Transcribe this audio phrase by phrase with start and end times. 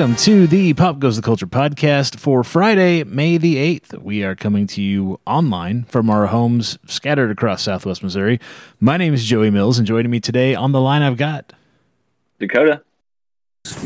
[0.00, 4.00] Welcome to the Pop Goes the Culture podcast for Friday, May the 8th.
[4.00, 8.40] We are coming to you online from our homes scattered across southwest Missouri.
[8.80, 11.52] My name is Joey Mills, and joining me today on the line I've got
[12.38, 12.82] Dakota.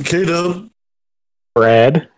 [0.04, 0.70] Kato.
[1.52, 2.08] Brad.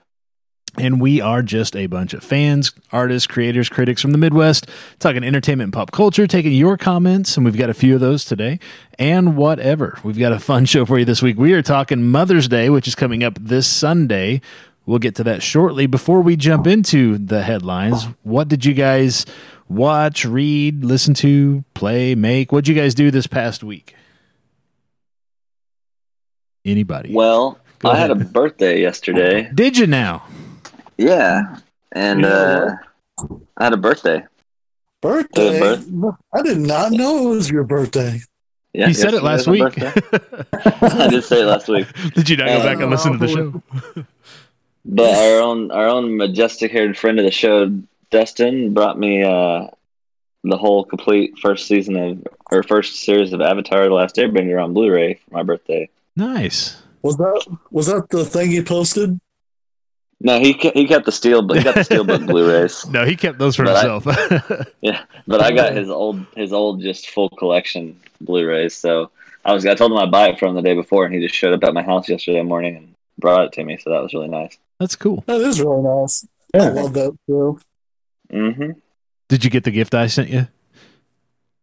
[0.79, 4.69] And we are just a bunch of fans, artists, creators, critics from the Midwest,
[4.99, 8.27] talking entertainment and pop culture, taking your comments, and we've got a few of those
[8.27, 8.59] today,
[8.99, 9.99] and whatever.
[10.05, 11.39] We've got a fun show for you this week.
[11.39, 14.43] We are talking Mother's Day, which is coming up this Sunday.
[14.85, 15.87] We'll get to that shortly.
[15.87, 19.25] Before we jump into the headlines, what did you guys
[19.69, 22.53] watch, read, listen to, play, make?
[22.53, 23.95] What did you guys do this past week?
[26.67, 27.15] Anybody?
[27.15, 29.51] Well, Go I had a birthday yesterday.
[29.55, 30.23] Did you now?
[30.97, 31.59] Yeah.
[31.93, 32.77] And uh,
[33.57, 34.25] I had a birthday.
[35.01, 35.61] Birthday?
[35.61, 38.21] Good I did not know it was your birthday.
[38.73, 39.63] Yeah, you said it last week.
[39.83, 41.87] I did say it last week.
[42.15, 43.63] Did you not go back and listen to the show?
[44.89, 47.73] But our own our own majestic haired friend of the show,
[48.11, 49.67] Dustin, brought me uh,
[50.45, 54.75] the whole complete first season of or first series of Avatar: The Last Airbender on
[54.75, 55.89] Blu-ray for my birthday.
[56.15, 56.77] Nice.
[57.03, 59.19] Was that was that the thing you posted?
[60.21, 62.87] No, he ke- he kept the steel, but he got the steelbook Blu-rays.
[62.87, 64.69] No, he kept those for But I- himself.
[64.81, 68.75] Yeah, but I got his old his old just full collection Blu-rays.
[68.75, 69.11] So
[69.45, 71.35] I was I told him I'd buy it from the day before, and he just
[71.35, 73.77] showed up at my house yesterday morning and brought it to me.
[73.77, 74.57] So that was really nice.
[74.81, 75.23] That's cool.
[75.27, 76.27] That is really nice.
[76.55, 77.59] I love that show.
[78.31, 78.71] hmm
[79.29, 80.49] Did you get the gift I sent you?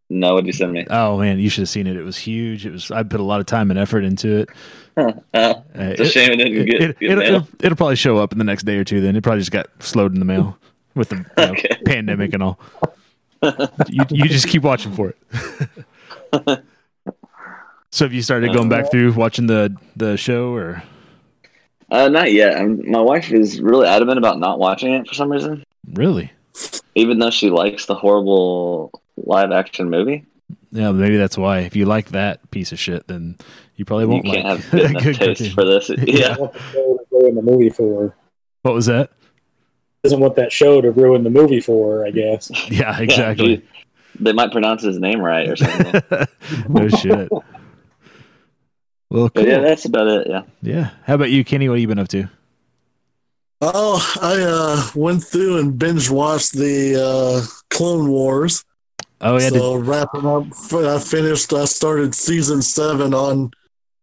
[0.10, 0.86] No, what'd you send me?
[0.90, 1.96] Oh man, you should have seen it.
[1.96, 2.66] It was huge.
[2.66, 2.92] It was.
[2.92, 4.50] I put a lot of time and effort into it.
[4.96, 7.28] Oh, Uh, it's a shame it didn't get, it, get will mail.
[7.36, 9.02] it'll, it'll probably show up in the next day or two.
[9.02, 10.56] Then it probably just got slowed in the mail
[10.96, 11.82] with the you know, Okay.
[11.84, 12.60] pandemic and all.
[13.90, 16.64] you you just keep watching for it.
[17.92, 20.84] so have you started going back through watching the the show or
[21.90, 22.56] Uh, not yet.
[22.58, 25.64] i my wife is really adamant about not watching it for some reason,
[25.94, 26.32] really?
[26.96, 30.26] even though she likes the horrible live action movie.
[30.72, 31.60] Yeah, maybe that's why.
[31.60, 33.38] If you like that piece of shit, then
[33.76, 35.54] you probably won't You can't like have good enough good taste cartoon.
[35.54, 35.90] for this.
[36.08, 36.36] Yeah.
[36.38, 38.16] What the ruin the movie for?
[38.64, 39.12] What was that?
[40.04, 42.52] Doesn't want that show to ruin the movie for, I guess.
[42.70, 43.58] Yeah, Yeah, exactly.
[43.58, 43.64] gee,
[44.20, 46.02] they might pronounce his name right or something.
[46.70, 47.30] no shit.
[49.10, 49.46] Well, cool.
[49.46, 50.28] yeah, that's about it.
[50.30, 50.42] Yeah.
[50.62, 50.90] Yeah.
[51.06, 51.70] How about you, Kenny?
[51.70, 52.30] What have you been up to?
[53.62, 58.66] Oh, I uh, went through and binge watched the uh, Clone Wars.
[59.24, 61.54] Oh yeah, did, so wrapping up, I finished.
[61.54, 63.52] I started season seven on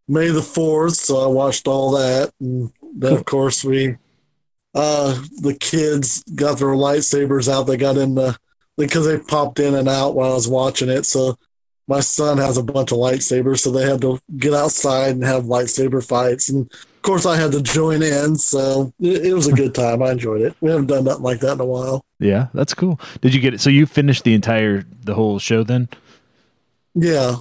[0.07, 3.97] May the fourth, so I watched all that, and then of course we,
[4.73, 7.63] uh, the kids got their lightsabers out.
[7.63, 8.35] They got in the
[8.77, 11.05] because they popped in and out while I was watching it.
[11.05, 11.37] So
[11.87, 15.43] my son has a bunch of lightsabers, so they had to get outside and have
[15.43, 18.35] lightsaber fights, and of course I had to join in.
[18.35, 20.03] So it, it was a good time.
[20.03, 20.55] I enjoyed it.
[20.61, 22.05] We haven't done nothing like that in a while.
[22.19, 22.99] yeah, that's cool.
[23.21, 23.59] Did you get it?
[23.59, 25.89] So you finished the entire the whole show then?
[26.93, 27.37] Yeah.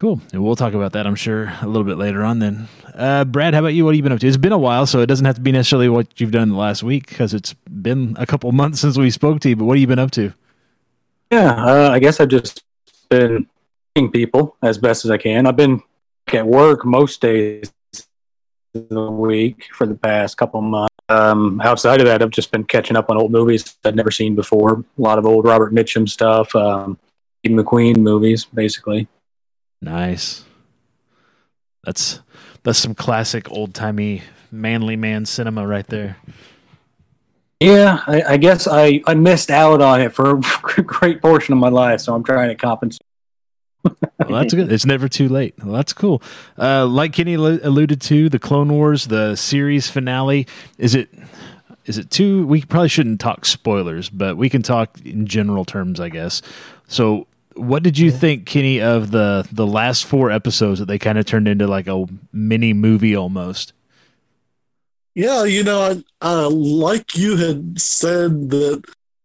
[0.00, 0.20] Cool.
[0.32, 2.40] And we'll talk about that, I'm sure, a little bit later on.
[2.40, 3.84] Then, uh, Brad, how about you?
[3.84, 4.26] What have you been up to?
[4.26, 6.56] It's been a while, so it doesn't have to be necessarily what you've done the
[6.56, 9.54] last week because it's been a couple months since we spoke to you.
[9.54, 10.32] But what have you been up to?
[11.30, 12.64] Yeah, uh, I guess I've just
[13.10, 13.46] been
[13.96, 15.46] seeing people as best as I can.
[15.46, 15.80] I've been
[16.32, 17.74] at work most days of
[18.72, 20.94] the week for the past couple months.
[21.08, 24.34] Um, outside of that, I've just been catching up on old movies I'd never seen
[24.34, 24.84] before.
[24.98, 26.98] A lot of old Robert Mitchum stuff, um,
[27.44, 29.08] McQueen movies, basically.
[29.80, 30.44] Nice.
[31.84, 32.20] That's
[32.62, 36.16] that's some classic old timey manly man cinema right there.
[37.58, 41.58] Yeah, I, I guess I, I missed out on it for a great portion of
[41.58, 43.06] my life, so I'm trying to compensate.
[43.84, 44.70] Well, that's good.
[44.70, 45.54] It's never too late.
[45.62, 46.22] Well, that's cool.
[46.58, 50.46] Uh, like Kenny al- alluded to, the Clone Wars, the series finale.
[50.78, 51.08] Is it?
[51.84, 52.46] Is it too?
[52.46, 56.40] We probably shouldn't talk spoilers, but we can talk in general terms, I guess.
[56.86, 61.18] So, what did you think, Kenny, of the the last four episodes that they kind
[61.18, 63.72] of turned into like a mini movie almost?
[65.14, 68.82] Yeah, you know, I, uh, like you had said that,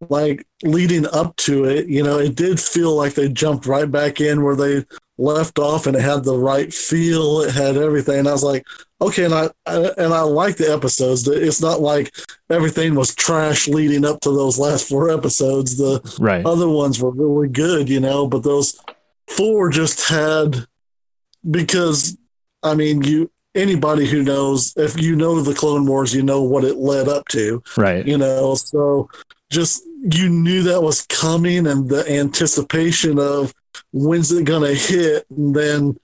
[0.09, 4.21] like leading up to it, you know, it did feel like they jumped right back
[4.21, 4.85] in where they
[5.17, 8.19] left off, and it had the right feel, it had everything.
[8.19, 8.63] And I was like,
[9.01, 11.27] okay, and I, I and I like the episodes.
[11.27, 12.15] It's not like
[12.49, 15.77] everything was trash leading up to those last four episodes.
[15.77, 16.45] The Right.
[16.45, 18.79] other ones were really good, you know, but those
[19.27, 20.67] four just had
[21.49, 22.17] because
[22.63, 26.63] I mean you anybody who knows if you know the Clone Wars, you know what
[26.63, 28.05] it led up to, Right.
[28.05, 28.55] you know.
[28.55, 29.09] So
[29.49, 33.53] just you knew that was coming and the anticipation of
[33.91, 35.97] when's it gonna hit and then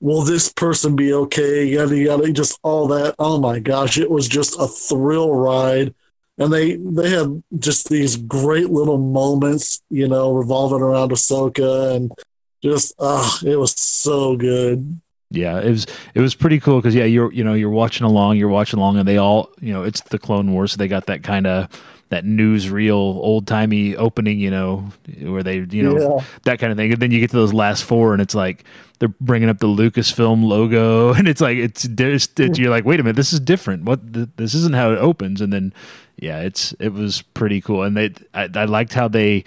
[0.00, 1.64] will this person be okay?
[1.64, 3.14] Yada yada, just all that.
[3.18, 5.94] Oh my gosh, it was just a thrill ride.
[6.38, 12.12] And they they had just these great little moments, you know, revolving around Ahsoka and
[12.62, 15.00] just ah, it was so good.
[15.30, 18.38] Yeah, it was it was pretty cool because yeah, you're you know you're watching along,
[18.38, 21.06] you're watching along, and they all you know it's the Clone Wars, so they got
[21.06, 21.68] that kind of
[22.10, 24.90] that newsreel old timey opening, you know,
[25.22, 26.24] where they you know Yeah.
[26.44, 26.92] that kind of thing.
[26.92, 28.64] And then you get to those last four, and it's like
[28.98, 33.00] they're bringing up the Lucasfilm logo, and it's like it's, it's, it's you're like, wait
[33.00, 33.84] a minute, this is different.
[33.84, 35.72] What th- this isn't how it opens, and then
[36.18, 39.44] yeah, it's it was pretty cool, and they I, I liked how they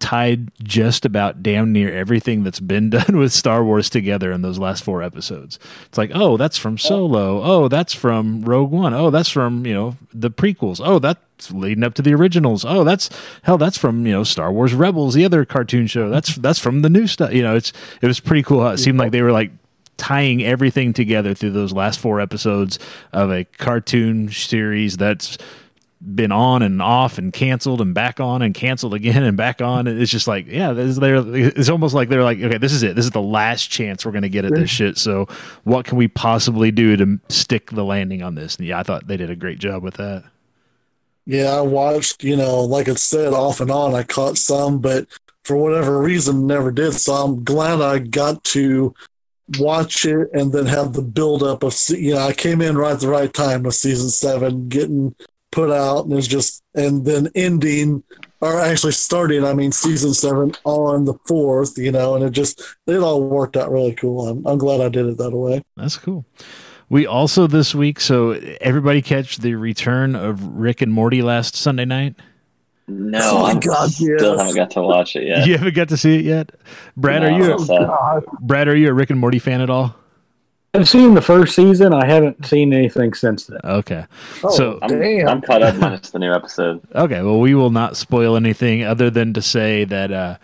[0.00, 4.58] tied just about damn near everything that's been done with Star Wars together in those
[4.58, 5.58] last four episodes.
[5.86, 7.42] It's like, oh, that's from Solo.
[7.42, 8.94] Oh, that's from Rogue One.
[8.94, 10.80] Oh, that's from, you know, the prequels.
[10.82, 12.64] Oh, that's leading up to the originals.
[12.64, 13.10] Oh, that's
[13.42, 16.10] hell, that's from, you know, Star Wars Rebels, the other cartoon show.
[16.10, 17.32] That's that's from the new stuff.
[17.32, 17.72] You know, it's
[18.02, 19.52] it was pretty cool it seemed like they were like
[19.96, 22.78] tying everything together through those last four episodes
[23.12, 25.36] of a cartoon series that's
[26.02, 29.86] been on and off and canceled and back on and canceled again and back on.
[29.86, 30.98] It's just like, yeah, this.
[30.98, 32.96] It's almost like they're like, okay, this is it.
[32.96, 34.96] This is the last chance we're going to get at this shit.
[34.96, 35.26] So
[35.64, 38.56] what can we possibly do to stick the landing on this?
[38.56, 40.24] And yeah, I thought they did a great job with that.
[41.26, 43.94] Yeah, I watched, you know, like it said, off and on.
[43.94, 45.06] I caught some, but
[45.44, 46.92] for whatever reason, never did.
[46.94, 48.94] So I'm glad I got to
[49.58, 52.92] watch it and then have the build up of, you know, I came in right
[52.92, 55.14] at the right time of season seven, getting
[55.52, 58.04] put out, and it's just, and then ending,
[58.40, 62.62] or actually starting, I mean, season seven on the fourth, you know, and it just,
[62.86, 64.28] it all worked out really cool.
[64.28, 65.62] I'm, I'm glad I did it that way.
[65.76, 66.24] That's cool.
[66.90, 71.84] We also this week, so everybody catch the return of Rick and Morty last Sunday
[71.86, 72.16] night.
[72.88, 74.38] No, Oh my I God, still yes.
[74.40, 75.46] haven't got to watch it yet.
[75.46, 76.50] You haven't got to see it yet,
[76.96, 77.22] Brad.
[77.22, 77.86] Are you I'm sad.
[77.86, 78.24] God.
[78.40, 78.66] Brad?
[78.66, 79.94] Are you a Rick and Morty fan at all?
[80.74, 81.92] I've seen the first season.
[81.94, 83.60] I haven't seen anything since then.
[83.64, 84.04] Okay.
[84.42, 85.28] Oh, So- I'm, damn.
[85.28, 86.80] I'm caught up minus the new episode.
[86.94, 90.36] Okay, well, we will not spoil anything other than to say that uh,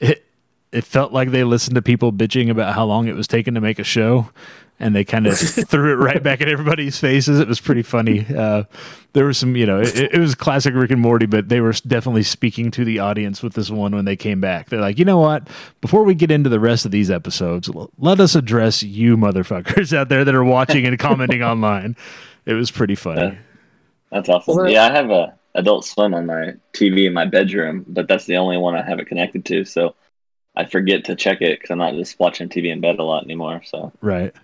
[0.00, 0.24] it
[0.72, 3.60] it felt like they listened to people bitching about how long it was taking to
[3.60, 4.30] make a show,
[4.78, 7.40] and they kind of threw it right back at everybody's faces.
[7.40, 8.26] It was pretty funny.
[8.26, 8.64] Uh,
[9.12, 11.72] there was some, you know, it, it was classic Rick and Morty, but they were
[11.72, 14.68] definitely speaking to the audience with this one when they came back.
[14.68, 15.48] They're like, you know what?
[15.80, 20.08] Before we get into the rest of these episodes, let us address you motherfuckers out
[20.08, 21.96] there that are watching and commenting online.
[22.44, 23.22] It was pretty funny.
[23.22, 23.34] Yeah.
[24.12, 24.56] That's awesome.
[24.56, 28.26] Well, yeah, I have a Adult Swim on my TV in my bedroom, but that's
[28.26, 29.64] the only one I have it connected to.
[29.64, 29.94] So
[30.54, 33.24] I forget to check it because I'm not just watching TV in bed a lot
[33.24, 33.62] anymore.
[33.64, 34.34] So Right.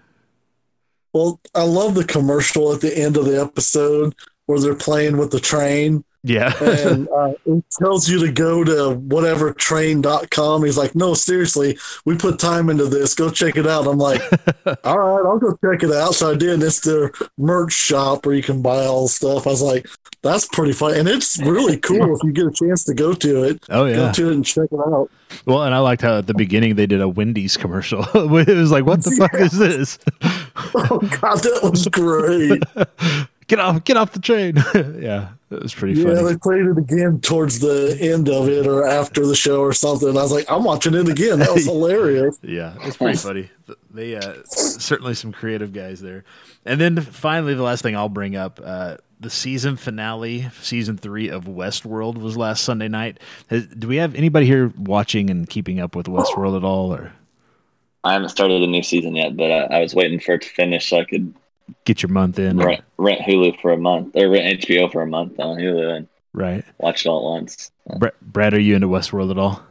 [1.12, 4.14] Well, I love the commercial at the end of the episode
[4.47, 6.53] where they're playing with the train Yeah.
[6.62, 10.64] and uh, it tells you to go to whatever train.com.
[10.64, 13.14] He's like, no, seriously, we put time into this.
[13.14, 13.87] Go check it out.
[13.87, 14.20] I'm like,
[14.85, 16.14] all right, I'll go check it out.
[16.14, 16.50] So I did.
[16.55, 19.47] And it's their merch shop where you can buy all the stuff.
[19.47, 19.87] I was like,
[20.23, 20.94] that's pretty fun.
[20.94, 23.64] And it's really cool if you get a chance to go to it.
[23.70, 23.97] oh, yeah.
[23.97, 25.11] Go to it and check it out.
[25.47, 28.04] Well, and I liked how at the beginning they did a Wendy's commercial.
[28.14, 29.99] it was like, what the fuck is this?
[30.75, 32.62] Oh, God, that was great.
[33.47, 34.56] get off, get off the train.
[35.00, 36.25] yeah, that was pretty Yeah, funny.
[36.32, 40.11] they played it again towards the end of it or after the show or something.
[40.11, 41.38] I was like, I'm watching it again.
[41.38, 42.38] That was hilarious.
[42.42, 43.50] Yeah, it's pretty funny.
[43.90, 46.25] They uh, certainly some creative guys there.
[46.64, 51.28] And then finally, the last thing I'll bring up: uh, the season finale, season three
[51.28, 53.18] of Westworld was last Sunday night.
[53.49, 57.12] Has, do we have anybody here watching and keeping up with Westworld at all, or
[58.04, 60.49] I haven't started the new season yet, but uh, I was waiting for it to
[60.49, 61.35] finish so I could
[61.85, 62.59] get your month in?
[62.59, 66.09] rent, rent Hulu for a month or rent HBO for a month on Hulu and
[66.35, 67.71] Right, watch it all at once.
[67.99, 69.62] Bra- Brad, are you into Westworld at all?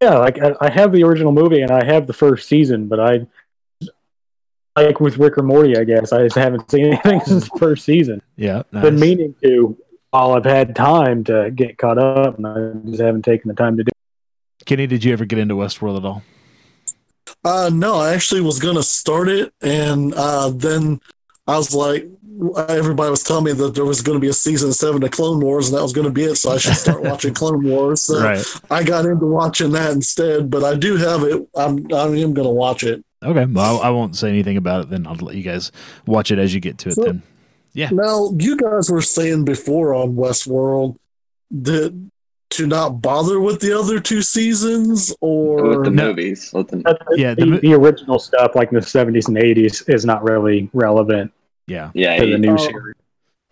[0.00, 3.00] Yeah, like I, I have the original movie and I have the first season, but
[3.00, 3.26] I
[4.76, 7.84] like with Rick or Morty, I guess I just haven't seen anything since the first
[7.84, 8.22] season.
[8.36, 8.84] Yeah, nice.
[8.84, 9.76] Been meaning to
[10.10, 13.76] while I've had time to get caught up, and I just haven't taken the time
[13.78, 13.90] to do.
[14.64, 16.22] Kenny, did you ever get into Westworld at all?
[17.44, 19.52] Uh, no, I actually was going to start it.
[19.60, 21.00] And uh, then
[21.46, 22.08] I was like,
[22.68, 25.40] everybody was telling me that there was going to be a season seven of Clone
[25.40, 26.36] Wars and that was going to be it.
[26.36, 28.02] So I should start watching Clone Wars.
[28.02, 28.44] So right.
[28.70, 30.50] I got into watching that instead.
[30.50, 31.46] But I do have it.
[31.56, 33.04] I'm, I am going to watch it.
[33.22, 33.44] Okay.
[33.44, 34.90] Well, I, I won't say anything about it.
[34.90, 35.70] Then I'll let you guys
[36.06, 36.94] watch it as you get to it.
[36.94, 37.22] So- then.
[37.74, 37.88] Yeah.
[37.90, 40.96] Now, you guys were saying before on Westworld
[41.50, 42.10] that
[42.52, 46.08] to not bother with the other two seasons or with the No.
[46.08, 46.50] movies.
[46.52, 50.04] With the, Yeah, the the, the original stuff, like in the seventies and eighties, is
[50.04, 51.32] not really relevant
[51.66, 51.90] Yeah.
[51.94, 52.56] yeah, to the new Oh.
[52.58, 52.94] series.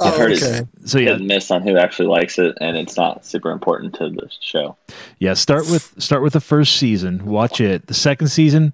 [0.03, 0.69] I've Oh, heard it's- okay.
[0.87, 3.95] So hit yeah, and miss on who actually likes it, and it's not super important
[3.97, 4.77] to the show.
[5.19, 5.35] yeah.
[5.35, 7.27] Start with start with the first season.
[7.27, 7.87] Watch it.
[7.87, 8.73] The second season,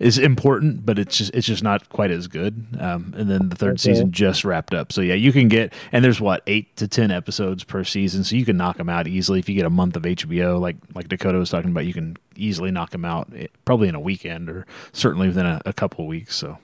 [0.00, 2.66] is important, but it's just it's just not quite as good.
[2.78, 3.78] Um, and then the third Okay.
[3.92, 7.10] season just wrapped up, so yeah, you can get and there's what eight to ten
[7.10, 9.96] episodes per season, so you can knock them out easily if you get a month
[9.96, 11.86] of HBO, like like Dakota was talking about.
[11.86, 15.60] You can easily knock them out eh, probably in a weekend or certainly within a,
[15.66, 16.36] a couple of weeks.
[16.36, 16.58] So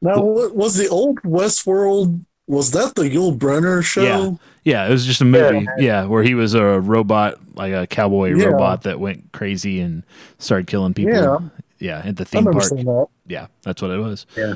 [0.00, 2.24] Now, was the old Westworld?
[2.48, 4.38] Was that the Yul Brynner show?
[4.64, 8.34] yeah, it was just a movie, yeah, where he was a robot, like a cowboy
[8.34, 8.46] Yeah.
[8.46, 10.02] robot that went crazy and
[10.38, 11.14] started killing people.
[11.14, 11.38] Yeah.
[11.82, 12.80] Yeah, at the I theme remember park.
[12.84, 13.06] that.
[13.32, 14.26] Yeah, that's what it was.
[14.36, 14.54] Yeah.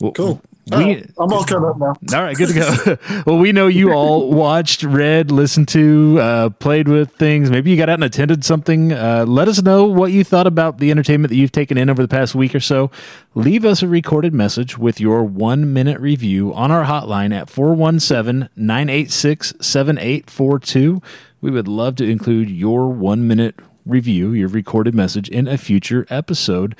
[0.00, 0.40] Well, Cool.
[0.70, 1.94] We, Oh, I'm all caught up now.
[2.16, 3.22] all right, good to go.
[3.26, 7.50] well, we know you all watched, read, listened to, uh, played with things.
[7.50, 8.92] Maybe you got out and attended something.
[8.92, 12.00] Uh, let us know what you thought about the entertainment that you've taken in over
[12.00, 12.88] the past week or so.
[13.34, 18.48] Leave us a recorded message with your one minute review on our hotline at 417
[18.54, 21.02] 986 7842.
[21.40, 26.06] We would love to include your one minute review, your recorded message, in a future
[26.10, 26.76] episode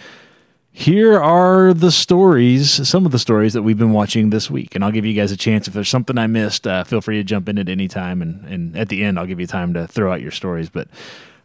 [0.72, 4.74] here are the stories, some of the stories that we've been watching this week.
[4.74, 5.66] And I'll give you guys a chance.
[5.66, 8.22] If there's something I missed, uh, feel free to jump in at any time.
[8.22, 10.70] And, and at the end, I'll give you time to throw out your stories.
[10.70, 10.88] But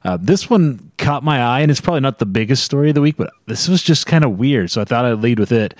[0.04, 3.02] uh, this one caught my eye, and it's probably not the biggest story of the
[3.02, 4.70] week, but this was just kind of weird.
[4.70, 5.74] So I thought I'd lead with it.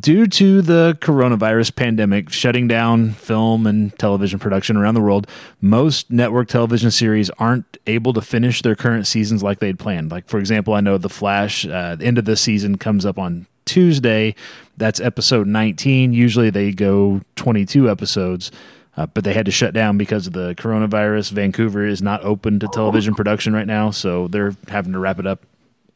[0.00, 5.28] Due to the coronavirus pandemic shutting down film and television production around the world,
[5.60, 10.10] most network television series aren't able to finish their current seasons like they'd planned.
[10.10, 13.16] Like, for example, I know The Flash, uh, the end of the season comes up
[13.16, 14.34] on Tuesday.
[14.76, 16.12] That's episode 19.
[16.12, 18.50] Usually they go 22 episodes.
[18.96, 21.30] Uh, but they had to shut down because of the coronavirus.
[21.30, 25.26] Vancouver is not open to television production right now, so they're having to wrap it
[25.26, 25.44] up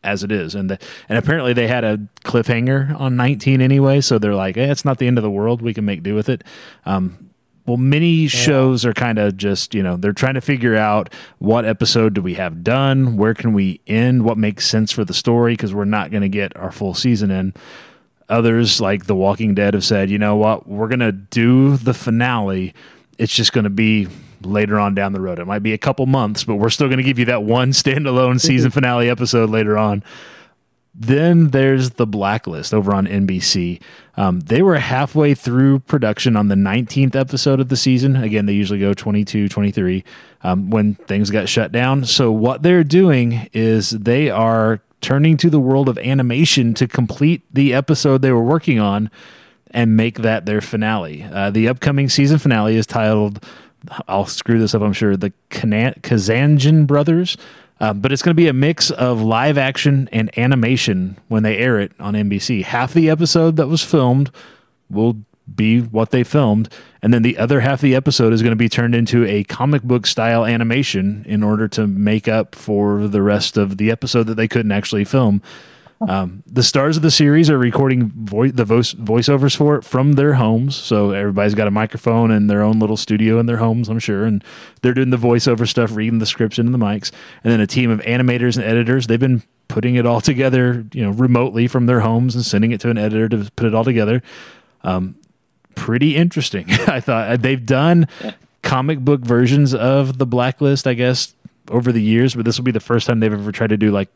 [0.02, 0.54] as it is.
[0.54, 0.78] And the,
[1.08, 4.98] and apparently they had a cliffhanger on 19 anyway, so they're like, eh, it's not
[4.98, 5.62] the end of the world.
[5.62, 6.44] We can make do with it.
[6.86, 7.30] Um,
[7.66, 11.64] well, many shows are kind of just, you know, they're trying to figure out what
[11.64, 13.16] episode do we have done?
[13.16, 14.24] Where can we end?
[14.24, 15.52] What makes sense for the story?
[15.52, 17.54] Because we're not going to get our full season in.
[18.28, 20.68] Others, like The Walking Dead, have said, you know what?
[20.68, 22.74] We're going to do the finale.
[23.18, 24.08] It's just going to be
[24.42, 25.38] later on down the road.
[25.38, 27.70] It might be a couple months, but we're still going to give you that one
[27.72, 30.02] standalone season finale episode later on.
[30.92, 33.80] Then there's the Blacklist over on NBC.
[34.16, 38.16] Um, they were halfway through production on the 19th episode of the season.
[38.16, 40.04] Again, they usually go 22, 23
[40.42, 42.04] um, when things got shut down.
[42.04, 47.42] So, what they're doing is they are turning to the world of animation to complete
[47.52, 49.10] the episode they were working on
[49.70, 51.22] and make that their finale.
[51.22, 53.44] Uh, the upcoming season finale is titled,
[54.08, 57.36] I'll screw this up, I'm sure, the Kazanjian Brothers.
[57.80, 61.56] Uh, but it's going to be a mix of live action and animation when they
[61.56, 62.62] air it on NBC.
[62.62, 64.30] Half the episode that was filmed
[64.90, 65.16] will
[65.52, 66.68] be what they filmed,
[67.02, 69.44] and then the other half of the episode is going to be turned into a
[69.44, 74.24] comic book style animation in order to make up for the rest of the episode
[74.24, 75.42] that they couldn't actually film.
[76.08, 80.12] Um, the stars of the series are recording vo- the voice voiceovers for it from
[80.12, 80.74] their homes.
[80.76, 84.24] So everybody's got a microphone in their own little studio in their homes, I'm sure,
[84.24, 84.42] and
[84.80, 87.10] they're doing the voiceover stuff, reading the scripts into the mics,
[87.44, 89.08] and then a team of animators and editors.
[89.08, 92.80] They've been putting it all together, you know, remotely from their homes and sending it
[92.80, 94.22] to an editor to put it all together.
[94.82, 95.16] Um,
[95.74, 96.64] pretty interesting.
[96.70, 98.08] I thought Uh, they've done
[98.62, 101.34] comic book versions of the Blacklist, I guess,
[101.68, 103.90] over the years, but this will be the first time they've ever tried to do
[103.90, 104.08] like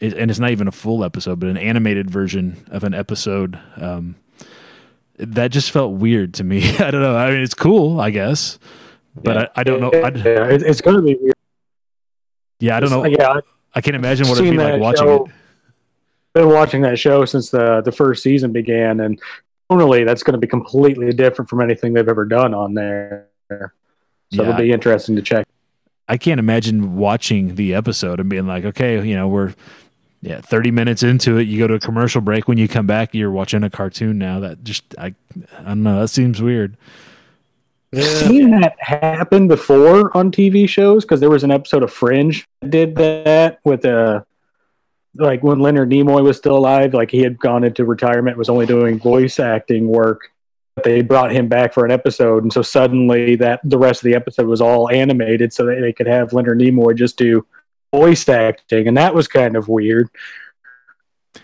[0.00, 3.58] it, and it's not even a full episode, but an animated version of an episode.
[3.76, 4.16] Um,
[5.18, 6.76] that just felt weird to me.
[6.78, 7.16] I don't know.
[7.16, 8.58] I mean, it's cool, I guess,
[9.14, 9.90] but I, I don't know.
[9.90, 11.34] I, yeah, it's going to be weird.
[12.60, 13.04] yeah, I don't know.
[13.04, 13.40] Yeah,
[13.74, 15.24] I've can't imagine what it'd be like watching show.
[15.26, 15.32] it.
[16.34, 19.20] Been watching that show since the the first season began, and
[19.70, 23.28] totally that's going to be completely different from anything they've ever done on there.
[23.50, 23.68] So
[24.30, 24.42] Yeah.
[24.42, 25.46] it'll be interesting to check.
[26.08, 29.54] I can't imagine watching the episode and being like, okay, you know, we're
[30.22, 32.48] yeah, 30 minutes into it, you go to a commercial break.
[32.48, 34.40] When you come back, you're watching a cartoon now.
[34.40, 35.14] That just, I,
[35.58, 36.00] I don't know.
[36.00, 36.76] That seems weird.
[37.94, 38.04] I've Yeah.
[38.28, 42.70] seen that happen before on TV shows because there was an episode of Fringe that
[42.70, 44.24] did that with a
[45.18, 48.66] like when Leonard Nimoy was still alive, like he had gone into retirement, was only
[48.66, 50.30] doing voice acting work.
[50.74, 54.04] But they brought him back for an episode, and so suddenly that the rest of
[54.04, 57.46] the episode was all animated, so that they could have Leonard Nimoy just do
[57.96, 60.10] voice acting, and that was kind of weird.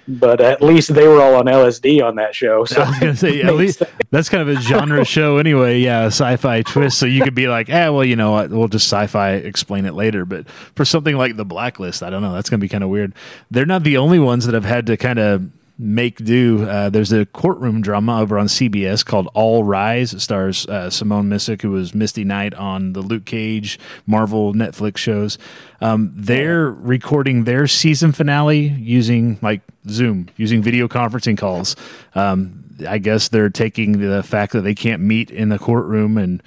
[0.09, 2.64] But at least they were all on LSD on that show.
[2.64, 5.80] So I was gonna say, at least that's kind of a genre show anyway.
[5.80, 6.99] Yeah, sci-fi twist.
[6.99, 8.50] So you could be like, ah, well, you know what?
[8.50, 10.25] We'll just sci-fi explain it later.
[10.25, 12.32] But for something like the Blacklist, I don't know.
[12.35, 13.14] That's gonna be kind of weird.
[13.50, 16.64] They're not the only ones that have had to kind of make do.
[16.64, 20.12] Uh, there's a courtroom drama over on CBS called All Rise.
[20.12, 24.99] It stars uh, Simone Missick, who was Misty Knight on the Luke Cage Marvel Netflix
[24.99, 25.38] shows.
[25.81, 31.76] Um, they're recording their season finale using like Zoom, using video conferencing calls.
[32.14, 36.43] Um, I guess they're taking the fact that they can't meet in the courtroom and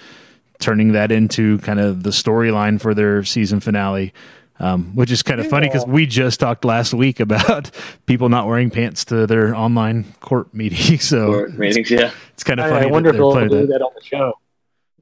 [0.60, 4.14] turning that into kind of the storyline for their season finale.
[4.58, 7.72] Um, which is kind of funny because we just talked last week about
[8.06, 11.04] people not wearing pants to their online court meetings.
[11.10, 12.12] So Court meetings, yeah.
[12.34, 12.88] it's kind of funny.
[12.88, 13.80] I wonder that if they're they'll do that.
[13.80, 14.34] that on the show.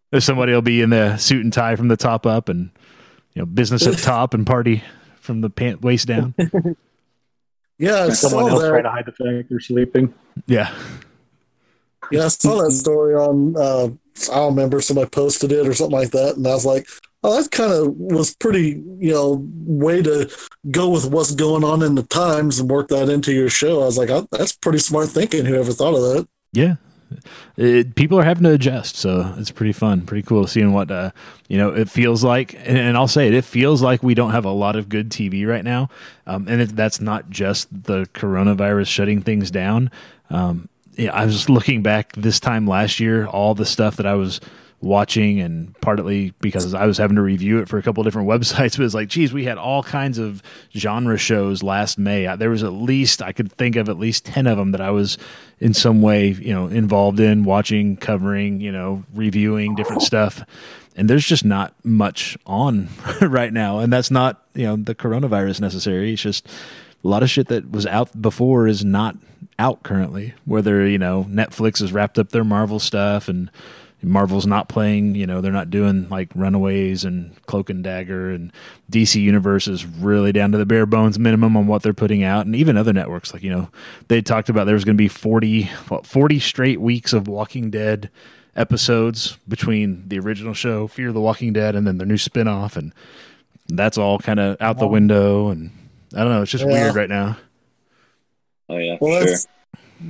[0.10, 2.72] There's somebody will be in the suit and tie from the top up, and
[3.36, 4.84] you know, business at top and party
[5.22, 6.34] from the pant waist down.
[7.80, 10.14] Yeah, I Someone saw else trying to hide the fact they're sleeping.
[10.46, 10.74] Yeah,
[12.12, 13.56] Yeah, I saw that story on.
[13.58, 13.90] Uh,
[14.32, 16.88] I don't remember somebody posted it or something like that, and I was like,
[17.24, 20.30] "Oh, that kind of was pretty, you know, way to
[20.72, 23.86] go with what's going on in the times and work that into your show." I
[23.86, 25.46] was like, oh, "That's pretty smart thinking.
[25.46, 26.76] Whoever thought of that?" yeah.
[27.58, 31.12] It, people are having to adjust, so it's pretty fun, pretty cool seeing what uh,
[31.48, 31.70] you know.
[31.70, 34.52] It feels like, and, and I'll say it, it feels like we don't have a
[34.52, 35.90] lot of good TV right now,
[36.26, 39.92] um, and it, that's not just the coronavirus shutting things down.
[40.30, 44.16] Um, yeah, I was looking back this time last year, all the stuff that I
[44.16, 44.40] was
[44.84, 48.28] watching, and partly because I was having to review it for a couple of different
[48.30, 48.78] websites.
[48.78, 50.44] But it's like, geez, we had all kinds of
[50.76, 52.34] genre shows last May.
[52.36, 54.92] There was at least I could think of at least ten of them that I
[54.92, 55.18] was
[55.60, 60.06] in some way, you know, involved in watching, covering, you know, reviewing different oh.
[60.06, 60.44] stuff.
[60.96, 62.90] And there's just not much on
[63.22, 66.14] right now, and that's not you know the coronavirus necessary.
[66.14, 66.48] It's just
[67.04, 69.16] a lot of shit that was out before is not
[69.58, 70.34] out currently.
[70.46, 73.50] Whether you know Netflix has wrapped up their Marvel stuff and
[74.04, 78.52] Marvel's not playing, you know, they're not doing like Runaways and Cloak and Dagger, and
[78.92, 82.46] DC Universe is really down to the bare bones minimum on what they're putting out,
[82.46, 83.70] and even other networks, like you know,
[84.10, 87.70] they talked about there was going to be 40, what, 40 straight weeks of Walking
[87.70, 88.10] Dead
[88.56, 92.94] episodes between the original show, Fear the Walking Dead, and then their new spinoff, and
[93.70, 95.72] that's all kind of out the window, and
[96.14, 96.72] I don't know, it's just Yeah.
[96.72, 97.38] weird right now.
[98.70, 99.30] Oh yeah, Well, sure.
[99.30, 99.48] that's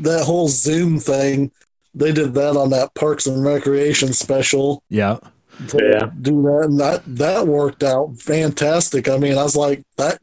[0.02, 1.52] that whole Zoom thing.
[1.96, 4.82] They did that on that Parks and Recreation special.
[4.90, 5.20] Yeah,
[5.68, 6.10] to Yeah.
[6.22, 9.08] do that, and that that worked out fantastic.
[9.08, 10.20] I mean, I was like that.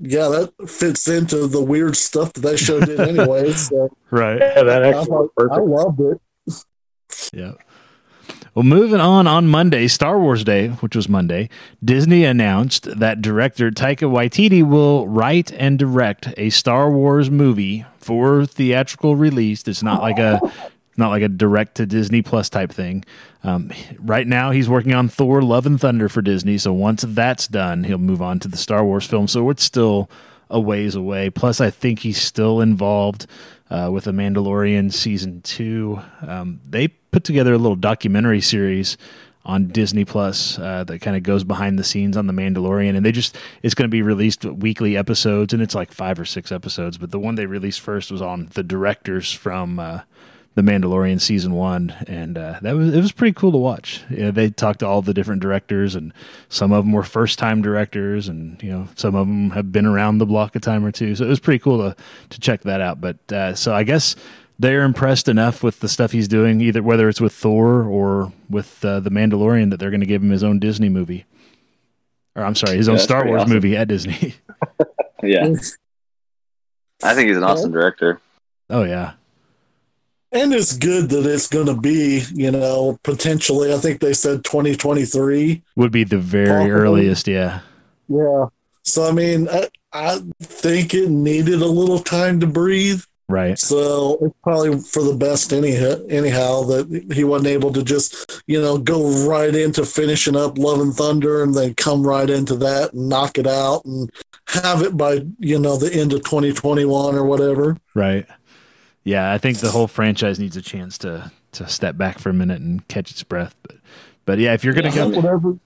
[0.00, 3.52] Yeah, that fits into the weird stuff that that show did anyway.
[3.56, 4.40] So right.
[4.40, 6.20] Yeah, that actually thought, worked I loved it.
[7.32, 7.52] Yeah.
[8.54, 11.48] Well, moving on on Monday, Star Wars Day, which was Monday,
[11.84, 18.46] Disney announced that director Taika Waititi will write and direct a Star Wars movie for
[18.46, 19.62] theatrical release.
[19.66, 20.40] It's not like a
[20.96, 23.04] not like a direct to Disney Plus type thing.
[23.42, 26.58] Um, right now, he's working on Thor: Love and Thunder for Disney.
[26.58, 29.28] So once that's done, he'll move on to the Star Wars film.
[29.28, 30.10] So it's still
[30.50, 31.30] a ways away.
[31.30, 33.26] Plus, I think he's still involved
[33.70, 36.00] uh, with The Mandalorian season two.
[36.26, 38.96] Um, they put together a little documentary series
[39.46, 43.04] on Disney Plus uh, that kind of goes behind the scenes on The Mandalorian, and
[43.04, 46.50] they just it's going to be released weekly episodes, and it's like five or six
[46.50, 46.98] episodes.
[46.98, 49.78] But the one they released first was on the directors from.
[49.78, 50.00] Uh,
[50.54, 54.02] the Mandalorian season one, and uh, that was it was pretty cool to watch.
[54.08, 56.12] You know, they talked to all the different directors, and
[56.48, 59.86] some of them were first time directors, and you know some of them have been
[59.86, 61.14] around the block a time or two.
[61.16, 61.96] So it was pretty cool to
[62.30, 63.00] to check that out.
[63.00, 64.14] But uh, so I guess
[64.58, 68.84] they're impressed enough with the stuff he's doing, either whether it's with Thor or with
[68.84, 71.24] uh, the Mandalorian, that they're going to give him his own Disney movie,
[72.36, 73.52] or I'm sorry, his own Yeah, that's Star Wars awesome.
[73.54, 74.34] movie at Disney.
[75.22, 75.46] Yeah,
[77.02, 78.20] I think he's an awesome director.
[78.68, 79.12] oh yeah,
[80.34, 83.72] And it's good that it's going to be, you know, potentially.
[83.72, 85.62] I think they said 2023.
[85.76, 86.70] would be the very Possibly.
[86.70, 87.28] earliest.
[87.28, 87.60] Yeah,
[88.08, 88.46] Yeah.
[88.82, 93.02] So I mean, I, I think it needed a little time to breathe.
[93.28, 93.58] right.
[93.58, 98.60] So it's probably for the best anyhow, anyhow that he wasn't able to just, you
[98.60, 102.92] know, go right into finishing up Love and Thunder and then come right into that
[102.92, 104.10] and knock it out and
[104.48, 107.78] have it by, you know, the end of 2021 or whatever.
[107.94, 108.26] Right.
[109.04, 112.34] Yeah, I think the whole franchise needs a chance to to step back for a
[112.34, 113.54] minute and catch its breath.
[113.62, 113.76] But
[114.24, 114.94] but yeah, if you're gonna Yeah.
[115.04, 115.58] go, Whatever.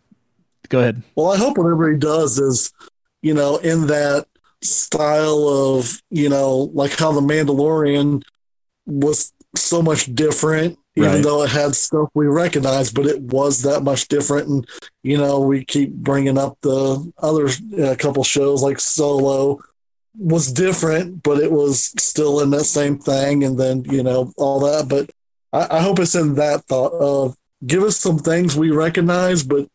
[0.68, 1.03] go ahead.
[1.16, 2.72] Well, I hope whatever he does is,
[3.22, 4.27] you know, in that
[4.62, 8.22] style of, you know, like how the Mandalorian
[8.87, 11.22] was so much different, even Right.
[11.22, 14.48] though it had stuff we recognize, but it was that much different.
[14.48, 14.66] And,
[15.03, 17.48] you know, we keep bringing up the other
[17.83, 19.59] uh, couple shows like Solo
[20.16, 23.44] was different, but it was still in that same thing.
[23.44, 24.88] And then, you know, all that.
[24.88, 25.10] But
[25.52, 29.68] I, I hope it's in that thought of give us some things we recognize, but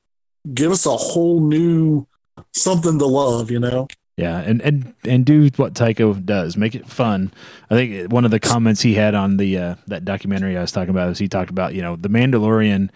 [0.53, 2.07] give us a whole new
[2.53, 3.87] something to love, you know?
[4.15, 7.33] Yeah, and and and do what Taika does, make it fun.
[7.71, 10.71] I think one of the comments he had on the uh, that documentary I was
[10.71, 12.89] talking about is he talked about you know the Mandalorian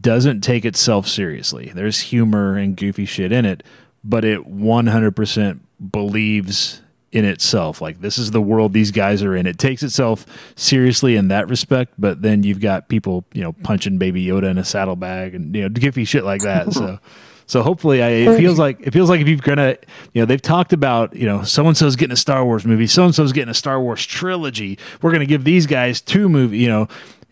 [0.00, 1.70] doesn't take itself seriously.
[1.72, 3.62] There's humor and goofy shit in it,
[4.04, 7.80] but it 100% believes in itself.
[7.80, 9.46] Like this is the world these guys are in.
[9.46, 13.98] It takes itself seriously in that respect, but then you've got people, you know, punching
[13.98, 16.72] Baby Yoda in a saddlebag and you know goofy shit like that.
[16.72, 16.98] So.
[17.48, 19.78] So hopefully, I, it feels like it feels like if you're gonna,
[20.12, 22.86] you know, they've talked about, you know, so and so's getting a Star Wars movie,
[22.86, 24.78] so and so's getting a Star Wars trilogy.
[25.00, 26.88] We're gonna give these guys two movie, you know,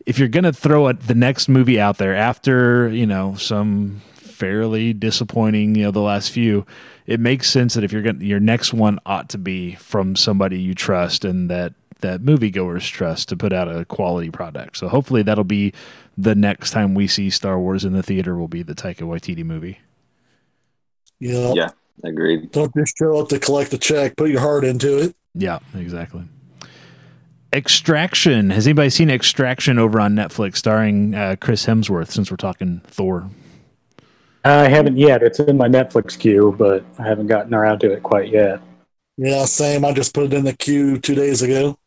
[0.07, 4.01] if you're gonna throw a, the next movie out there after, you know, some
[4.37, 6.67] fairly disappointing, you know, the last few,
[7.07, 10.15] it makes sense that if you're going to your next one ought to be from
[10.15, 14.77] somebody you trust and that that moviegoers trust to put out a quality product.
[14.77, 15.73] So hopefully that'll be
[16.19, 19.45] the next time we see Star Wars in the theater will be the Taika Waititi
[19.45, 19.79] movie.
[21.19, 21.55] Yeah.
[21.55, 21.71] Yeah,
[22.05, 22.53] agreed.
[22.53, 24.17] Don't just show up to collect the check.
[24.17, 25.17] Put your heart into it.
[25.35, 26.25] Yeah, exactly.
[27.55, 28.51] Extraction.
[28.51, 33.31] Has anybody seen Extraction over on Netflix starring uh, Chris Hemsworth since we're talking Thor?
[34.47, 35.23] I haven't yet.
[35.23, 38.61] It's in my Netflix queue, but I haven't gotten around to it quite yet.
[39.17, 39.85] Yeah, same.
[39.85, 41.79] I just put it in the queue two days ago.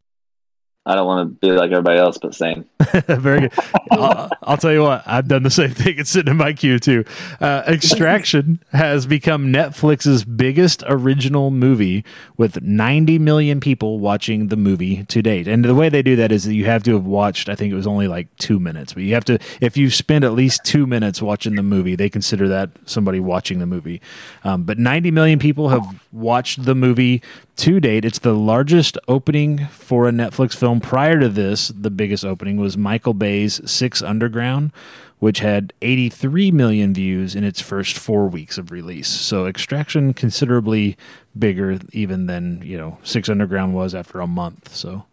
[0.90, 2.66] I don't want to be like everybody else, but same.
[3.08, 3.54] Very good.
[3.92, 6.00] I'll, I'll, tell you what, I've done the same thing.
[6.00, 7.06] It's sitting in my queue too.
[7.40, 12.04] Uh, Extraction has become Netflix's biggest original movie
[12.38, 15.48] with 90 million people watching the movie to date.
[15.48, 17.72] And the way they do that is that you have to have watched, I think
[17.72, 20.66] it was only like two minutes, but you have to, if you spend at least
[20.66, 24.02] two minutes watching the movie, they consider that somebody watching the movie.
[24.44, 27.22] Um, but 90 million people have watched the movie
[27.60, 28.06] to date.
[28.06, 30.79] It's the largest opening for a Netflix film.
[30.80, 34.72] Prior to this, the biggest opening was Michael Bay's Six Underground,
[35.20, 39.08] which had 83 million views in its first four weeks of release.
[39.08, 40.98] So Extraction considerably
[41.38, 44.74] bigger even than you know Six Underground was after a month.
[44.76, 45.06] So.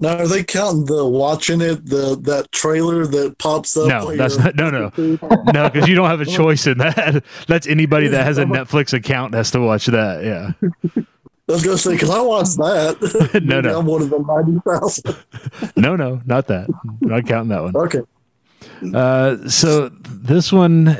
[0.00, 3.88] Now, are they counting the watching it the that trailer that pops up?
[3.88, 4.92] No, that's not, no, no,
[5.52, 7.24] no, because you don't have a choice in that.
[7.48, 10.22] That's anybody that has a Netflix account has to watch that.
[10.22, 11.02] Yeah.
[11.48, 13.40] I was gonna say because I watched that.
[13.44, 15.76] no, no, I'm one of the ninety thousand.
[15.76, 16.68] no, no, not that.
[17.00, 17.76] not counting that one.
[17.76, 18.02] Okay.
[18.94, 20.96] Uh, so this one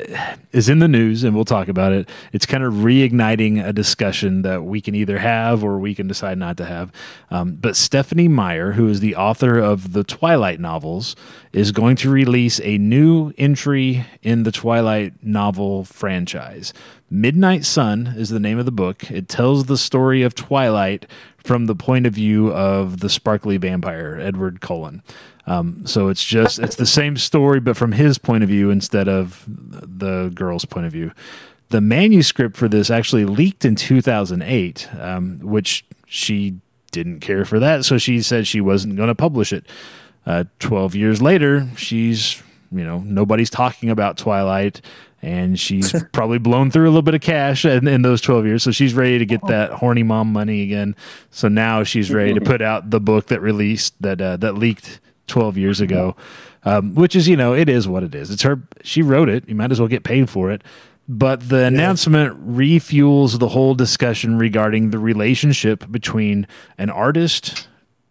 [0.53, 2.09] is in the news, and we'll talk about it.
[2.33, 6.39] It's kind of reigniting a discussion that we can either have or we can decide
[6.39, 6.93] not to have.
[7.31, 11.15] Um, but Stephenie Meyer, who is the author of the Twilight novels,
[11.53, 16.73] is going to release a new entry in the Twilight novel franchise.
[17.11, 19.11] Midnight Sun is the name of the book.
[19.11, 21.07] It tells the story of Twilight
[21.39, 25.03] from the point of view of the sparkly vampire, Edward Cullen.
[25.47, 29.09] Um, so it's just it's the same story, but from his point of view instead
[29.09, 31.13] of the girl's point of view.
[31.71, 36.57] The manuscript for this actually leaked in 2008, um, which she
[36.91, 39.67] didn't care for that, so she said she wasn't going to publish it.
[40.27, 44.81] Uh, 12 years later, she's you know nobody's talking about Twilight
[45.21, 48.63] and she's probably blown through a little bit of cash in, in, those 12 years.
[48.63, 50.95] So she's ready to get that horny mom money again.
[51.33, 55.01] So now she's ready to put out the book that released that uh, that leaked
[55.27, 56.15] 12 years ago
[56.65, 58.31] um, which is you know it is what it is.
[58.31, 59.49] It's her she wrote it.
[59.49, 60.63] You might as well get paid for it.
[61.09, 61.69] But the yeah.
[61.69, 67.67] announcement refuels the whole discussion regarding the relationship between an artist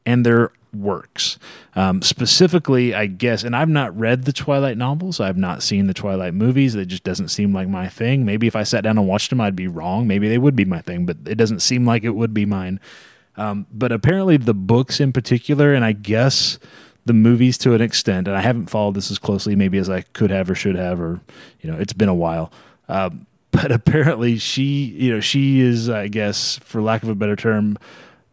[0.05, 1.37] and their works.
[1.75, 5.19] Um, specifically, I guess, and I've not read the Twilight novels.
[5.19, 6.75] I've not seen the Twilight movies.
[6.75, 8.25] It just doesn't seem like my thing.
[8.25, 10.07] Maybe if I sat down and watched them, I'd be wrong.
[10.07, 12.79] Maybe they would be my thing, but it doesn't seem like it would be mine.
[13.35, 16.57] Um, but apparently, the books in particular, and I guess
[17.05, 20.01] the movies to an extent, and I haven't followed this as closely maybe as I
[20.01, 21.21] could have or should have, or
[21.61, 22.51] you know, it's been a while.
[22.89, 27.35] Um, but apparently, she, you know, she is, I guess, for lack of a better
[27.35, 27.77] term,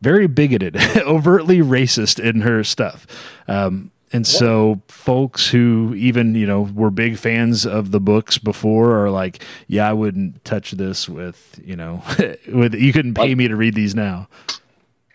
[0.04, 3.06] very bigoted, overtly racist in her stuff.
[3.48, 9.04] Um, and so folks who even, you know, were big fans of the books before
[9.04, 12.00] are like, yeah, I wouldn't touch this with, you know,
[12.52, 14.28] with you couldn't pay me to read these now.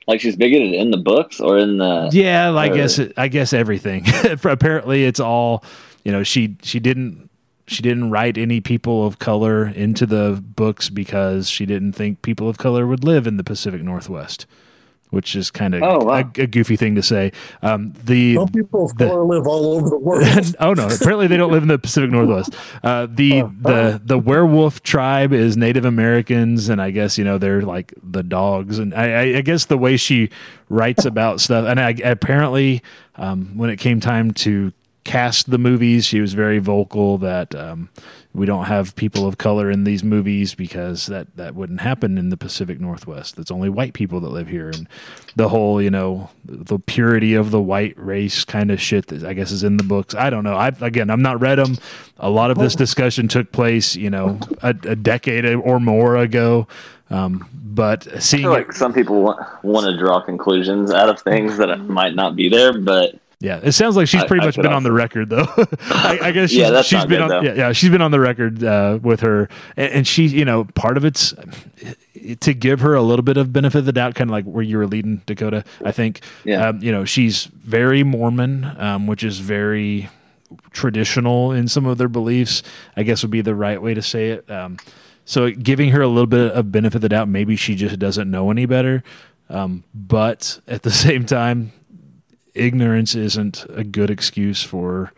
[0.06, 4.06] Like she's bigoted in the books or in the Yeah, I guess I guess everything.
[4.43, 5.63] Apparently it's all,
[6.04, 7.30] you know, she she didn't
[7.67, 12.49] she didn't write any people of color into the books because she didn't think people
[12.49, 14.45] of color would live in the Pacific Northwest
[15.09, 16.31] which is kind of oh, wow.
[16.37, 17.31] a, a, goofy thing to say.
[17.61, 20.55] Um, the Some people of color live all over the world.
[20.59, 22.53] oh no, apparently they don't live in the Pacific Northwest.
[22.83, 23.99] Uh, the uh, the uh.
[24.03, 28.79] the werewolf tribe is Native Americans, and I guess you know they're like the dogs.
[28.79, 30.29] And I, I guess the way she
[30.69, 32.83] writes about stuff, and I, apparently
[33.15, 34.71] um, when it came time to
[35.03, 37.89] cast the movies, she was very vocal that um,
[38.33, 42.29] we don't have people of color in these movies because that that wouldn't happen in
[42.29, 43.39] the Pacific Northwest.
[43.39, 44.87] It's only white people that live here, and
[45.35, 49.33] the whole you know the purity of the white race kind of shit that I
[49.33, 50.13] guess is in the books.
[50.13, 50.55] I don't know.
[50.55, 51.77] I again, I'm not read them.
[52.19, 56.67] A lot of this discussion took place, you know, a, a decade or more ago.
[57.09, 61.19] Um, but seeing feel it- like some people want, want to draw conclusions out of
[61.19, 64.56] things that might not be there, but Yeah, it sounds like she's pretty I much
[64.56, 65.47] could been on the record though.
[65.89, 68.19] I, I guess she's, Yeah, she's been good, on yeah, yeah she's been on the
[68.19, 69.47] record uh, with her,
[69.78, 71.34] and, and she you know part of it's
[72.41, 74.62] to give her a little bit of benefit of the doubt, kind of like where
[74.63, 75.63] you were leading Dakota.
[75.86, 76.67] I think Yeah.
[76.67, 80.10] um, you know she's very Mormon, um, which is very
[80.71, 82.62] traditional in some of their beliefs.
[82.97, 84.49] I guess would be the right way to say it.
[84.52, 84.78] Um,
[85.23, 88.30] so giving her a little bit of benefit of the doubt, maybe she just doesn't
[88.30, 89.04] know any better.
[89.49, 91.71] Um, but at the same time,
[92.53, 95.12] ignorance isn't a good excuse for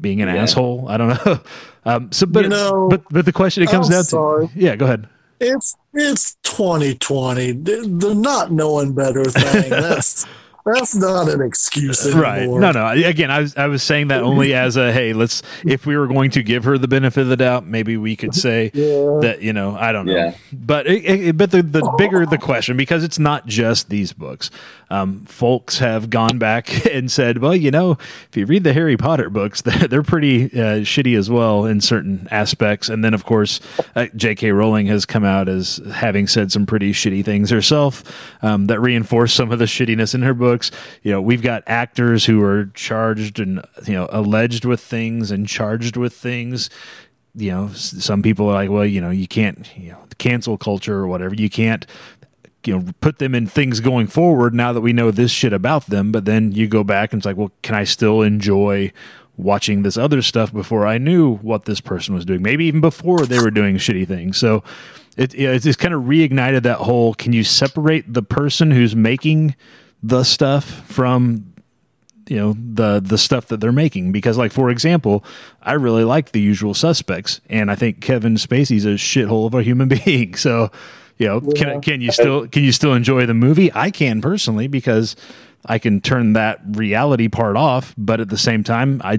[0.00, 0.42] being an Yeah.
[0.42, 0.86] asshole.
[0.88, 1.40] I don't know.
[1.86, 4.48] Um, so, but You know, but but the question it comes I'm down sorry.
[4.48, 5.08] to, yeah, go ahead.
[5.38, 7.52] It's it's 2020.
[7.52, 9.70] The the not knowing better thing.
[9.70, 10.26] That's
[10.66, 12.22] that's not an excuse anymore.
[12.22, 12.48] Right?
[12.48, 12.88] No, no.
[12.88, 16.06] Again, I was I was saying that only as a hey, let's if we were
[16.06, 19.18] going to give her the benefit of the doubt, maybe we could say Yeah.
[19.22, 20.14] that you know I don't know.
[20.14, 20.34] Yeah.
[20.52, 24.50] But it, it, but the the bigger the question because it's not just these books.
[24.88, 27.98] Um, folks have gone back and said, well, you know,
[28.28, 31.80] if you read the Harry Potter books, they're, they're pretty uh, shitty as well in
[31.80, 32.88] certain aspects.
[32.88, 33.58] And then, of course,
[33.96, 34.52] uh, J.K.
[34.52, 38.04] Rowling has come out as having said some pretty shitty things herself
[38.44, 40.70] um, that reinforce some of the shittiness in her books.
[41.02, 45.46] You know, we've got actors who are charged and you know alleged with things and
[45.46, 46.70] charged with things.
[47.34, 50.96] You know some people are like well you know you can't you know cancel culture
[50.96, 51.34] or whatever.
[51.34, 51.86] You can't
[52.64, 55.86] you know put them in things going forward now that we know this shit about
[55.86, 56.12] them.
[56.12, 58.92] But then you go back and it's like well can i still enjoy
[59.38, 62.40] watching this other stuff before i knew what this person was doing?
[62.40, 64.38] Maybe even before they were doing shitty things.
[64.38, 64.64] So
[65.18, 69.54] it, yeah, it's kind of reignited that whole can you separate the person who's making
[70.02, 71.52] the stuff from
[72.28, 74.12] you know the the stuff that they're making.
[74.12, 75.24] Because like for example
[75.62, 79.62] i really like the usual suspects and i think kevin spacey's a shithole of a
[79.62, 80.34] human being.
[80.36, 80.70] So
[81.18, 83.70] you know can, can you still can you still enjoy the movie?
[83.74, 85.16] I can personally because
[85.66, 89.18] i can turn that reality part off but at the same time i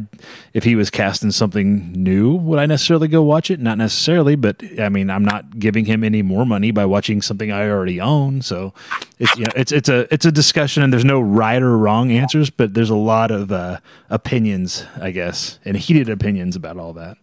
[0.54, 4.62] if he was casting something new would i necessarily go watch it not necessarily but
[4.80, 8.42] i mean i'm not giving him any more money by watching something i already own
[8.42, 8.74] so
[9.20, 12.12] it's you know it's it's a it's a discussion and there's no right or wrong
[12.12, 13.78] answers but there's a lot of uh
[14.10, 17.18] opinions i guess and heated opinions about all that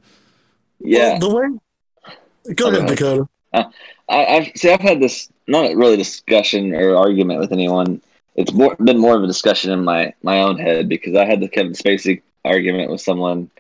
[0.80, 1.18] yeah.
[1.20, 2.54] Well, the way.
[2.54, 2.94] Go ahead, Okay.
[2.94, 3.28] Dakota.
[3.54, 3.66] I,
[4.08, 4.70] I've see.
[4.70, 8.02] I've had this not really discussion or argument with anyone.
[8.35, 11.40] It's more been more of a discussion in my my own head because I had
[11.40, 13.51] the Kevin Spacey argument with someone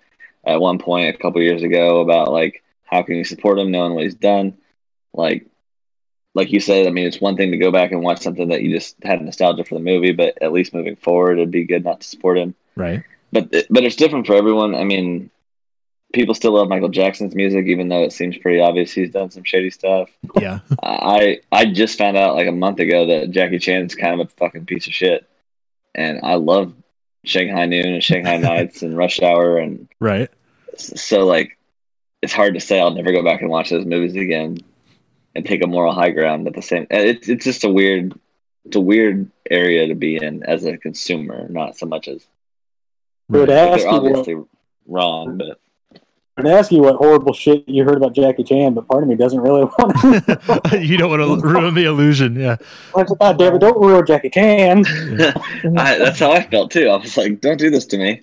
[0.44, 3.94] at one point a couple years ago about like how can you support him knowing
[3.94, 4.56] what he's done,
[5.12, 5.46] like
[6.34, 6.86] like you said.
[6.86, 9.22] I mean, it's one thing to go back and watch something that you just had
[9.22, 12.38] nostalgia for the movie, but at least moving forward, it'd be good not to support
[12.38, 14.74] him right but but it's different for everyone.
[14.74, 15.28] I mean,
[16.14, 19.44] people still love Michael Jackson's music, even though it seems pretty obvious he's done some
[19.44, 20.10] shady stuff.
[20.40, 24.28] yeah I I just found out like a month ago that Jackie Chan's kind of
[24.28, 25.28] a fucking piece of shit,
[25.94, 26.72] and I love
[27.24, 30.30] Shanghai Noon and Shanghai Nights and Rush Hour, and right
[30.76, 31.58] so like
[32.22, 34.58] it's hard to say I'll never go back and watch those movies again
[35.34, 36.86] and take a moral high ground at the same.
[36.90, 38.18] It's it's just a weird
[38.64, 42.24] it's a weird area to be in as a consumer, not so much as
[43.28, 43.40] right.
[43.40, 44.36] like, they're obviously
[44.86, 45.60] wrong, but
[46.36, 49.08] I would ask you what horrible shit you heard about Jackie Chan, but part of
[49.08, 50.80] me doesn't really want to.
[50.82, 52.56] you don't want to ruin the illusion yeah
[52.92, 54.84] God damn it, don't ruin Jackie Chan.
[55.76, 56.88] I, that's how I felt too.
[56.88, 58.22] I was like, "Don't do this to me."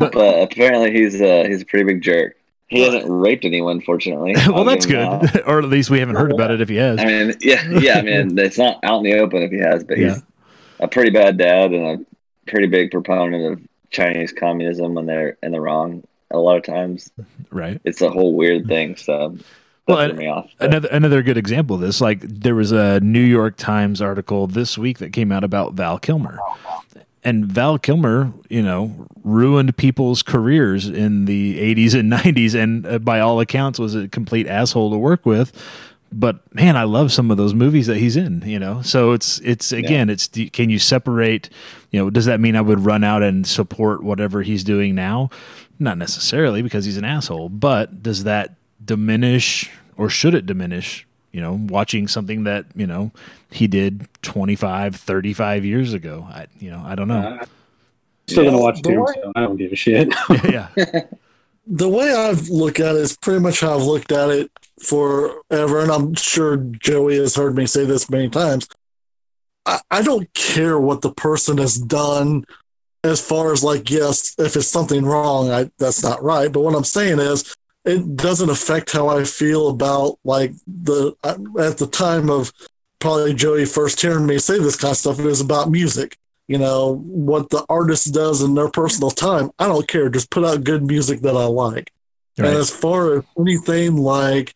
[0.00, 2.36] But- But, apparently, he's uh, he's a pretty big jerk.
[2.68, 4.32] He hasn't raped anyone, fortunately.
[4.46, 6.68] well I'll that's give him good or at least we haven't heard about it if
[6.68, 7.98] he has I mean, yeah, yeah.
[7.98, 10.20] I mean, it's not out in the open if he has, but he's Yeah.
[10.78, 12.00] a pretty bad dad and
[12.46, 16.04] a pretty big proponent of Chinese communism when they're in the wrong.
[16.30, 17.10] A lot of times,
[17.50, 18.96] right it's a whole weird thing.
[18.96, 19.36] So
[19.88, 20.50] Well, off.
[20.60, 24.78] Another another good example of this, like there was a New York Times article this
[24.78, 26.38] week that came out about Val Kilmer.
[27.22, 32.98] And Val Kilmer, you know, ruined people's careers in the 80s and 90s and uh,
[32.98, 35.52] by all accounts was a complete asshole to work with.
[36.12, 38.82] But man, I love some of those movies that he's in, you know.
[38.82, 41.50] So it's it's again, it's can you separate,
[41.90, 45.30] you know, does that mean I would run out and support whatever he's doing now?
[45.80, 51.40] Not necessarily because he's an asshole, but does that diminish or should it diminish you
[51.40, 53.10] know watching something that you know
[53.50, 57.44] he did 25 35 years ago i you know i don't know uh,
[58.26, 59.32] Still gonna watch The way- Tombstone.
[59.36, 60.08] I don't give a shit.
[60.44, 60.68] yeah
[61.66, 64.50] the way I've looked at it is pretty much how I've looked at it
[64.82, 68.66] forever, and I'm sure Joey has heard me say this many times.
[69.66, 72.44] I, I don't care what the person has done
[73.02, 76.52] as far as like, yes, if it's something wrong, I, that's not right.
[76.52, 81.38] But what I'm saying is, it doesn't affect how I feel about like the uh,
[81.58, 82.52] at the time of
[82.98, 85.18] probably Joey first hearing me say this kind of stuff.
[85.18, 89.50] It was about music, you know, what the artist does in their personal time.
[89.58, 90.10] I don't care.
[90.10, 91.90] Just put out good music that I like.
[92.38, 92.48] Right.
[92.48, 94.54] And as far as anything like,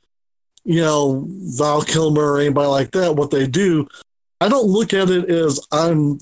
[0.64, 3.88] you know, Val Kilmer or anybody like that, what they do,
[4.40, 6.18] I don't look at it as I'm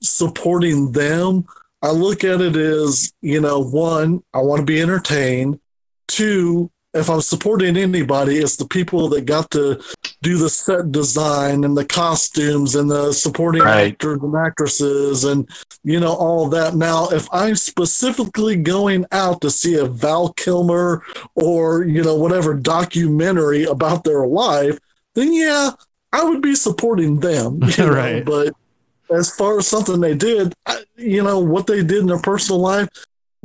[0.00, 1.46] supporting them.
[1.82, 5.60] I look at it as, you know, one, I want to be entertained.
[6.08, 9.80] Two, if I'm supporting anybody, it's the people that got to
[10.22, 13.92] do the set design and the costumes and the supporting right.
[13.92, 15.48] actors and actresses and
[15.84, 16.74] you know all that.
[16.74, 21.04] Now, if I'm specifically going out to see a Val Kilmer
[21.34, 24.78] or you know whatever documentary about their life,
[25.14, 25.72] then yeah,
[26.12, 27.60] I would be supporting them.
[27.78, 28.24] right.
[28.24, 28.24] Know?
[28.24, 28.54] But
[29.10, 32.60] as far as something they did, I, you know what they did in their personal
[32.60, 32.88] life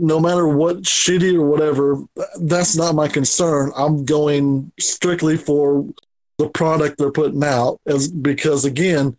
[0.01, 1.97] no matter what shitty or whatever,
[2.41, 3.71] that's not my concern.
[3.77, 5.85] I'm going strictly for
[6.39, 9.15] the product they're putting out as because again,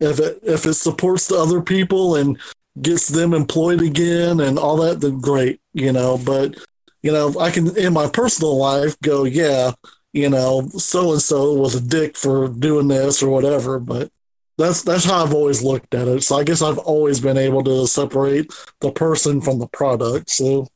[0.00, 2.36] if it if it supports the other people and
[2.82, 6.18] gets them employed again and all that, then great, you know.
[6.18, 6.56] But
[7.02, 9.70] you know, I can in my personal life go, yeah,
[10.12, 14.10] you know, so and so was a dick for doing this or whatever, but
[14.56, 16.22] that's that's how I've always looked at it.
[16.22, 20.30] So I guess I've always been able to separate the person from the product.
[20.30, 20.68] So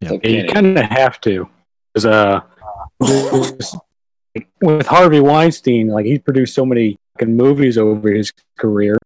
[0.00, 1.48] yeah, you kind of have to,
[1.92, 2.40] because uh,
[4.60, 8.98] with Harvey Weinstein, like he's produced so many fucking movies over his career.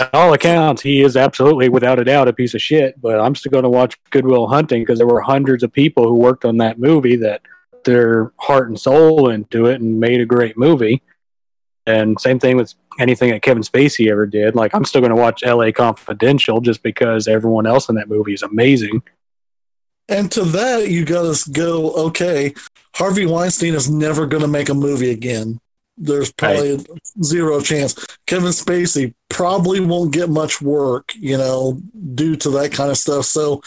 [0.00, 3.00] At all accounts, he is absolutely, without a doubt, a piece of shit.
[3.00, 6.08] But I'm still going to watch Good Will Hunting because there were hundreds of people
[6.08, 7.42] who worked on that movie that
[7.84, 11.02] their heart and soul into it and made a great movie.
[11.86, 14.54] And same thing with anything that Kevin Spacey ever did.
[14.54, 15.72] Like I'm still going to watch L.A.
[15.72, 19.02] Confidential just because everyone else in that movie is amazing.
[20.08, 21.92] And to that, you got to go.
[21.92, 22.54] Okay,
[22.94, 25.58] Harvey Weinstein is never going to make a movie again.
[25.96, 26.86] There's probably right.
[27.22, 27.94] zero chance.
[28.26, 31.80] Kevin Spacey probably won't get much work, you know,
[32.14, 33.26] due to that kind of stuff.
[33.26, 33.62] So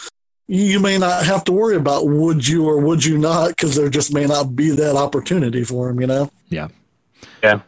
[0.48, 3.88] you may not have to worry about would you or would you not because there
[3.88, 6.30] just may not be that opportunity for him, you know?
[6.48, 6.68] Yeah.
[7.42, 7.60] Yeah.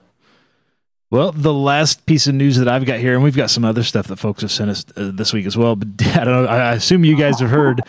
[1.10, 3.82] Well, the last piece of news that I've got here, and we've got some other
[3.82, 5.74] stuff that folks have sent us uh, this week as well.
[5.74, 6.46] But I don't know.
[6.46, 7.80] I assume you guys have heard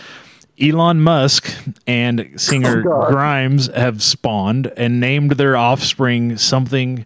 [0.60, 1.54] Elon Musk
[1.86, 7.06] and singer oh, Grimes have spawned and named their offspring something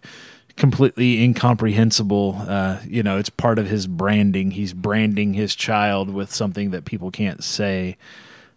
[0.56, 2.36] completely incomprehensible.
[2.46, 4.52] Uh, you know, it's part of his branding.
[4.52, 7.96] He's branding his child with something that people can't say.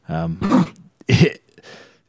[0.08, 0.74] Um,
[1.08, 1.42] it,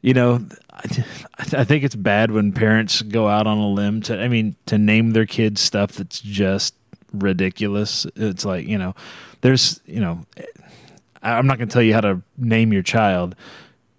[0.01, 1.05] you know, I,
[1.39, 4.79] I think it's bad when parents go out on a limb to, I mean, to
[4.79, 6.75] name their kids stuff that's just
[7.13, 8.07] ridiculous.
[8.17, 8.95] It's like, you know,
[9.41, 10.25] there's, you know,
[11.23, 13.35] I'm not going to tell you how to name your child,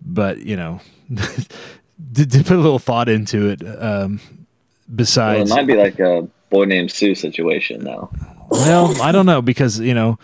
[0.02, 0.80] but, you know,
[1.16, 3.62] to, to, put a little thought into it.
[3.64, 4.22] Um,
[4.94, 8.10] besides, well, it might be like a boy named Sue situation now.
[8.50, 10.18] Well, I don't know because, you know,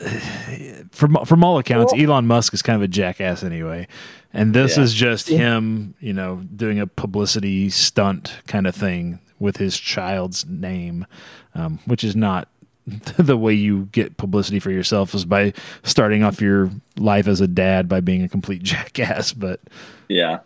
[0.90, 3.86] from from all accounts, Elon Musk is kind of a jackass anyway.
[4.32, 4.82] And this yeah.
[4.84, 10.46] is just him, you know, doing a publicity stunt kind of thing with his child's
[10.46, 11.06] name,
[11.54, 12.48] um, which is not
[13.16, 15.52] the way you get publicity for yourself is by
[15.82, 19.32] starting off your life as a dad by being a complete jackass.
[19.32, 19.60] But
[20.08, 20.40] yeah.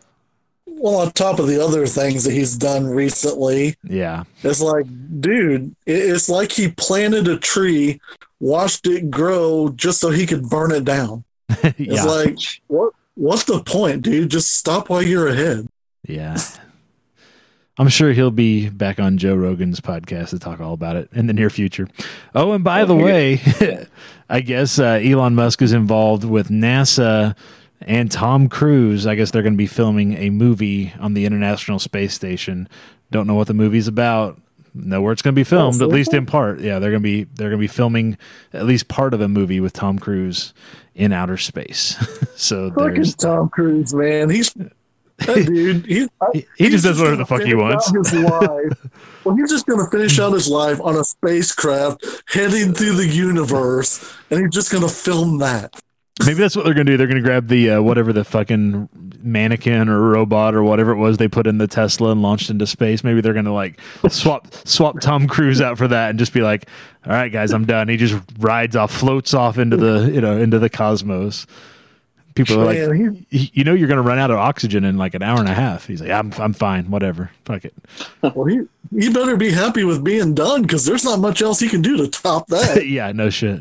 [0.78, 4.86] Well, on top of the other things that he's done recently, yeah, it's like,
[5.20, 7.98] dude, it's like he planted a tree,
[8.40, 11.24] watched it grow just so he could burn it down.
[11.62, 11.72] yeah.
[11.78, 12.92] It's like, what?
[13.14, 14.30] what's the point, dude?
[14.30, 15.66] Just stop while you're ahead.
[16.06, 16.36] Yeah.
[17.78, 21.26] I'm sure he'll be back on Joe Rogan's podcast to talk all about it in
[21.26, 21.88] the near future.
[22.34, 23.40] Oh, and by the way,
[24.30, 27.36] I guess uh, Elon Musk is involved with NASA
[27.80, 29.06] and Tom Cruise.
[29.06, 32.68] I guess they're going to be filming a movie on the International Space Station.
[33.10, 34.40] Don't know what the movie's about.
[34.74, 36.60] Know where it's going to be filmed, at least in part.
[36.60, 38.18] Yeah, they're going to be they're going to be filming
[38.52, 40.52] at least part of a movie with Tom Cruise
[40.94, 41.96] in outer space.
[42.36, 44.28] so there's Tom Cruise, man.
[44.28, 44.54] He's
[45.18, 45.86] that dude.
[45.86, 47.90] He, he, he just does whatever the fuck he wants.
[47.90, 48.90] His life.
[49.24, 53.06] well, he's just going to finish out his life on a spacecraft heading through the
[53.06, 55.80] universe, and he's just going to film that.
[56.24, 56.96] Maybe that's what they're going to do.
[56.96, 58.88] They're going to grab the uh, whatever the fucking
[59.22, 62.66] mannequin or robot or whatever it was they put in the Tesla and launched into
[62.66, 63.04] space.
[63.04, 66.40] Maybe they're going to like swap swap Tom Cruise out for that and just be
[66.40, 66.68] like,
[67.04, 70.38] "All right, guys, I'm done." He just rides off, floats off into the you know
[70.38, 71.46] into the cosmos.
[72.34, 74.84] people are like, Man, he- "Y- you know, you're going to run out of oxygen
[74.84, 75.86] in like an hour and a half.
[75.86, 77.74] He's like, I'm, I'm fine, whatever, fuck it.
[78.22, 78.60] well, he,
[78.98, 81.96] he better be happy with being done because there's not much else he can do
[81.98, 82.86] to top that.
[82.88, 83.60] yeah, no shit.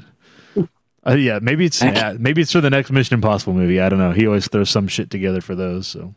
[1.08, 3.80] Uh, yeah, maybe it's yeah, maybe it's for the next Mission Impossible movie.
[3.80, 4.12] I don't know.
[4.12, 5.88] He always throws some shit together for those.
[5.88, 6.16] So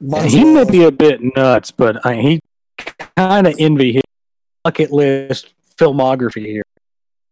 [0.00, 2.40] Might he may be a bit nuts, but I, he
[3.16, 4.02] kind of envy his
[4.64, 6.62] bucket list filmography here.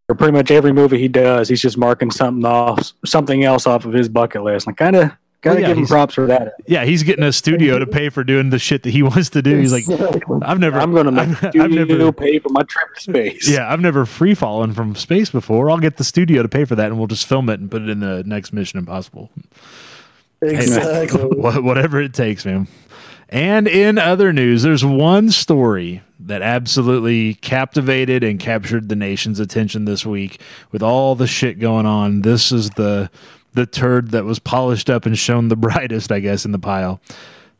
[0.07, 3.87] For pretty much every movie he does, he's just marking something off, something else off
[3.87, 4.67] of his bucket list.
[4.67, 5.13] And I kind of,
[5.45, 6.55] kind of yeah, give him he's- props for that.
[6.67, 9.43] yeah, he's getting a studio to pay for doing the shit that he wants to
[9.43, 9.57] do.
[9.59, 9.85] He's like,
[10.43, 13.49] I've never, I'm going to I've, make I've never, pay for my trip to space.
[13.49, 15.71] yeah, I've never free fallen from space before.
[15.71, 17.83] I'll get the studio to pay for that, and we'll just film it and put
[17.83, 19.31] it in the next Mission Impossible.
[20.43, 21.23] Exactly.
[21.37, 22.69] Wha- whatever it takes, man.
[23.29, 29.85] And in other news, there's one story that absolutely captivated and captured the nation's attention
[29.87, 30.41] this week
[30.71, 32.23] with all the shit going on.
[32.23, 33.11] This is the
[33.55, 37.01] the turd that was polished up and shown the brightest, I guess, in the pile.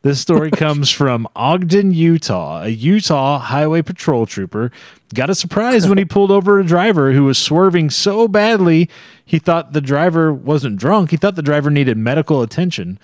[0.01, 2.61] This story comes from Ogden, Utah.
[2.63, 4.71] A Utah Highway Patrol trooper
[5.13, 8.89] got a surprise when he pulled over a driver who was swerving so badly
[9.25, 11.09] he thought the driver wasn't drunk.
[11.09, 12.99] He thought the driver needed medical attention.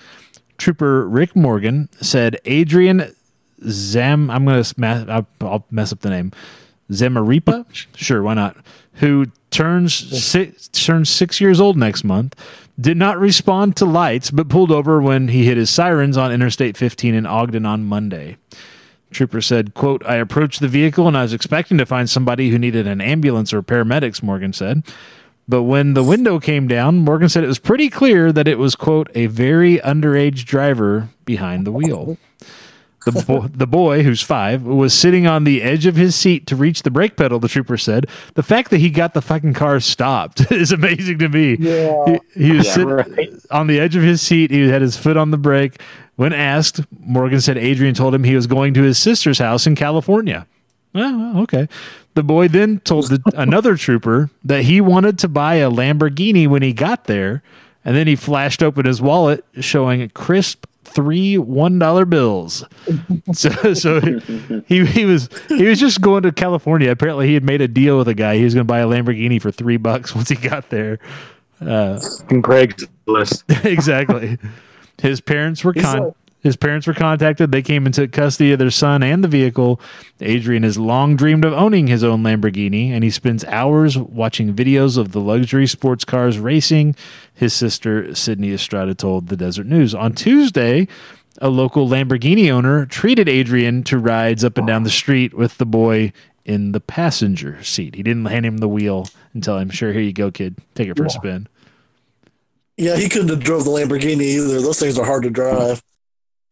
[0.59, 3.15] Trooper Rick Morgan said Adrian
[3.67, 6.31] Zam, I'm going to smash, I'll, I'll mess up the name.
[6.91, 7.65] Zamaripa?
[7.95, 8.57] Sure, why not?
[8.95, 12.35] Who turns six, turns six years old next month,
[12.79, 16.77] did not respond to lights, but pulled over when he hit his sirens on Interstate
[16.77, 18.37] 15 in Ogden on Monday.
[19.11, 22.57] Trooper said, quote, I approached the vehicle and I was expecting to find somebody who
[22.57, 24.83] needed an ambulance or paramedics, Morgan said.
[25.47, 28.75] But when the window came down, Morgan said it was pretty clear that it was,
[28.75, 32.17] quote, a very underage driver behind the wheel.
[33.05, 36.55] The, bo- the boy, who's five, was sitting on the edge of his seat to
[36.55, 38.05] reach the brake pedal, the trooper said.
[38.35, 41.55] The fact that he got the fucking car stopped is amazing to me.
[41.59, 42.05] Yeah.
[42.35, 42.73] He, he was Yeah.
[42.73, 43.29] sitting Right.
[43.49, 44.51] on the edge of his seat.
[44.51, 45.81] He had his foot on the brake.
[46.15, 49.73] When asked, Morgan said Adrian told him he was going to his sister's house in
[49.75, 50.45] California.
[50.93, 51.67] Oh, okay.
[52.13, 56.61] The boy then told the, another trooper that he wanted to buy a Lamborghini when
[56.61, 57.41] he got there,
[57.83, 62.63] and then he flashed open his wallet, showing crisp three one dollar bills.
[63.33, 63.99] So, so
[64.67, 66.91] he he was he was just going to California.
[66.91, 68.37] Apparently, he had made a deal with a guy.
[68.37, 70.99] He was going to buy a Lamborghini for three bucks once he got there.
[71.61, 73.65] Uh, and Craigslist.
[73.65, 74.37] exactly.
[75.01, 77.51] His parents were He's con- like- his parents were contacted.
[77.51, 79.79] They came and took custody of their son and the vehicle.
[80.19, 84.97] Adrian has long dreamed of owning his own Lamborghini, and he spends hours watching videos
[84.97, 86.95] of the luxury sports cars racing.
[87.33, 90.87] His sister Sydney Estrada told the Deseret News on Tuesday.
[91.37, 95.65] A local Lamborghini owner treated Adrian to rides up and down the street with the
[95.65, 96.11] boy
[96.43, 97.95] in the passenger seat.
[97.95, 100.57] He didn't hand him the wheel and tell him, "Sure, here you go, kid.
[100.75, 101.47] Take it for a spin."
[102.77, 104.59] Yeah, he couldn't have drove the Lamborghini either.
[104.59, 105.81] Those things are hard to drive.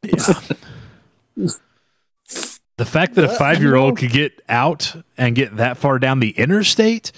[0.04, 0.34] Yeah.
[2.78, 6.20] the fact that a five year old could get out and get that far down
[6.20, 7.12] the interstate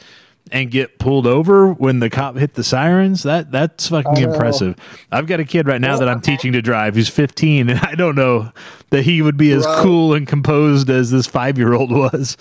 [0.52, 4.76] and get pulled over when the cop hit the sirens, that that's fucking impressive.
[5.12, 7.96] I've got a kid right now that I'm teaching to drive who's 15, and I
[7.96, 8.52] don't know
[8.90, 9.84] that he would be as Right.
[9.84, 12.36] cool and composed as this five year old was.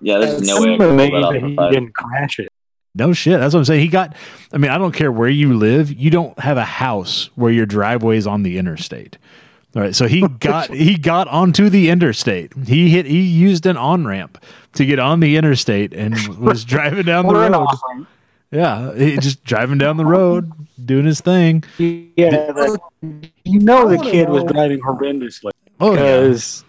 [0.00, 1.56] Yeah, there's no I'm way I I'm could pull amazed that off that a he
[1.56, 1.72] five.
[1.72, 2.48] didn't crash it.
[2.94, 3.40] No shit.
[3.40, 3.80] That's what I'm saying.
[3.80, 4.14] He got,
[4.52, 7.64] I mean, I don't care where you live, you don't have a house where your
[7.66, 9.16] driveway is on the interstate.
[9.74, 9.94] All right.
[9.94, 12.52] So he got, he got onto the interstate.
[12.66, 14.42] He hit, he used an on ramp
[14.74, 18.06] to get on the interstate and was driving down the road.
[18.50, 18.94] Yeah.
[18.94, 20.52] He just driving down the road,
[20.84, 21.64] doing his thing.
[21.78, 22.78] Yeah, that,
[23.44, 25.50] you know the kid was driving horrendously
[25.80, 26.20] Oh, yeah.
[26.20, 26.64] because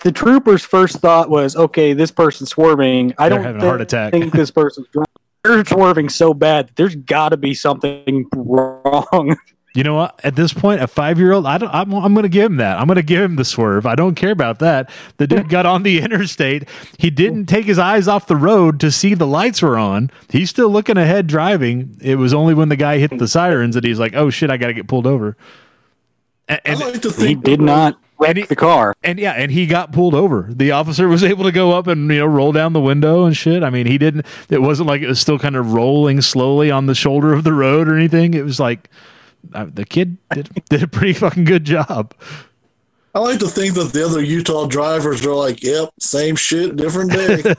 [0.00, 3.14] the trooper's first thought was, "Okay, this person's swerving.
[3.18, 5.08] I They're don't a heart attack." think this person's drunk.
[5.44, 6.68] They're swerving so bad.
[6.68, 9.36] that There's got to be something wrong."
[9.74, 10.20] You know what?
[10.22, 11.74] At this point, a five year old, I don't.
[11.74, 12.78] I'm, I'm going to give him that.
[12.78, 13.86] I'm going to give him the swerve.
[13.86, 14.88] I don't care about that.
[15.16, 16.68] The dude got on the interstate.
[16.96, 20.12] He didn't take his eyes off the road to see the lights were on.
[20.30, 21.96] He's still looking ahead driving.
[22.00, 24.58] It was only when the guy hit the sirens that he's like, "Oh shit, I
[24.58, 25.36] got to get pulled over."
[26.48, 28.94] And, I and, like to he did uh, not wreck he- the car.
[29.02, 30.48] and yeah, and he got pulled over.
[30.52, 33.36] The officer was able to go up and you know roll down the window and
[33.36, 33.64] shit.
[33.64, 34.24] I mean, he didn't.
[34.50, 37.52] It wasn't like it was still kind of rolling slowly on the shoulder of the
[37.52, 38.34] road or anything.
[38.34, 38.88] It was like
[39.52, 42.14] uh, the kid did, did a pretty fucking good job.
[43.14, 47.12] I like to think that the other Utah drivers are like, "Yep, same shit, different
[47.12, 47.36] day."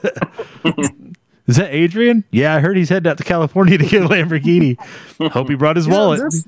[1.48, 2.24] Is that Adrian?
[2.32, 4.78] Yeah, I heard he's headed out to California to get a Lamborghini.
[5.32, 6.20] Hope he brought his Yeah, wallet.
[6.20, 6.44] there's-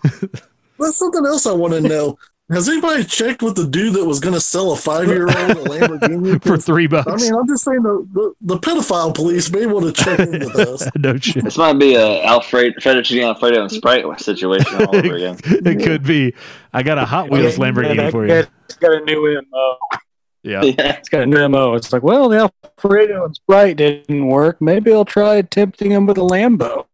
[0.79, 2.17] That's something else I want to know.
[2.49, 5.29] Has anybody checked with the dude that was going to sell a five year old
[5.29, 7.11] a Lamborghini for three bucks.
[7.11, 10.47] I mean, I'm just saying the, the, the pedophile police may want to check into
[10.47, 10.87] this.
[10.95, 11.43] no shit.
[11.43, 15.37] This might be a Alfred fettuccine Alfredo and Sprite situation all over again.
[15.43, 16.33] it could be.
[16.73, 18.33] I got a Hot Wheels Lamborghini that for you.
[18.33, 19.77] It's got a new MO.
[20.43, 20.63] Yeah.
[20.63, 20.93] Yeah.
[20.99, 21.73] It's got a new MO.
[21.73, 24.61] It's like, well, the Alfredo and Sprite didn't work.
[24.61, 26.85] Maybe I'll try tempting him with a Lambo.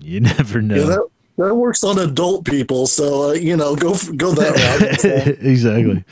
[0.00, 1.10] You never know.
[1.38, 2.86] That works on adult people.
[2.88, 5.38] So, uh, you know, go go that route.
[5.40, 6.04] exactly.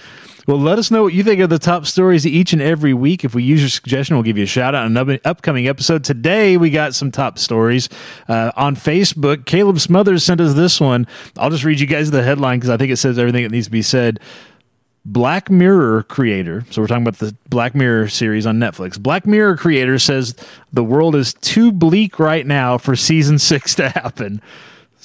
[0.47, 3.25] Well, let us know what you think of the top stories each and every week.
[3.25, 6.05] If we use your suggestion, we'll give you a shout out in an upcoming episode.
[6.05, 7.89] Today, we got some top stories
[8.29, 9.47] uh, on Facebook.
[9.47, 11.09] Caleb Smothers sent us this one.
[11.37, 13.67] I'll just read you guys the headline because I think it says everything that needs
[13.67, 14.21] to be said.
[15.05, 19.01] Black Mirror creator, so we're talking about the Black Mirror series on Netflix.
[19.01, 20.37] Black Mirror creator says
[20.73, 24.41] the world is too bleak right now for season six to happen.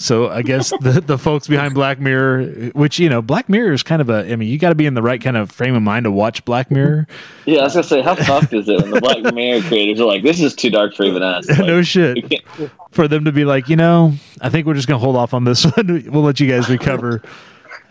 [0.02, 3.84] So I guess the, the folks behind Black Mirror, which you know, Black Mirror is
[3.84, 4.32] kind of a.
[4.32, 6.12] I mean, you got to be in the right kind of frame of mind to
[6.12, 7.08] watch Black Mirror.
[7.46, 10.06] Yeah, I was gonna say, how fucked is it when the Black Mirror creators are
[10.06, 12.44] like, "This is too dark for even us." Like, no shit.
[12.92, 15.44] For them to be like, you know, I think we're just gonna hold off on
[15.44, 16.06] this one.
[16.10, 17.22] we'll let you guys recover.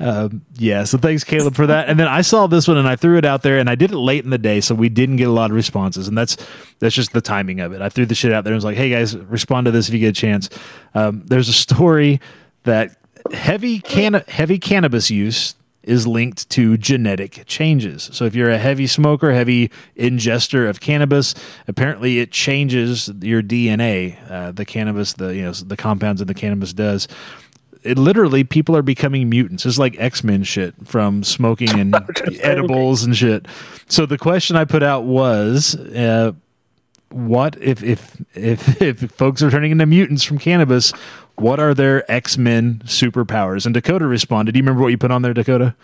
[0.01, 1.91] Um, yeah, so thanks, Caleb, for that.
[1.91, 3.93] And then I saw this one and I threw it out there, and I did
[3.93, 6.37] it late in the day, so we didn't get a lot of responses, and that's
[6.79, 7.83] that's just the timing of it.
[7.83, 9.95] I threw the shit out there and was like, "Hey guys, respond to this if
[9.95, 10.49] you get a chance."
[10.95, 12.19] Um, there's a story
[12.65, 12.97] that
[13.33, 18.09] heavy can heavy cannabis use is linked to genetic changes.
[18.13, 21.35] So if you're a heavy smoker, heavy ingester of cannabis,
[21.69, 24.17] apparently it changes your DNA.
[24.31, 27.07] Uh, the cannabis, the you know the compounds that the cannabis does
[27.83, 29.67] it literally people are becoming mutants.
[29.67, 31.95] It's like X Men shit from smoking and
[32.41, 33.47] edibles and shit.
[33.89, 36.33] So the question I put out was, uh,
[37.11, 40.93] what if if if if folks are turning into mutants from cannabis?
[41.37, 43.65] What are their X Men superpowers?
[43.65, 44.53] And Dakota responded.
[44.53, 45.75] Do you remember what you put on there, Dakota?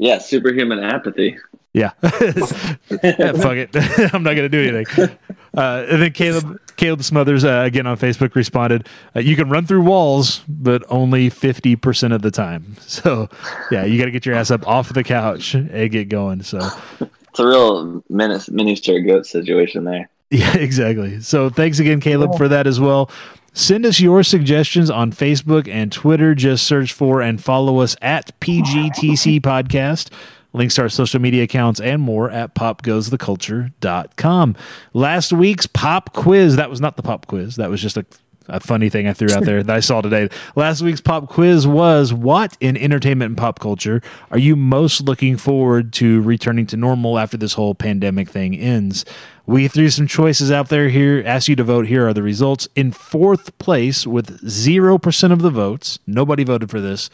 [0.00, 1.36] yeah, superhuman apathy.
[1.74, 1.90] Yeah.
[2.02, 3.70] yeah fuck it.
[4.14, 5.18] I'm not going to do anything.
[5.54, 9.66] Uh, and then Caleb Caleb Smothers uh, again on Facebook responded, uh, "You can run
[9.66, 13.28] through walls, but only 50% of the time." So,
[13.70, 16.42] yeah, you got to get your ass up off the couch and get going.
[16.42, 16.58] So,
[17.00, 20.08] It's a real menace, miniature goat situation there.
[20.30, 21.20] yeah, exactly.
[21.20, 23.10] So, thanks again Caleb for that as well.
[23.52, 26.34] Send us your suggestions on Facebook and Twitter.
[26.34, 30.10] Just search for and follow us at PGTC Podcast.
[30.52, 34.56] Links to our social media accounts and more at popgoestheculture.com.
[34.92, 37.56] Last week's pop quiz, that was not the pop quiz.
[37.56, 38.04] That was just a,
[38.48, 40.28] a funny thing I threw out there that I saw today.
[40.56, 45.36] Last week's pop quiz was what in entertainment and pop culture are you most looking
[45.36, 49.04] forward to returning to normal after this whole pandemic thing ends?
[49.50, 51.88] We threw some choices out there here, asked you to vote.
[51.88, 52.68] Here are the results.
[52.76, 57.10] In fourth place, with 0% of the votes, nobody voted for this,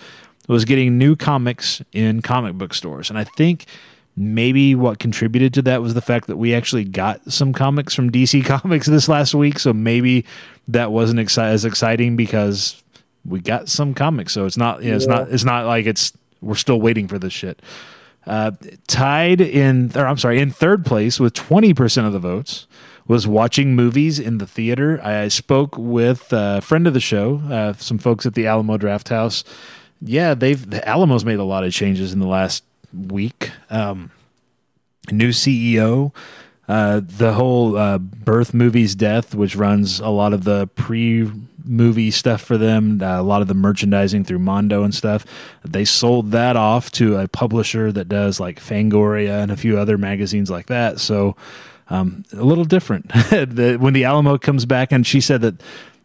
[0.49, 3.11] was getting new comics in comic book stores.
[3.11, 3.66] And I think
[4.16, 8.11] maybe what contributed to that was the fact that we actually got some comics from
[8.11, 9.59] DC Comics this last week.
[9.59, 10.24] So maybe
[10.68, 12.82] that wasn't exci- as exciting because
[13.24, 14.32] we got some comics.
[14.32, 17.18] So it's not, you know, it's not, it's not like it's, we're still waiting for
[17.18, 17.61] this shit.
[18.26, 18.51] Uh,
[18.88, 22.66] tied in, or I'm sorry, in third place with 20% of the votes
[23.07, 25.01] was watching movies in the theater.
[25.03, 29.44] I spoke with a friend of the show, uh, some folks at the Alamo Drafthouse.
[30.01, 33.51] Yeah, they've the Alamo's made a lot of changes in the last week.
[33.70, 34.11] Um,
[35.11, 36.12] new CEO,
[36.68, 41.30] uh, the whole uh, Birth Movies Death, which runs a lot of the pre
[41.64, 45.24] movie stuff for them, uh, a lot of the merchandising through Mondo and stuff.
[45.64, 49.99] They sold that off to a publisher that does like Fangoria and a few other
[49.99, 51.01] magazines like that.
[51.01, 51.36] So
[51.88, 53.12] um, a little different.
[53.30, 55.61] when the Alamo comes back, and she said that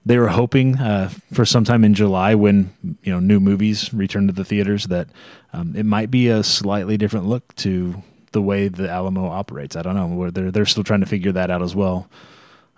[0.05, 2.73] they were hoping uh, for sometime in July when
[3.03, 5.07] you know new movies return to the theaters that
[5.53, 9.75] um, it might be a slightly different look to the way the Alamo operates.
[9.75, 10.07] I don't know.
[10.07, 12.07] Where They're they're still trying to figure that out as well.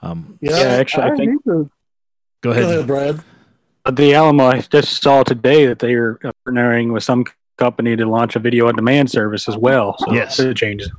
[0.01, 1.69] Um, Yeah, Yeah, actually, I think- need to-
[2.41, 2.63] go Go ahead.
[2.65, 3.23] ahead, Brad.
[3.85, 7.25] But the Alamo, I just saw today that they are partnering with some
[7.57, 9.95] company to launch a video on demand service as well.
[9.99, 10.39] So Yes.
[10.39, 10.89] it changes.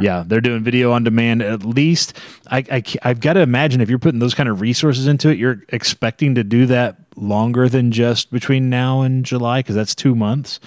[0.00, 1.42] Yeah, they're doing video on demand.
[1.42, 2.16] At least,
[2.50, 2.64] I,
[3.02, 5.62] I have got to imagine if you're putting those kind of resources into it, you're
[5.68, 10.60] expecting to do that longer than just between now and July because that's two months.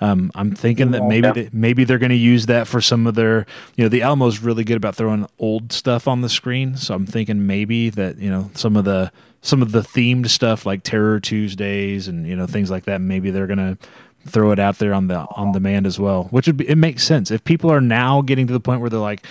[0.00, 1.32] Um, I'm thinking that maybe Yeah.
[1.32, 3.46] they, maybe they're going to use that for some of their.
[3.76, 7.06] You know, the Alamo's really good about throwing old stuff on the screen, so I'm
[7.06, 9.12] thinking maybe that you know some of the
[9.42, 13.00] some of the themed stuff like Terror Tuesdays and you know things like that.
[13.00, 13.78] Maybe they're going to
[14.26, 17.04] throw it out there on the on demand as well, which would be it makes
[17.04, 19.24] sense if people are now getting to the point where they're like,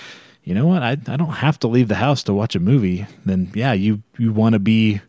[0.44, 3.06] you know what, I I don't have to leave the house to watch a movie.
[3.26, 5.02] Then yeah, you you want to be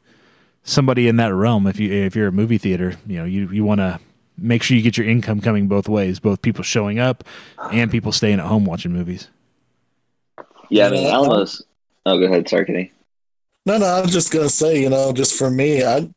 [0.62, 1.66] somebody in that realm.
[1.66, 4.00] If you if you're a movie theater, you know you you want to
[4.38, 7.24] make sure you get your income coming both ways, both people showing up
[7.70, 9.28] and people staying at home watching movies.
[10.70, 11.62] Yeah, I mean, Alamos.
[12.06, 12.92] Oh, go ahead, sorry, Kenny.
[13.66, 16.08] No, no, I was just gonna say, you know, just for me, I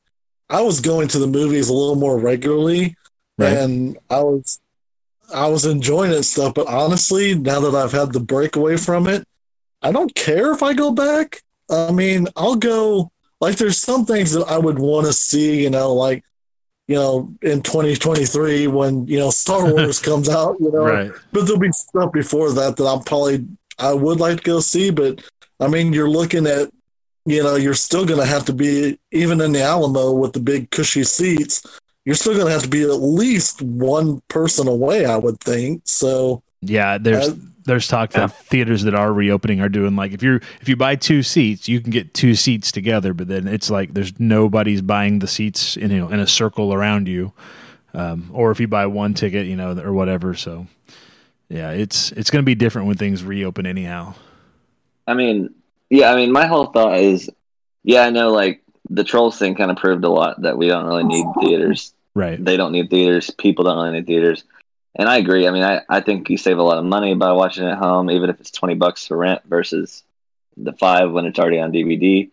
[0.50, 2.96] I was going to the movies a little more regularly,
[3.38, 3.58] Right.
[3.58, 4.60] and I was
[5.34, 6.54] I was enjoying it and stuff.
[6.54, 9.28] But honestly, now that I've had the break away from it,
[9.82, 11.42] I don't care if I go back.
[11.70, 13.12] I mean, I'll go.
[13.42, 16.24] Like, there's some things that I would want to see, you know, like
[16.88, 21.12] you know, in 2023 when you know Star Wars comes out, you know, Right.
[21.32, 23.46] but there'll be stuff before that that I'm probably
[23.80, 24.92] I would like to go see.
[24.92, 25.22] But
[25.60, 26.70] I mean, you're looking at,
[27.26, 30.40] you know, you're still going to have to be even in the Alamo with the
[30.40, 31.64] big cushy seats.
[32.06, 35.82] You're still going to have to be at least one person away, I would think.
[35.86, 37.36] So Yeah, there's Uh,
[37.66, 38.28] there's talk Yeah.
[38.28, 41.68] that theaters that are reopening are doing like if you're if you buy two seats,
[41.68, 45.76] you can get two seats together, but then it's like there's nobody's buying the seats
[45.76, 47.34] in you know in a circle around you,
[47.96, 50.36] um, or if you buy one ticket, you know, or whatever.
[50.36, 50.68] So
[51.50, 54.14] yeah, it's it's going to be different when things reopen anyhow.
[55.08, 55.50] I mean,
[55.90, 57.30] yeah, I mean, my whole thought is,
[57.84, 60.86] yeah, I know, like the trolls thing kind of proved a lot that we don't
[60.86, 61.94] really need theaters.
[62.14, 62.44] Right.
[62.44, 63.30] They don't need theaters.
[63.32, 64.44] People don't really need theaters.
[64.98, 65.48] And I agree.
[65.48, 67.78] I mean, I, I think you save a lot of money by watching it at
[67.78, 70.04] home, even if it's twenty bucks for rent versus
[70.56, 72.30] the five when it's already on DVD.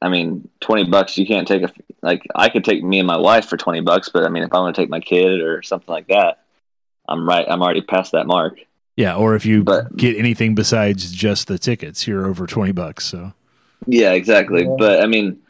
[0.00, 3.18] I mean, twenty bucks you can't take a like I could take me and my
[3.18, 5.62] wife for twenty bucks, but I mean, if I want to take my kid or
[5.62, 6.42] something like that,
[7.06, 7.44] I'm right.
[7.46, 8.58] I'm already past that mark.
[8.96, 13.04] Yeah, or if you But- get anything besides just the tickets, you're over twenty bucks.
[13.04, 13.34] So
[13.86, 14.62] Yeah, exactly.
[14.64, 14.76] Yeah.
[14.78, 15.41] But I mean,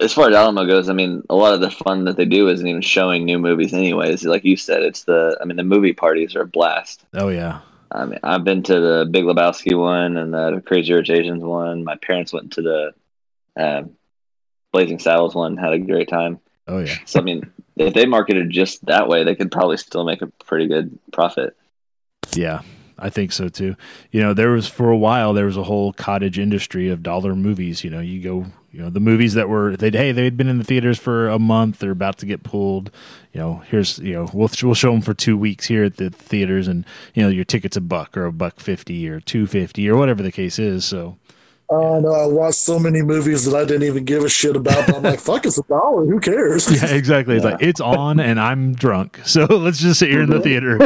[0.00, 2.48] as far as Alamo goes, I mean, a lot of the fun that they do
[2.48, 4.24] isn't even showing new movies, anyways.
[4.24, 7.04] Like you said, it's the I mean, the movie parties are a blast.
[7.14, 7.60] oh yeah,
[7.92, 11.84] I mean, I've been to the Big Lebowski one and the Crazy Rich Asians one.
[11.84, 12.94] My parents went to the
[13.56, 13.82] uh,
[14.72, 16.40] Blazing Saddles one, had a great time.
[16.66, 16.96] oh yeah.
[17.04, 20.28] So I mean, if they marketed just that way, they could probably still make a
[20.44, 21.56] pretty good profit.
[22.32, 22.62] Yeah,
[22.98, 23.76] I think so too.
[24.12, 27.34] You know, there was for a while there was a whole cottage industry of dollar
[27.34, 27.82] movies.
[27.82, 30.58] You know, you go, you know, the movies that were they'd hey they'd been in
[30.58, 32.90] the theaters for a month, they're about to get pulled.
[33.32, 36.10] You know, here's you know we'll we'll show them for two weeks here at the
[36.10, 39.88] theaters, and you know your ticket's a buck or a buck fifty or two fifty
[39.88, 40.84] or whatever the case is.
[40.84, 41.18] So
[41.68, 44.54] uh, I know I watched so many movies that I didn't even give a shit
[44.54, 44.86] about.
[44.86, 46.04] But I'm like, fuck, it's a dollar.
[46.04, 46.70] Who cares?
[46.82, 47.36] yeah, exactly.
[47.36, 50.76] It's like it's on and I'm drunk, so let's just sit here in the theater.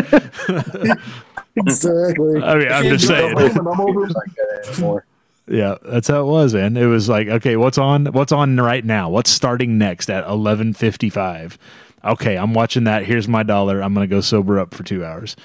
[1.56, 2.42] exactly.
[2.42, 3.38] I mean, I'm just saying.
[3.38, 5.04] at home and I'm over-
[5.48, 5.82] It's like that anymore.
[5.84, 6.76] Yeah, that's how it was, man.
[6.76, 8.06] It was like, okay, what's on?
[8.06, 9.10] What's on right now?
[9.10, 11.58] What's starting next at eleven fifty five?
[12.04, 13.04] Okay, I'm watching that.
[13.04, 13.82] Here's my dollar.
[13.82, 15.36] I'm gonna go sober up for two hours.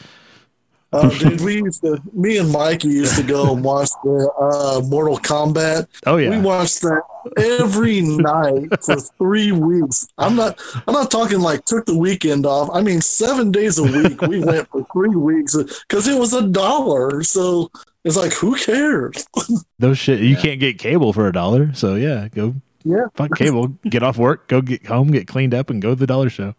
[0.92, 4.82] Uh, dude, we used to, me and Mikey used to go and watch the uh,
[4.88, 5.88] Mortal Kombat.
[6.08, 7.04] Oh yeah, We watched that
[7.38, 10.08] every night for three weeks.
[10.18, 12.72] I'm not, I'm not talking like took the weekend off.
[12.74, 14.20] I mean, seven days a week.
[14.24, 17.22] We went for three weeks because it was a dollar.
[17.22, 17.70] So
[18.04, 19.28] it's like, who cares?
[19.80, 20.20] those shit.
[20.22, 21.74] You can't get cable for a dollar.
[21.74, 23.06] So yeah, go Yeah.
[23.16, 23.68] fuck cable.
[23.90, 24.48] Get off work.
[24.48, 25.12] Go get home.
[25.12, 26.56] Get cleaned up and go to the dollar show.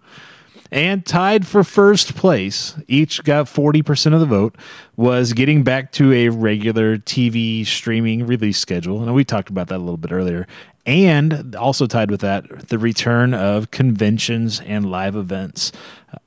[0.72, 4.54] And tied for first place, each got 40% of the vote,
[4.96, 9.02] was getting back to a regular TV streaming release schedule.
[9.02, 10.46] And we talked about that a little bit earlier.
[10.86, 15.72] And also tied with that, the return of conventions and live events.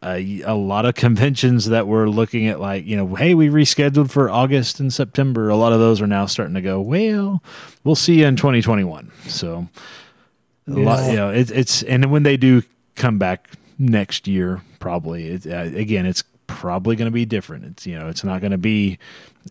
[0.01, 4.11] Uh, a lot of conventions that were looking at, like, you know, hey, we rescheduled
[4.11, 5.49] for August and September.
[5.49, 7.41] A lot of those are now starting to go, well,
[7.83, 9.09] we'll see you in 2021.
[9.27, 9.67] So,
[10.67, 11.09] a lot, Yeah.
[11.09, 12.61] you know, it, it's, and when they do
[12.95, 17.65] come back next year, probably, it, uh, again, it's probably going to be different.
[17.65, 18.97] It's, you know, it's not going to be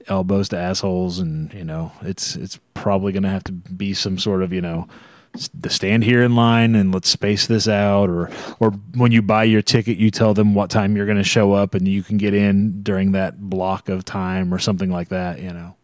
[0.08, 4.18] elbows to assholes and, you know, it's, it's probably going to have to be some
[4.18, 4.86] sort of, you know,
[5.34, 9.22] s- the stand here in line and let's space this out or or when you
[9.22, 12.02] buy your ticket you tell them what time you're going to show up and you
[12.02, 15.74] can get in during that block of time or something like that you know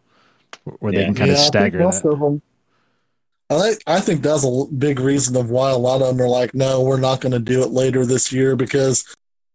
[0.79, 2.05] where they can kind of Yeah, I think stagger that.
[2.05, 2.41] of them-
[3.49, 6.29] I think, I think that's a big reason of why a lot of them are
[6.29, 9.03] like, no, we're not going to do it later this year because,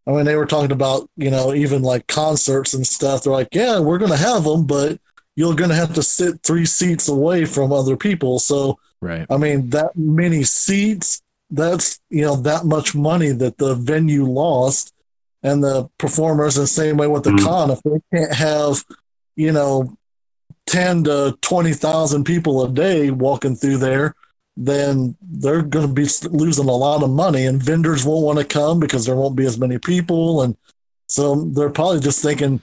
[0.07, 3.23] I mean, they were talking about, you know, even like concerts and stuff.
[3.23, 4.99] They're like, yeah, we're going to have them, but
[5.37, 8.39] you're going to have to sit three seats away from other people.
[8.39, 13.75] So, right I mean, that many seats, that's, you know, that much money that the
[13.75, 14.93] venue lost
[15.43, 17.45] and the performers, the same way with the Mhm.
[17.45, 18.85] con, if they can't have,
[19.37, 19.97] you know,
[20.67, 24.15] 10 to 20,000 people a day walking through there,
[24.57, 28.45] then they're going to be losing a lot of money and vendors won't want to
[28.45, 30.43] come because there won't be as many people.
[30.43, 30.57] And
[31.07, 32.61] so they're probably just thinking,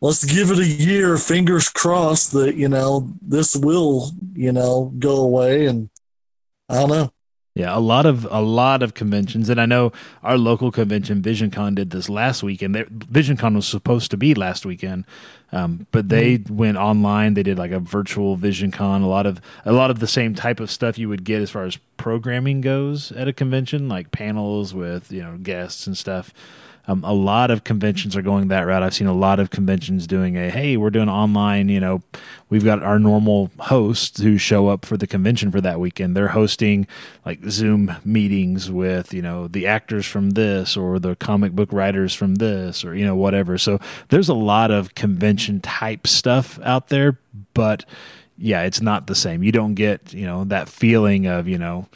[0.00, 5.16] let's give it a year, fingers crossed that, you know, this will, you know, go
[5.16, 5.66] away.
[5.66, 5.90] And
[6.68, 7.12] I don't know.
[7.54, 9.90] Yeah, a lot of a lot of conventions, and I know
[10.22, 12.76] our local convention, VisionCon, did this last weekend.
[12.76, 15.04] They, VisionCon was supposed to be last weekend,
[15.50, 16.56] um, but they mm-hmm.
[16.56, 17.34] went online.
[17.34, 19.02] They did like a virtual VisionCon.
[19.02, 21.50] A lot of a lot of the same type of stuff you would get as
[21.50, 26.32] far as programming goes at a convention, like panels with you know guests and stuff.
[26.86, 28.82] Um, a lot of conventions are going that route.
[28.82, 31.68] I've seen a lot of conventions doing a hey, we're doing online.
[31.68, 32.02] You know,
[32.48, 36.16] we've got our normal hosts who show up for the convention for that weekend.
[36.16, 36.86] They're hosting
[37.24, 42.14] like Zoom meetings with you know the actors from this or the comic book writers
[42.14, 43.58] from this or you know whatever.
[43.58, 43.78] So
[44.08, 47.18] there's a lot of convention type stuff out there,
[47.54, 47.84] but
[48.42, 49.42] yeah, it's not the same.
[49.42, 51.86] You don't get, you know, that feeling of, you know,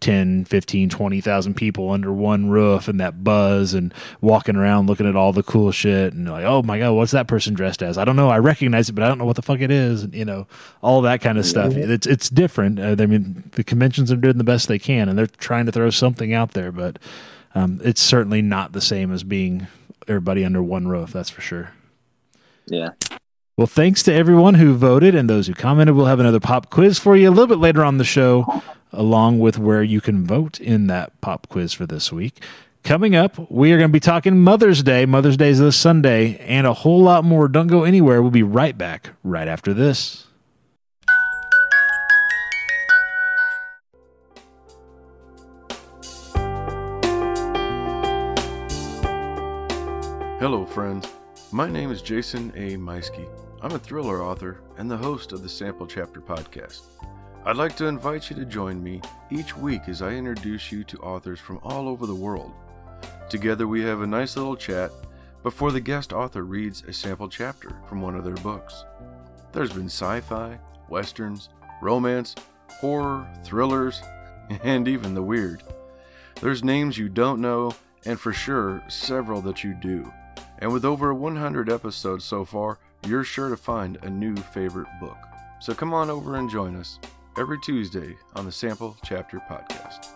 [0.00, 5.14] 10, 15, 20,000 people under one roof and that buzz and walking around looking at
[5.14, 7.98] all the cool shit and like, oh my God, what's that person dressed as?
[7.98, 8.30] I don't know.
[8.30, 10.02] I recognize it, but I don't know what the fuck it is.
[10.02, 10.46] And, you know,
[10.82, 11.74] all that kind of stuff.
[11.74, 12.80] It's, it's different.
[12.80, 15.72] Uh, I mean, the conventions are doing the best they can and they're trying to
[15.72, 16.98] throw something out there, but
[17.54, 19.66] um, it's certainly not the same as being
[20.08, 21.12] everybody under one roof.
[21.12, 21.72] That's for sure.
[22.66, 22.90] Yeah.
[23.56, 25.94] Well, thanks to everyone who voted and those who commented.
[25.94, 29.38] We'll have another pop quiz for you a little bit later on the show along
[29.38, 32.42] with where you can vote in that pop quiz for this week.
[32.82, 35.04] Coming up, we are going to be talking Mother's Day.
[35.04, 37.46] Mother's Day is this Sunday, and a whole lot more.
[37.46, 38.22] Don't go anywhere.
[38.22, 40.26] We'll be right back right after this.
[50.40, 51.06] Hello, friends.
[51.52, 52.76] My name is Jason A.
[52.76, 53.28] Meiske.
[53.60, 56.80] I'm a thriller author and the host of the Sample Chapter podcast.
[57.42, 60.98] I'd like to invite you to join me each week as I introduce you to
[60.98, 62.52] authors from all over the world.
[63.30, 64.92] Together, we have a nice little chat
[65.42, 68.84] before the guest author reads a sample chapter from one of their books.
[69.52, 70.58] There's been sci fi,
[70.90, 71.48] westerns,
[71.80, 72.34] romance,
[72.68, 74.02] horror, thrillers,
[74.62, 75.62] and even the weird.
[76.42, 77.74] There's names you don't know,
[78.04, 80.12] and for sure, several that you do.
[80.58, 85.16] And with over 100 episodes so far, you're sure to find a new favorite book.
[85.58, 86.98] So come on over and join us
[87.38, 90.06] every Tuesday on the Sample Chapter Podcast.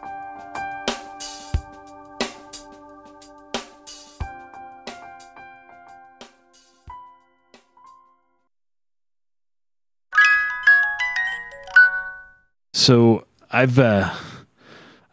[12.72, 14.12] So I've uh,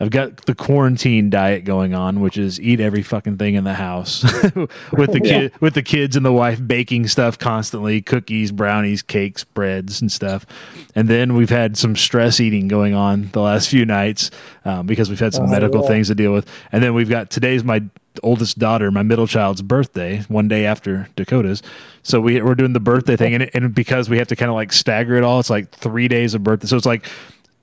[0.02, 3.76] I've got the quarantine diet going on, which is eat every fucking thing in the
[3.76, 4.24] house
[4.92, 9.44] with the kid, with the kids and the wife baking stuff constantly, cookies, brownies, cakes,
[9.44, 10.48] breads, and stuff.
[10.96, 14.32] And then we've had some stress eating going on the last few nights
[14.66, 15.90] um, because we've had some oh, medical yeah.
[15.90, 16.50] things to deal with.
[16.72, 17.84] And then we've got today's my
[18.24, 21.62] oldest daughter, my middle child's birthday, one day after Dakota's.
[22.02, 24.56] So we, we're doing the birthday thing, and, and because we have to kind of
[24.56, 26.66] like stagger it all, it's like three days of birthday.
[26.66, 27.06] So it's like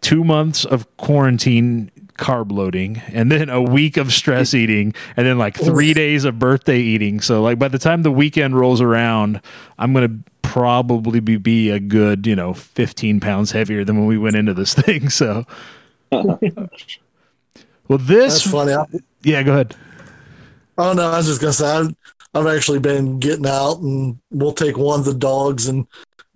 [0.01, 5.39] two months of quarantine carb loading and then a week of stress eating and then
[5.39, 7.21] like three days of birthday eating.
[7.21, 9.41] So like by the time the weekend rolls around,
[9.79, 14.19] I'm gonna probably be, be a good, you know, 15 pounds heavier than when we
[14.19, 15.09] went into this thing.
[15.09, 15.47] So
[16.11, 16.39] well
[17.99, 19.01] this That's funny.
[19.23, 19.77] Yeah, go ahead.
[20.77, 21.95] Oh no, I was just gonna say I've,
[22.35, 25.87] I've actually been getting out and we'll take one of the dogs and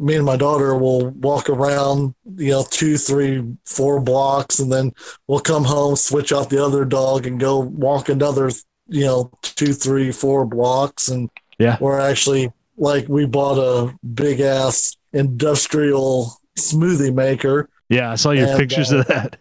[0.03, 4.93] me and my daughter will walk around, you know, two, three, four blocks, and then
[5.29, 8.51] we'll come home, switch out the other dog, and go walk another,
[8.89, 11.09] you know, two, three, four blocks.
[11.09, 17.69] And yeah, we're actually like we bought a big ass industrial smoothie maker.
[17.89, 19.37] Yeah, I saw your and, pictures uh, of that.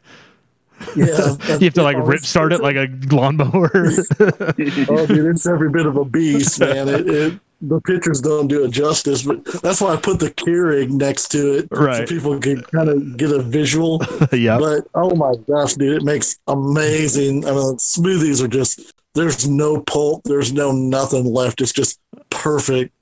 [0.96, 3.72] Yeah, you have to like rip start it like a lawnmower.
[4.20, 6.88] oh, dude, it's every bit of a beast, man.
[6.88, 10.90] It, it the pictures don't do it justice, but that's why I put the Keurig
[10.90, 12.08] next to it, right?
[12.08, 14.02] So people can kind of get a visual.
[14.32, 14.58] yeah.
[14.58, 17.46] But oh my gosh, dude, it makes amazing.
[17.46, 21.62] I mean, smoothies are just there's no pulp, there's no nothing left.
[21.62, 22.00] It's just
[22.30, 22.94] perfect.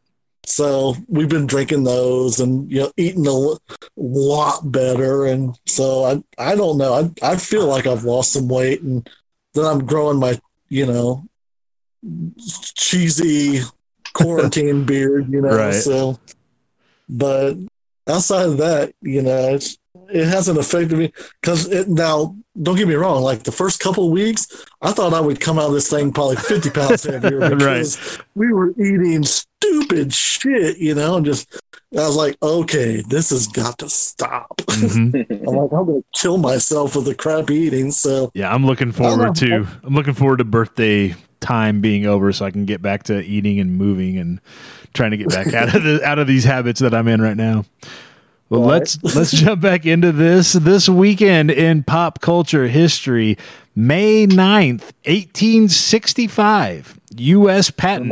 [0.45, 3.55] So we've been drinking those and you know eating a
[3.95, 6.93] lot better, and so I I don't know.
[6.93, 9.09] I I feel like I've lost some weight, and
[9.53, 11.23] then I'm growing my you know
[12.75, 13.61] cheesy
[14.19, 15.55] quarantine beard, you know.
[15.55, 15.73] Right.
[15.73, 16.19] So,
[17.07, 17.55] but
[18.07, 19.77] outside of that, you know, it's
[20.11, 22.35] it hasn't affected me because it now.
[22.61, 23.21] Don't get me wrong.
[23.21, 26.11] Like the first couple of weeks, I thought I would come out of this thing
[26.11, 28.25] probably fifty pounds heavier because right.
[28.35, 31.47] we were eating stupid shit, you know, and just
[31.97, 34.57] I was like, okay, this has got to stop.
[34.57, 35.31] Mm-hmm.
[35.47, 37.91] I'm like, I'm gonna kill myself with the crap eating.
[37.91, 42.45] So yeah, I'm looking forward to I'm looking forward to birthday time being over so
[42.45, 44.41] I can get back to eating and moving and
[44.93, 47.37] trying to get back out of the, out of these habits that I'm in right
[47.37, 47.63] now.
[48.49, 48.67] Well, Right.
[48.79, 53.37] let's let's jump back into this this weekend in pop culture history.
[53.75, 56.99] May 9th, 1865.
[57.17, 58.11] US patent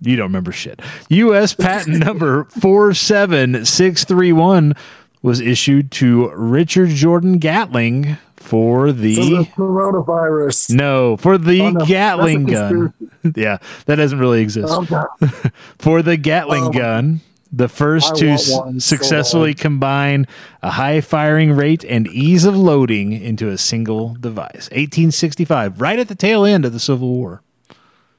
[0.00, 0.80] You don't remember shit.
[1.10, 4.74] US patent number 47631
[5.22, 10.70] was issued to Richard Jordan Gatling for For the the coronavirus.
[10.74, 11.84] no, for the Oh, no.
[11.84, 12.92] Gatling gun.
[13.34, 14.68] yeah, that doesn't really exist.
[14.70, 14.84] Oh,
[15.78, 17.20] for the Gatling Um, gun,
[17.52, 20.26] the first I to s- one so successfully combine
[20.62, 24.68] a high firing rate and ease of loading into a single device.
[24.70, 27.42] 1865, right at the tail end of the Civil War.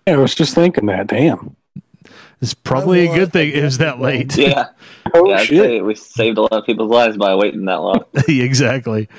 [0.05, 1.07] Yeah, I was just thinking that.
[1.07, 1.55] Damn.
[2.39, 4.37] It's probably a good thing it was that late.
[4.37, 4.67] Yeah,
[5.15, 5.37] Oh yeah.
[5.39, 5.83] Shit.
[5.83, 8.03] we saved a lot of people's lives by waiting that long.
[8.27, 9.09] exactly.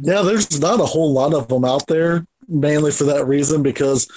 [0.00, 4.08] Yeah, there's not a whole lot of them out there, mainly for that reason, because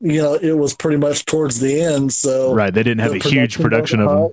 [0.00, 2.12] you know it was pretty much towards the end.
[2.12, 2.72] So Right.
[2.72, 4.30] They didn't have the a huge production of them.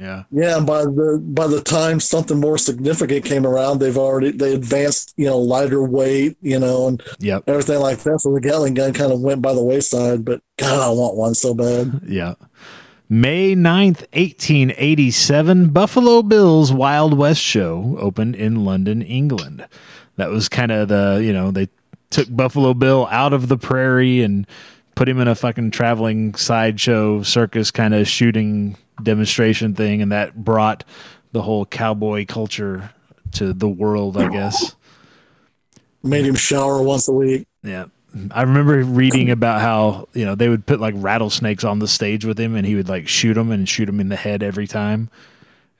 [0.00, 0.22] Yeah.
[0.30, 4.54] Yeah, and by the by the time something more significant came around, they've already they
[4.54, 7.44] advanced, you know, lighter weight, you know, and Yep.
[7.48, 8.20] everything like that.
[8.20, 10.24] So the Gatling gun kind of went by the wayside.
[10.24, 12.00] But God, I want one so bad.
[12.08, 12.34] Yeah.
[13.10, 19.66] May 9th, 1887, Buffalo Bills Wild West show opened in London, England.
[20.18, 21.68] That was kind of the, you know, they
[22.10, 24.46] took Buffalo Bill out of the prairie and
[24.94, 30.02] put him in a fucking traveling sideshow circus kind of shooting demonstration thing.
[30.02, 30.84] And that brought
[31.32, 32.90] the whole cowboy culture
[33.32, 34.74] to the world, I guess.
[36.02, 37.46] Made him shower once a week.
[37.62, 37.86] Yeah.
[38.32, 42.24] I remember reading about how, you know, they would put like rattlesnakes on the stage
[42.24, 44.66] with him and he would like shoot them and shoot them in the head every
[44.66, 45.10] time.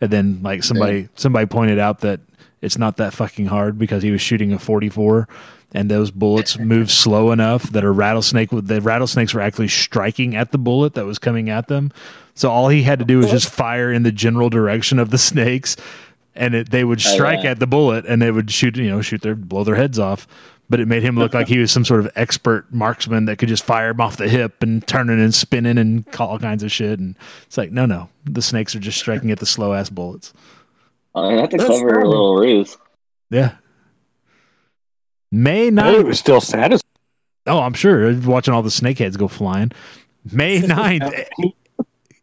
[0.01, 2.21] And then like somebody somebody pointed out that
[2.61, 5.29] it's not that fucking hard because he was shooting a 44
[5.73, 10.35] and those bullets move slow enough that a rattlesnake would the rattlesnakes were actually striking
[10.35, 11.93] at the bullet that was coming at them.
[12.35, 15.19] So all he had to do was just fire in the general direction of the
[15.19, 15.77] snakes
[16.35, 17.51] and it, they would Oh, strike yeah.
[17.51, 20.27] at the bullet and they would shoot, you know, shoot their blow their heads off.
[20.71, 23.49] But it made him look like he was some sort of expert marksman that could
[23.49, 26.71] just fire him off the hip and turning and spinning and call all kinds of
[26.71, 26.99] shit.
[26.99, 27.15] And
[27.47, 30.35] it's like, no, no, the snakes are just striking at the slow ass bullets.
[31.25, 32.09] I mean, that's a That's clever funny.
[32.09, 32.77] little ruse.
[33.31, 33.53] Yeah.
[35.31, 36.01] May Hey, 9th.
[36.01, 36.83] it was still satisfying.
[37.47, 38.15] Oh, I'm sure.
[38.21, 39.73] Watching all the snakeheads go flying.
[40.31, 41.29] May 9th,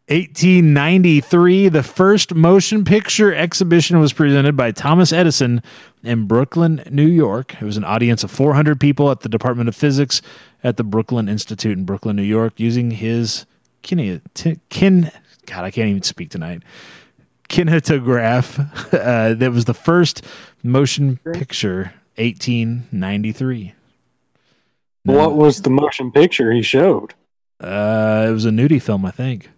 [0.08, 5.64] 1893, the first motion picture exhibition was presented by Thomas Edison
[6.04, 7.56] in Brooklyn, New York.
[7.62, 10.22] It was an audience of 400 people at the Department of Physics
[10.64, 13.46] at the Brooklyn Institute in Brooklyn, New York, using his
[13.82, 14.22] kin,
[14.70, 15.12] kin
[15.48, 16.62] God, I can't even speak tonight.
[17.50, 18.72] Kinetograph.
[19.06, 20.24] Uh, that was the first
[20.64, 23.74] motion picture, 1893.
[25.04, 27.14] What was the motion picture he showed?
[27.60, 29.50] Uh, it was a nudie film, I think.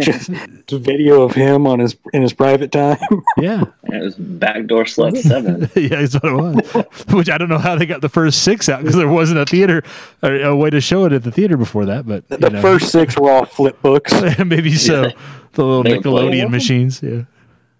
[0.00, 0.28] Just
[0.72, 2.98] a video of him on his in his private time.
[3.36, 5.70] Yeah, And it was Backdoor Slut 7.
[5.76, 6.32] yeah, that's what it
[6.76, 7.04] was.
[7.14, 9.46] Which I don't know how they got the first six out because there wasn't a
[9.46, 9.82] theater
[10.22, 12.06] or a way to show it at the theater before that.
[12.06, 12.60] But you The know.
[12.62, 14.12] first six were all flip books.
[14.44, 15.04] maybe so.
[15.04, 15.12] Yeah.
[15.52, 17.02] The little They Nickelodeon machines.
[17.02, 17.22] Yeah,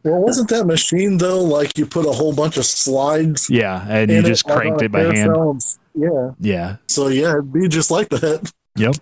[0.03, 1.43] Well, wasn't that machine though?
[1.43, 3.49] Like you put a whole bunch of slides.
[3.51, 5.15] yeah, and you just like cranked it by hand.
[5.35, 5.59] carousel
[5.95, 6.31] Yeah.
[6.41, 8.51] Yeah, So yeah, it'd be just like that.
[8.77, 8.95] Yep.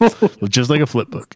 [0.51, 1.35] Just like a flip book.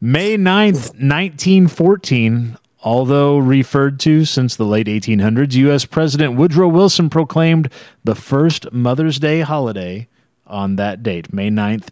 [0.00, 5.86] May 9th, 1914, although referred to since the late 1800s, U.S.
[5.86, 7.72] President Woodrow Wilson proclaimed
[8.04, 10.06] the first Mother's Day holiday
[10.46, 11.88] on that date, May 9th,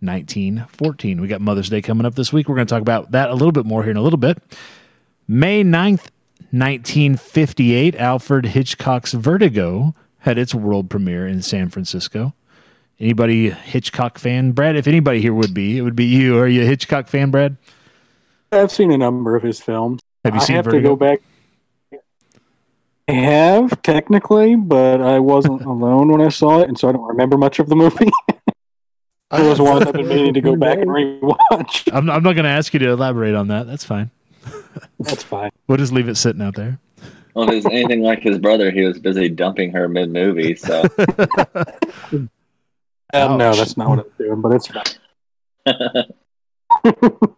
[0.00, 1.22] 1914.
[1.22, 2.50] We got Mother's Day coming up this week.
[2.50, 4.36] We're going to talk about that a little bit more here in a little bit.
[5.26, 6.10] May 9th,
[6.50, 12.34] 1958, Alfred Hitchcock's Vertigo had its world premiere in San Francisco.
[13.02, 14.52] Anybody Hitchcock fan?
[14.52, 16.38] Brad, if anybody here would be, it would be you.
[16.38, 17.56] Are you a Hitchcock fan, Brad?
[18.52, 20.00] I've seen a number of his films.
[20.24, 20.44] Have you seen?
[20.44, 20.82] I seen have Vertigo?
[20.82, 21.18] to go back.
[23.08, 27.02] I have technically, but I wasn't alone when I saw it, and so I don't
[27.08, 28.08] remember much of the movie.
[29.32, 31.92] I Those have- ones I've been meaning to go back and rewatch.
[31.92, 33.66] I'm, I'm not going to ask you to elaborate on that.
[33.66, 34.10] That's fine.
[35.00, 35.50] That's fine.
[35.66, 36.78] We'll just leave it sitting out there.
[37.34, 40.54] Well, if he's anything like his brother, he was busy dumping her mid movie.
[40.54, 40.84] So
[43.12, 43.58] Uh, no, Ouch.
[43.58, 44.84] that's not what I'm doing, but it's fine.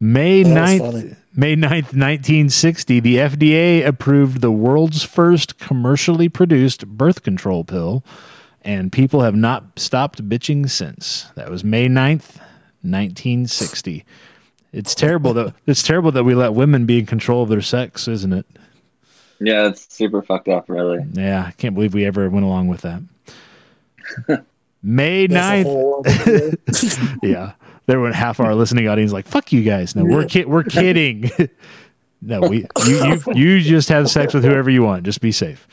[0.00, 1.16] May That 9th.
[1.34, 8.04] May 9th, 1960, the FDA approved the world's first commercially produced birth control pill,
[8.62, 11.26] and people have not stopped bitching since.
[11.34, 12.38] That was May 9th,
[12.82, 14.04] 1960.
[14.72, 18.06] It's terrible that it's terrible that we let women be in control of their sex,
[18.08, 18.46] isn't it?
[19.40, 21.04] yeah, it's super fucked up, really.
[21.12, 23.02] Yeah, I can't believe we ever went along with that.
[24.82, 27.18] May a 9th, whole other thing.
[27.22, 27.52] yeah.
[27.86, 31.30] There went half our listening audience like, "Fuck you guys." No, we're ki- we're kidding.
[32.20, 35.04] No, we you, you you just have sex with whoever you want.
[35.04, 35.68] Just be safe.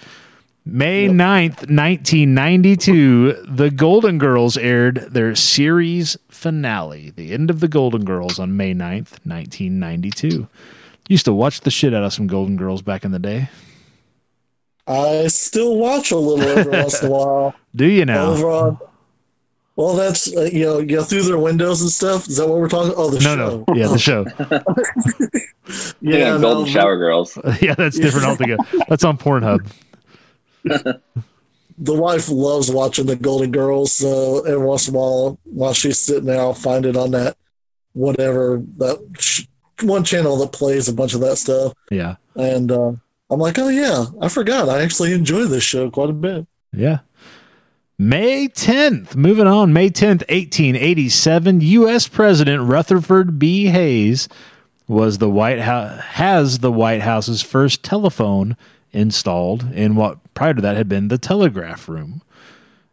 [0.64, 8.06] May 9th, 1992, the Golden Girls aired their series finale, the end of the Golden
[8.06, 10.47] Girls on May 9th, 1992.
[11.10, 13.49] Used to watch the shit out of some Golden Girls back in the day.
[14.88, 17.56] I still watch a little every once in a while.
[17.76, 18.28] Do you now?
[18.28, 18.78] Over on,
[19.76, 22.28] well, that's uh, you know, you go through their windows and stuff.
[22.28, 22.93] Is that what we're talking?
[22.95, 23.65] Oh, the No, show.
[23.67, 23.76] no.
[23.76, 24.26] Yeah, the show.
[25.99, 27.38] Yeah, Yeah, Golden no, Shower Girls.
[27.61, 28.63] yeah, that's different altogether.
[28.88, 29.67] That's on Pornhub.
[30.63, 33.91] the wife loves watching the Golden Girls.
[33.93, 37.36] So every once in a while, while she's sitting there, I'll find it on that
[37.93, 39.45] whatever that sh-
[39.82, 41.73] one channel that plays a bunch of that stuff.
[41.89, 42.15] Yeah.
[42.36, 42.91] And uh,
[43.30, 44.69] I'm like, oh yeah, I forgot.
[44.69, 46.45] I actually enjoy this show quite a bit.
[46.73, 46.99] Yeah.
[47.98, 52.10] May 10th, moving on, May 10th, 1887, U.S.
[52.10, 53.68] President Rutherford B.
[53.68, 54.28] Hayes
[54.86, 58.58] was the White House, has the White House's first telephone
[58.91, 62.22] installed in what prior to that had been the telegraph room.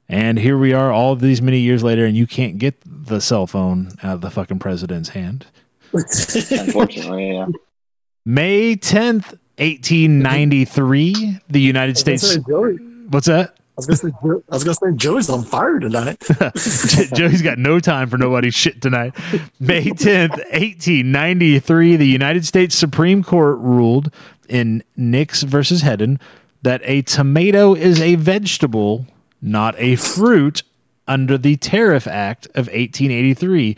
[0.09, 3.49] And here we are all these many years later, and you can't get the cell
[3.49, 5.47] phone out of the fucking president's hand.
[5.93, 7.47] Unfortunately, yeah.
[8.25, 12.23] May 10th, 1893, the United States.
[12.23, 12.77] gonna say, Joey,
[13.09, 13.57] What's that?
[13.73, 16.23] I was gonna say, Jo- I was gonna say Joey's on fire tonight.
[17.15, 19.15] Joey's got no time for nobody's shit tonight.
[19.59, 24.13] May 10th, 1893, the United States Supreme Court ruled
[24.47, 26.21] in Nix versus Hedden
[26.61, 29.07] that a tomato is a vegetable,
[29.41, 30.63] not a fruit,
[31.09, 33.77] under the Tariff Act of 1883.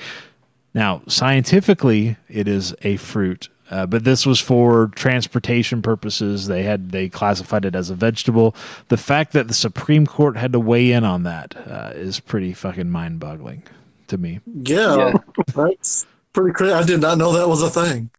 [0.74, 6.46] Now, scientifically, it is a fruit, uh, but this was for transportation purposes.
[6.46, 8.54] They had they classified it as a vegetable.
[8.86, 12.52] The fact that the Supreme Court had to weigh in on that uh, is pretty
[12.52, 13.64] fucking mind boggling
[14.06, 14.38] to me.
[14.46, 15.12] yeah, Yeah.
[15.56, 16.72] that's pretty crazy.
[16.72, 18.10] I did not know that was a thing.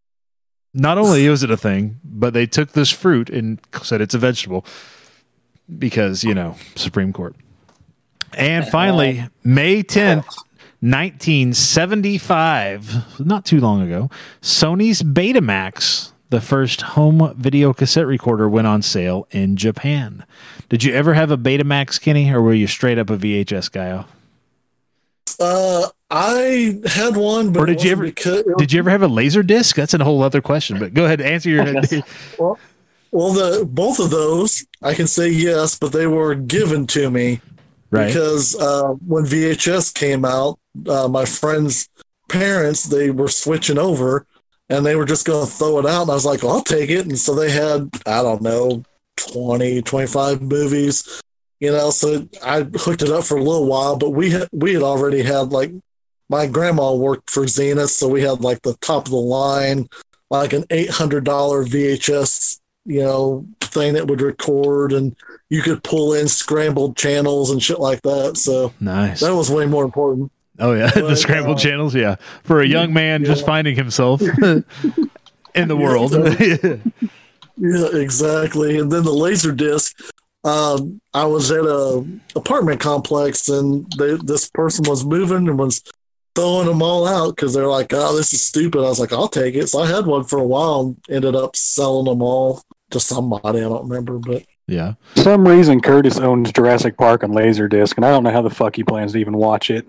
[0.74, 4.18] Not only was it a thing, but they took this fruit and said it's a
[4.18, 4.66] vegetable
[5.78, 7.34] because you know Supreme Court.
[8.34, 10.26] And finally, May tenth.
[10.80, 14.10] 1975, not too long ago,
[14.42, 20.24] Sony's Betamax, the first home video cassette recorder, went on sale in Japan.
[20.68, 24.04] Did you ever have a Betamax, Kenny, or were you straight up a VHS guy?
[25.38, 29.08] Uh, I had one, but Or did you ever- Because, Did you ever have a
[29.08, 29.76] laser disc?
[29.76, 31.64] That's a whole other question, but go ahead, answer your.
[32.38, 37.40] well, the both of those I can say yes, but they were given to me
[37.90, 38.06] right.
[38.06, 40.58] because uh, when VHS came out,
[40.88, 41.88] uh, my friends'
[42.28, 44.26] parents they were switching over,
[44.68, 46.62] and they were just going to throw it out, and I was like, well, I'll
[46.62, 48.82] take it, and so they had I don't know
[49.32, 51.22] 20, 25 movies,
[51.60, 51.90] you know.
[51.90, 55.22] So I hooked it up for a little while, but we had we had already
[55.22, 55.72] had like
[56.28, 59.88] my grandma worked for Zenith, so we had like the top of the line,
[60.30, 65.14] like an eight hundred dollar VHS, you know, thing that would record, and
[65.48, 68.36] you could pull in scrambled channels and shit like that.
[68.36, 69.20] So Nice.
[69.20, 70.32] that was way more important.
[70.58, 71.94] Oh yeah, the But, scrambled uh, channels.
[71.94, 74.20] Yeah, for a young man just finding himself
[75.54, 76.14] in the world.
[77.58, 78.78] Yeah, exactly.
[78.78, 79.98] And then the laser disc.
[80.44, 85.82] Um, I was at a apartment complex, and they, this person was moving and was
[86.34, 89.26] throwing them all out because they're like, "Oh, this is stupid." I was like, "I'll
[89.28, 92.62] take it." So I had one for a while, and ended up selling them all
[92.90, 93.58] to somebody.
[93.58, 98.04] I don't remember, but yeah, For some reason, Curtis owns Jurassic Park on Laserdisc, and
[98.04, 99.86] I don't know how the fuck he plans to even watch it.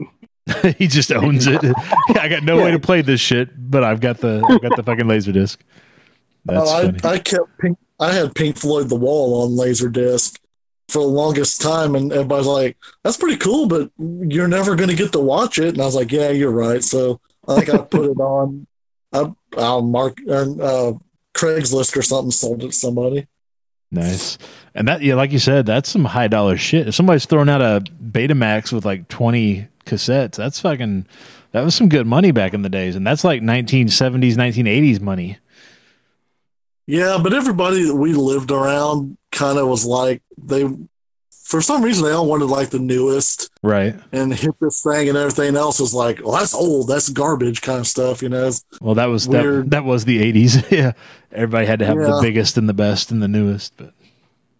[0.77, 1.61] he just owns it.
[2.19, 4.83] I got no way to play this shit, but I've got the I've got the
[4.83, 5.61] fucking laser disc.
[6.45, 6.99] That's funny.
[7.03, 10.39] I, I kept Pink, I had Pink Floyd The Wall on laser disc
[10.89, 14.95] for the longest time, and everybody's like, "That's pretty cool, but you're never going to
[14.95, 17.77] get to watch it." And I was like, "Yeah, you're right." So I think I
[17.79, 18.67] put it on.
[19.11, 20.93] I, I'll mark uh,
[21.33, 22.31] Craigslist or something.
[22.31, 23.27] Sold it to somebody.
[23.91, 24.37] nice.
[24.73, 26.87] And that yeah, like you said, that's some high dollar shit.
[26.87, 31.05] If somebody's throwing out a Betamax with like twenty cassettes, that's fucking
[31.53, 34.67] that was some good money back in the days, and that's like nineteen seventies, nineteen
[34.67, 35.37] eighties money.
[36.85, 40.65] Yeah, but everybody that we lived around kind of was like they.
[41.29, 43.95] For some reason, they all wanted like the newest Right.
[44.11, 46.89] and hippest thing, and everything else was like, "Well, that's old.
[46.89, 48.21] That's garbage," kind of stuff.
[48.21, 49.71] You know, It's- Well, that was that, Weird.
[49.71, 50.61] that was the eighties.
[50.71, 50.91] yeah,
[51.31, 53.77] everybody had to have the biggest and the best and the newest.
[53.77, 53.93] But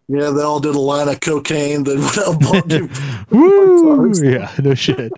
[0.08, 2.90] Yeah, they all did a line of cocaine that would have bought you.
[3.30, 5.12] woo, yeah, no shit.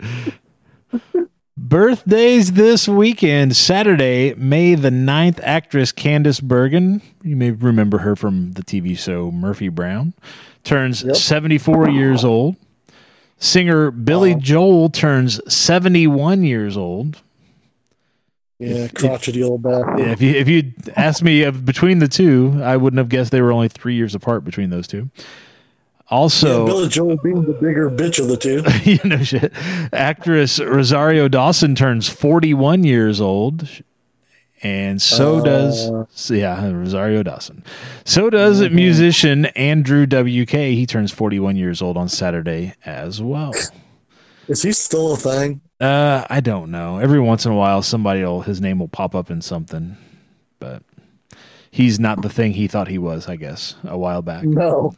[1.56, 8.54] Birthdays this weekend, Saturday, May the 9th, actress Candice Bergen, you may remember her from
[8.54, 10.14] the TV show Murphy Brown,
[10.64, 11.16] turns Yep.
[11.16, 12.56] 74 years old.
[13.38, 17.22] Singer Billy Joel turns 71 years old.
[18.60, 20.00] Yeah, crotchety old bastard.
[20.00, 23.32] Yeah, if you if you asked me of between the two, I wouldn't have guessed
[23.32, 25.10] they were only three years apart between those two.
[26.10, 28.64] Also, yeah, Billy Joel being the bigger bitch of the two.
[28.84, 29.54] you know, shit.
[29.94, 33.70] Actress Rosario Dawson turns 41 years old,
[34.64, 35.44] and so Uh.
[35.44, 37.64] does yeah Rosario Dawson.
[38.06, 38.72] So does Mhm.
[38.74, 40.74] musician Andrew WK.
[40.74, 43.54] He turns 41 years old on Saturday as well.
[44.48, 45.62] Is he still a thing?
[45.80, 46.98] Uh, I don't know.
[47.00, 49.96] Every once in a while, somebody will his name will pop up in something,
[50.60, 50.84] but
[51.72, 53.28] he's not the thing he thought he was.
[53.30, 54.44] I guess a while back.
[54.44, 54.94] No.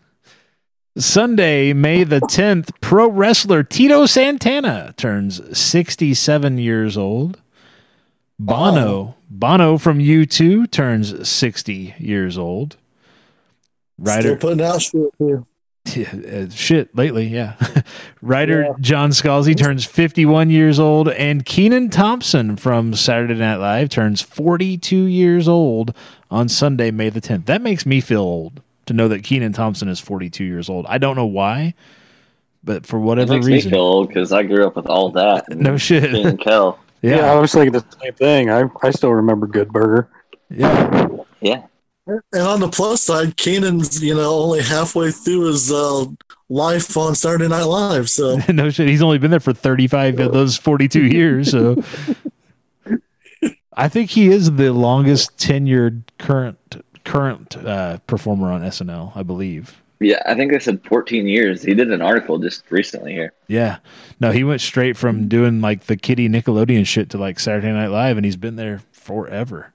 [0.97, 7.39] Sunday, May the 10th, pro wrestler Tito Santana turns 67 years old.
[8.37, 9.15] Bono, Oh.
[9.29, 12.75] Bono from U2 turns 60 years old.
[14.03, 15.45] Still Writer, putting out shit too.
[15.97, 17.55] uh, shit, lately, yeah.
[18.21, 18.73] Writer Yeah.
[18.79, 25.03] John Scalzi turns 51 years old, and Kenan Thompson from Saturday Night Live turns 42
[25.05, 25.95] years old
[26.29, 27.45] on Sunday, May the 10th.
[27.45, 30.85] That makes me feel old to know that Kenan Thompson is 42 years old.
[30.87, 31.73] I don't know why,
[32.63, 33.71] but for whatever makes reason.
[33.71, 35.45] me feel old because I grew up with all that.
[35.49, 36.11] no shit.
[36.11, 36.79] King Kel.
[37.01, 37.17] Yeah.
[37.17, 37.33] Yeah.
[37.33, 38.49] I was thinking the same thing.
[38.51, 40.07] I, I still remember Good Burger.
[40.49, 41.07] Yeah.
[41.41, 41.63] Yeah.
[42.33, 46.05] And on the plus side, Kenan's, you know, only halfway through his uh,
[46.49, 48.09] life on Saturday Night Live.
[48.09, 48.87] So no shit.
[48.87, 51.51] He's only been there for 35 of those 42 years.
[51.51, 51.81] So
[53.73, 59.81] I think he is the longest tenured current current uh, performer on SNL, I believe.
[59.99, 61.61] Yeah, I think they said 14 years.
[61.61, 63.33] He did an article just recently here.
[63.47, 63.77] Yeah.
[64.19, 67.89] No, he went straight from doing like the kiddie Nickelodeon shit to like Saturday Night
[67.89, 69.73] Live, and he's been there forever.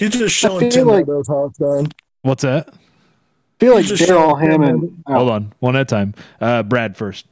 [0.00, 1.88] He's just showing feel Tim like- Meadows how it's done.
[2.22, 2.68] What's that?
[2.68, 2.74] I
[3.64, 5.02] feel like Darrell showing Tim Hammond.
[5.06, 6.14] Hold on, one at a time.
[6.40, 7.26] Uh, Brad first.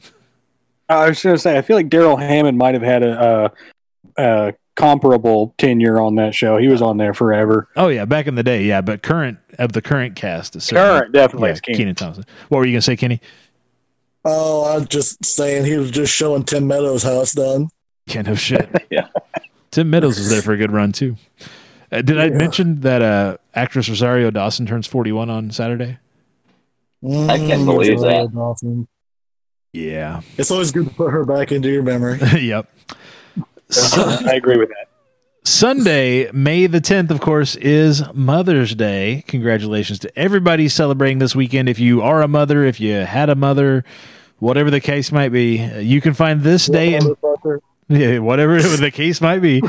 [0.89, 3.53] I was going to say, I feel like Darrell Hammond might have had a,
[4.17, 6.57] a, a comparable tenure on that show.
[6.57, 7.69] He was on there forever.
[7.77, 8.81] Oh yeah, back in the day, yeah.
[8.81, 11.49] But current of the current cast is certainly- Current, definitely.
[11.49, 11.79] yeah, is Kenan.
[11.79, 12.25] Kenan Thompson.
[12.49, 13.21] What were you gonna say, Kenny?
[14.25, 17.69] Oh, I'm just saying he was just showing Tim Meadows how it's done.
[18.09, 18.69] Can't have shit.
[18.91, 19.09] Yeah.
[19.71, 21.17] Tim Meadows was there for a good run too.
[21.91, 25.99] Uh, did I mention that uh, actress Rosario Dawson turns 41 on Saturday?
[27.03, 28.35] I can't Mm, believe Rosario that.
[28.35, 28.89] Dawson.
[29.73, 30.21] Yeah.
[30.37, 32.19] It's always good to put her back into your memory.
[32.41, 32.69] yep.
[33.71, 34.87] Su- I agree with that.
[35.45, 39.25] Sunday, May the 10th, of course, is Mother's Day.
[39.29, 41.71] Congratulations to everybody celebrating this weekend.
[41.71, 43.83] If you are a mother, if you had a mother,
[44.41, 47.61] whatever the case might be, uh, you can find this day in Motherfucker.
[47.91, 49.63] Yeah, whatever the case might be.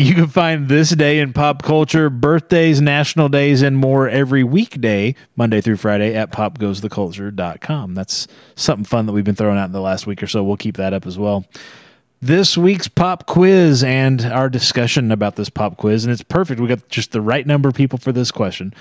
[0.00, 5.14] You can find this day in pop culture, birthdays, national days, and more every weekday,
[5.36, 7.94] Monday through Friday, at popgoestheculture.com.
[7.94, 10.42] That's something fun that we've been throwing out in the last week or so.
[10.42, 11.44] We'll keep that up as well.
[12.22, 16.62] This week's pop quiz and our discussion about this pop quiz, and it's perfect.
[16.62, 18.72] We got just the right number of people for this question.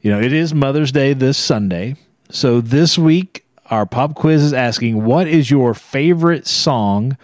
[0.00, 1.96] You know, it is Mother's Day this Sunday.
[2.30, 7.18] So this week, our pop quiz is asking what is your favorite song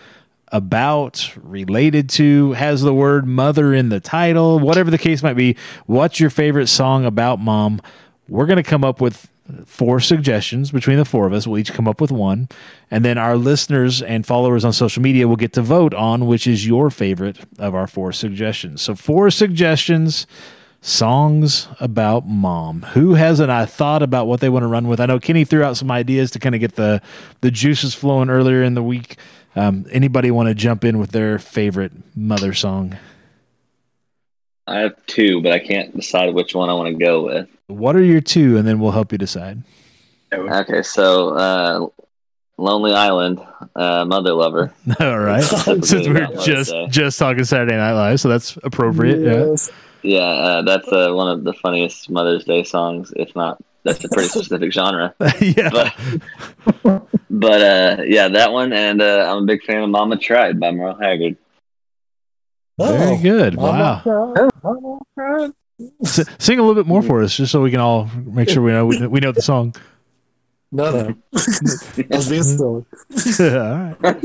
[0.52, 5.56] about, related to, has the word mother in the title, whatever the case might be.
[5.86, 7.80] What's your favorite song about mom?
[8.28, 9.28] We're going to come up with
[9.64, 11.46] four suggestions between the four of us.
[11.46, 12.48] We'll each come up with one.
[12.90, 16.46] And then our listeners and followers on social media will get to vote on which
[16.46, 18.82] is your favorite of our four suggestions.
[18.82, 20.26] So, four suggestions
[20.80, 22.82] songs about mom.
[22.92, 25.00] Who hasn't I thought about what they want to run with?
[25.00, 27.02] I know Kenny threw out some ideas to kind of get the
[27.40, 29.16] the juices flowing earlier in the week.
[29.58, 32.96] Um, anybody want to jump in with their favorite mother song?
[34.68, 37.48] I have two, but I can't decide which one I want to go with.
[37.66, 39.62] What are your two, and then we'll help you decide.
[40.32, 41.86] Okay, so uh,
[42.56, 43.40] Lonely Island,
[43.74, 44.72] uh, Mother Lover.
[45.00, 48.56] All right, since really we're about Mother's just just talking Saturday Night Live, so that's
[48.62, 49.20] appropriate.
[49.20, 49.70] Yes.
[50.02, 54.08] Yeah, uh, that's uh, one of the funniest Mother's Day songs, if not, that's a
[54.08, 55.14] pretty specific genre.
[55.20, 55.70] Yeah, yeah.
[56.82, 60.58] But, but uh, yeah, that one, and uh, I'm a big fan of Mama Tried
[60.60, 61.36] by Merle Haggard.
[62.78, 63.56] Very Oh, good.
[63.56, 64.32] Mama Wow.
[64.32, 65.52] cried, Mama.
[66.04, 68.62] S- sing a little bit more for us, just so we can all make sure
[68.62, 69.74] we know we, we know the song.
[70.70, 71.14] No, no.
[71.34, 72.84] I was being silly.
[73.40, 74.24] All right.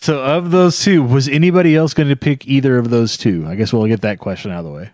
[0.00, 3.44] So, of those two, was anybody else going to pick either of those two?
[3.46, 4.90] I guess we'll get that question out of the way.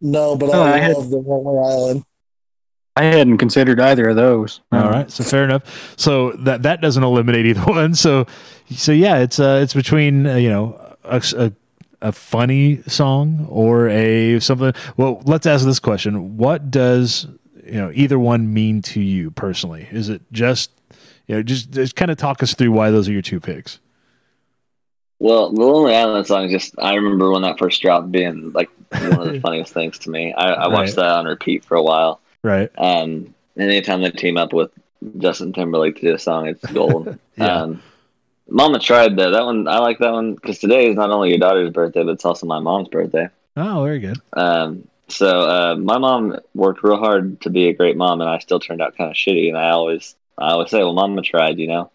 [0.00, 2.04] No, but Oh, I, I had- love the Lonely Island.
[3.00, 4.60] I hadn't considered either of those.
[4.72, 5.94] All right, so fair enough.
[5.98, 7.94] So that that doesn't eliminate either one.
[7.94, 8.26] So,
[8.70, 11.52] so yeah, it's uh, it's between uh, you know a, a
[12.02, 14.72] a funny song or a something.
[14.96, 17.26] Well, let's ask this question: What does
[17.64, 19.88] you know either one mean to you personally?
[19.90, 20.70] Is it just
[21.26, 23.78] you know just just kind of talk us through why those are your two picks?
[25.18, 28.70] Well, the Lonely Island song is just I remember when that first dropped being like
[28.90, 30.32] one of the funniest things to me.
[30.32, 31.04] I, I watched Right.
[31.04, 32.20] that on repeat for a while.
[32.42, 32.70] Right.
[32.78, 34.70] Um, anytime they team up with
[35.18, 37.18] Justin Timberlake to do a song, it's gold.
[37.36, 37.62] Yeah.
[37.62, 37.82] um,
[38.50, 39.30] Mama tried though.
[39.30, 42.10] That one I like that one because today is not only your daughter's birthday, but
[42.10, 43.28] it's also my mom's birthday.
[43.56, 44.20] Oh, very good.
[44.34, 48.38] Um, so uh, my mom worked real hard to be a great mom, and I
[48.40, 49.48] still turned out kind of shitty.
[49.48, 51.90] And I always, I always say, "Well, Mama tried," you know.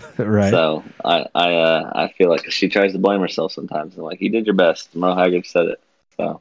[0.16, 0.50] Right.
[0.50, 3.96] So I, I, uh, I feel like she tries to blame herself sometimes.
[3.96, 5.80] I'm like, "You did your best." Merle Haggard said it.
[6.16, 6.40] So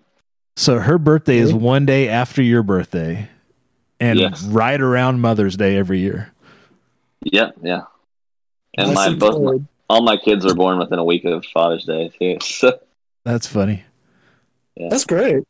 [0.56, 3.30] So her birthday is one day after your birthday,
[4.00, 4.44] and Yes.
[4.46, 6.34] right around Mother's Day every year.
[7.24, 7.84] yeah, yeah.
[8.78, 9.60] And Nice my both my,
[9.90, 12.38] all my kids were born within a week of Father's Day too.
[12.42, 12.80] So,
[13.24, 13.84] That's funny.
[14.78, 15.44] That's great.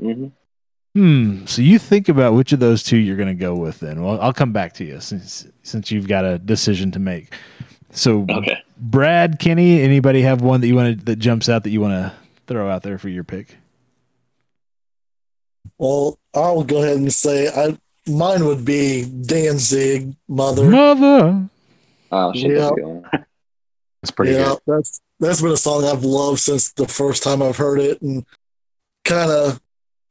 [0.00, 0.30] mhm.
[0.94, 1.44] Hmm.
[1.44, 3.80] So you think about which of those two you're going to go with.
[3.80, 7.34] Then, well, I'll come back to you since since you've got a decision to make.
[7.90, 8.62] So, okay.
[8.78, 11.92] Brad, Kenny, anybody have one that you want to that jumps out that you want
[11.94, 12.12] to
[12.46, 13.56] throw out there for your pick?
[15.78, 17.76] Well, I'll go ahead and say I
[18.10, 20.64] mine would be Danzig, Mother.
[20.70, 21.48] Mother.
[22.12, 23.00] Oh shit, that's Yeah.
[23.00, 24.76] a good pretty yeah, good.
[24.76, 28.24] that's that's been a song I've loved since the first time I've heard it, and
[29.04, 29.60] kind of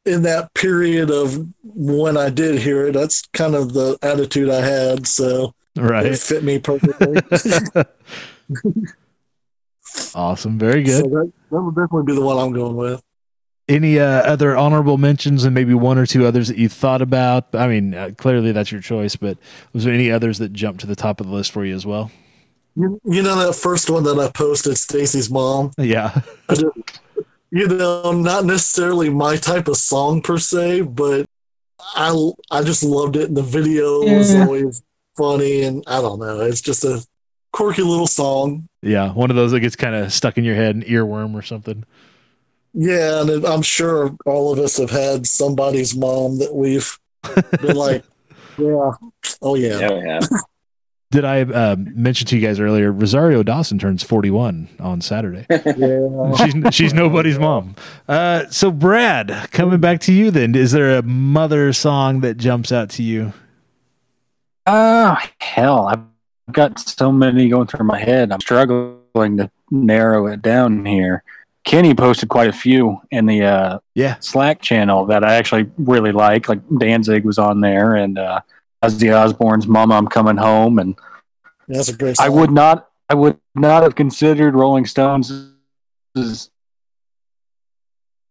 [0.06, 4.62] in that period of when I did hear it, that's kind of the attitude I
[4.62, 5.08] had.
[5.08, 6.20] So right, it Right.
[6.20, 7.22] fit me perfectly.
[10.16, 10.60] awesome.
[10.60, 11.12] Very so good.
[11.12, 13.02] that, that would definitely be the one I'm going with.
[13.68, 17.54] Any uh, other honorable mentions and maybe one or two others that you thought about?
[17.54, 19.40] I mean, uh, clearly that's your choice, but
[19.74, 21.84] was there any others that jumped to the top of the list for you as
[21.84, 22.12] well?
[22.76, 25.72] You, you know that first one that I posted, Stacy's mom.
[25.78, 26.22] Yeah.
[26.50, 26.66] Just,
[27.50, 31.26] you know, not necessarily my type of song per se, but
[31.96, 34.84] I I just loved it, and the video was always
[35.18, 37.04] funny, and I don't know, it's just a
[37.52, 38.68] quirky little song.
[38.82, 39.12] Yeah.
[39.14, 41.86] One of those that gets kind of stuck in your head, an earworm or something.
[42.78, 47.00] Yeah, and I'm sure all of us have had somebody's mom that we've
[47.62, 48.04] been like,
[48.58, 48.92] yeah,
[49.42, 50.30] oh yeah, Yeah, we have.
[51.12, 52.92] Did I uh, mention to you guys earlier?
[52.92, 55.46] Rosario Dawson turns 41 on Saturday.
[55.50, 56.36] yeah.
[56.36, 57.76] she's she's nobody's mom.
[58.10, 62.74] Uh, so Brad, coming back to you then, is there a mother song that jumps
[62.74, 63.32] out to you?
[64.66, 66.04] Oh hell, I've
[66.52, 68.34] got so many going through my head.
[68.34, 71.24] I'm struggling to narrow it down here.
[71.66, 76.12] Kenny posted quite a few in the uh, Yeah, Slack channel that I actually really
[76.12, 76.48] like.
[76.48, 78.42] Like Danzig was on there, and uh,
[78.84, 80.96] Ozzy Osbourne's "Mama, I'm Coming Home," and
[81.68, 82.26] That's a great song.
[82.26, 85.32] I would not, I would not have considered Rolling Stones
[86.16, 86.50] as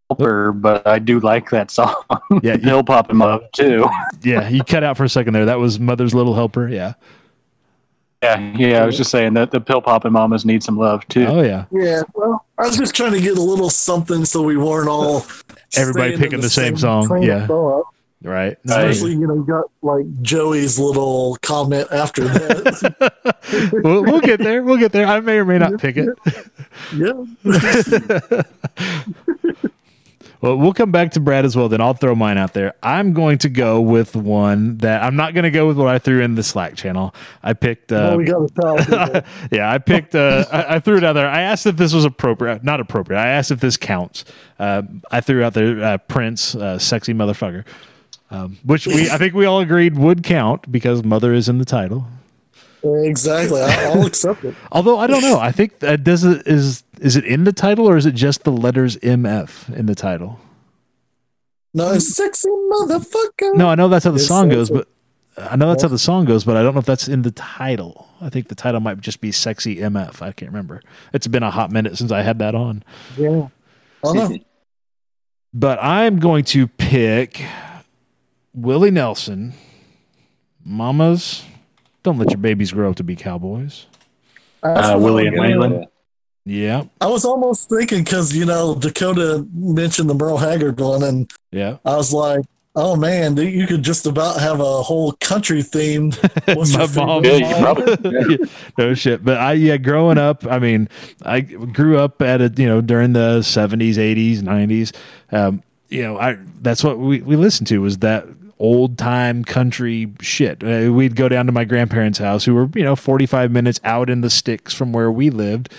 [0.09, 1.95] helper, but I do like that song.
[2.43, 3.87] yeah, you, Hill Pop and Love too.
[4.23, 4.49] yeah.
[4.49, 5.47] You cut out for a second there.
[5.47, 6.69] That was Mother's Little Helper.
[6.69, 6.95] Yeah.
[8.25, 8.83] Yeah, yeah.
[8.83, 11.27] I was just saying that the pill popping mamas need some love too.
[11.27, 11.67] Oh yeah.
[11.71, 15.27] Yeah, well, I was just trying to get a little something so we weren't all
[15.77, 17.47] Everybody picking the same song, train yeah.
[17.47, 17.87] thought.
[18.23, 18.57] Right.
[18.65, 23.73] Especially, you know, you got like Joey's little comment after that.
[23.85, 24.63] we'll, we'll get there.
[24.63, 25.07] We'll get there.
[25.07, 26.09] I may or may not pick it.
[26.95, 27.25] yeah.
[30.41, 31.69] well, we'll come back to Brad as well.
[31.69, 32.75] Then I'll throw mine out there.
[32.83, 35.99] I'm going to go with one that I'm not going to go with what I
[35.99, 37.15] threw in the Slack channel.
[37.43, 37.93] I picked.
[37.93, 40.15] Uh, Well, we tell yeah, I picked.
[40.15, 41.29] Uh, I, I threw it out there.
[41.29, 42.63] I asked if this was appropriate.
[42.63, 43.19] Not appropriate.
[43.19, 44.25] I asked if this counts.
[44.59, 47.65] Uh, I threw out there uh, Prince, uh, "Sexy Motherfucker,"
[48.31, 51.65] um, which we I think we all agreed would count because "Mother" is in the
[51.65, 52.07] title.
[52.85, 53.63] Exactly.
[53.63, 54.55] I'll accept it.
[54.71, 55.39] Although I don't know.
[55.39, 58.53] I think that does is is it in the title or is it just the
[58.53, 60.41] letters MF in the title?
[61.73, 63.55] No, it's sexy motherfucker.
[63.55, 64.87] No, I know that's how the It's song goes, but
[65.37, 67.33] I know that's how the song goes, but I don't know if that's in the
[67.33, 68.07] title.
[68.21, 70.81] I think the title might just be "Sexy MF." I can't remember.
[71.13, 72.85] It's been a hot minute since I had that on.
[73.17, 73.49] Yeah.
[74.05, 74.39] Oh, no.
[75.53, 77.45] But I'm going to pick
[78.55, 79.55] Willie Nelson.
[80.65, 81.45] Mamas,
[82.05, 83.87] don't let your babies grow up to be cowboys.
[84.63, 85.87] That's Uh, Willie I'm and gonna- Waylon.
[86.47, 91.33] Yeah, I was almost thinking because, you know, Dakota mentioned the Merle Haggard one, and
[91.51, 91.79] yeah.
[91.87, 92.45] I was like,
[92.77, 96.17] oh man, you could just about have a whole country themed.
[96.57, 98.39] What's My mom- Yeah, you probably.
[98.79, 99.25] no shit.
[99.25, 100.89] But I yeah, growing up, I mean,
[101.23, 104.93] I grew up at a you know during the seventies, eighties, nineties.
[105.33, 108.27] Um, you know, I that's what we we listened to was that
[108.59, 110.63] old time country shit.
[110.63, 113.81] Uh, we'd go down to my grandparents' house, who were you know forty five minutes
[113.85, 115.73] out in the sticks from where we lived.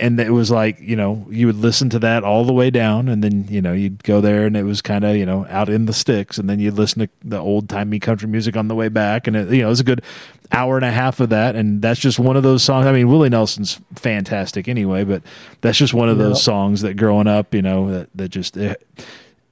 [0.00, 3.08] And it was like you know you would listen to that all the way down
[3.08, 5.68] and then you know you'd go there and it was kind of you know out
[5.68, 8.74] in the sticks and then you'd listen to the old timey country music on the
[8.74, 10.02] way back and it, you know it was a good
[10.52, 12.86] hour and a half of that and that's just one of those songs.
[12.86, 15.22] I mean willie nelson's fantastic anyway but
[15.60, 18.84] that's just one of those songs that growing up you know that, that just it,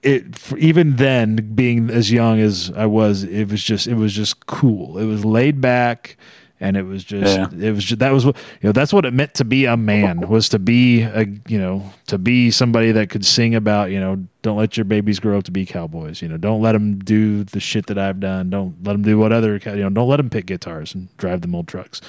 [0.02, 4.46] it even then being as young as i was it was just it was just
[4.46, 4.98] cool.
[4.98, 6.16] It was laid back
[6.60, 7.66] and it was just Yeah.
[7.68, 9.76] it was just, that was what you know that's what it meant to be a
[9.76, 14.00] man was to be a you know to be somebody that could sing about you
[14.00, 16.98] know don't let your babies grow up to be cowboys you know don't let them
[16.98, 20.08] do the shit that I've done don't let them do what other you know don't
[20.08, 22.00] let them pick guitars and drive them old trucks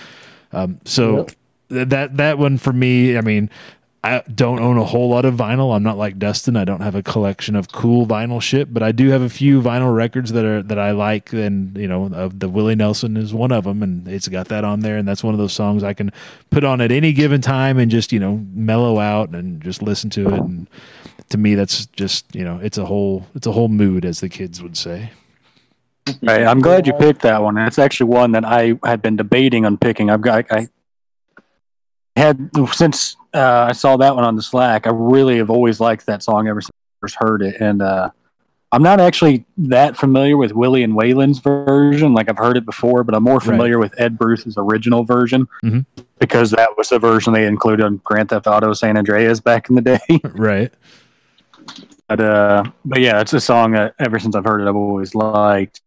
[0.51, 1.25] um, so
[1.69, 3.49] th- that that one for me I mean
[4.01, 5.75] I don't own a whole lot of vinyl.
[5.75, 6.55] I'm not like Dustin.
[6.55, 9.61] I don't have a collection of cool vinyl shit, but I do have a few
[9.61, 11.33] vinyl records that are that I like.
[11.33, 14.63] And you know, of the Willie Nelson is one of them, and it's got that
[14.63, 14.95] on there.
[14.95, 16.13] And that's one of those songs I can
[16.49, 20.09] put on at any given time and just you know mellow out and just listen
[20.11, 20.39] to it.
[20.39, 20.67] And
[21.29, 24.29] to me, that's just you know, it's a whole it's a whole mood, as the
[24.29, 25.11] kids would say.
[26.21, 26.43] Right.
[26.43, 27.57] I'm glad you picked that one.
[27.57, 30.09] It's actually one that I had been debating on picking.
[30.09, 30.69] I've got I
[32.15, 34.87] had since uh, I saw that one on the Slack.
[34.87, 38.09] I really have always liked that song ever since I first heard it, and uh,
[38.71, 42.13] I'm not actually that familiar with Willie and Waylon's version.
[42.13, 45.85] Like I've heard it before, but I'm more familiar with Ed Bruce's original version Mhm.
[46.19, 49.75] because that was the version they included on Grand Theft Auto San Andreas back in
[49.75, 49.99] the day.
[50.23, 50.71] right.
[52.07, 55.15] but uh, but yeah, it's a song that ever since I've heard it, I've always
[55.15, 55.81] liked.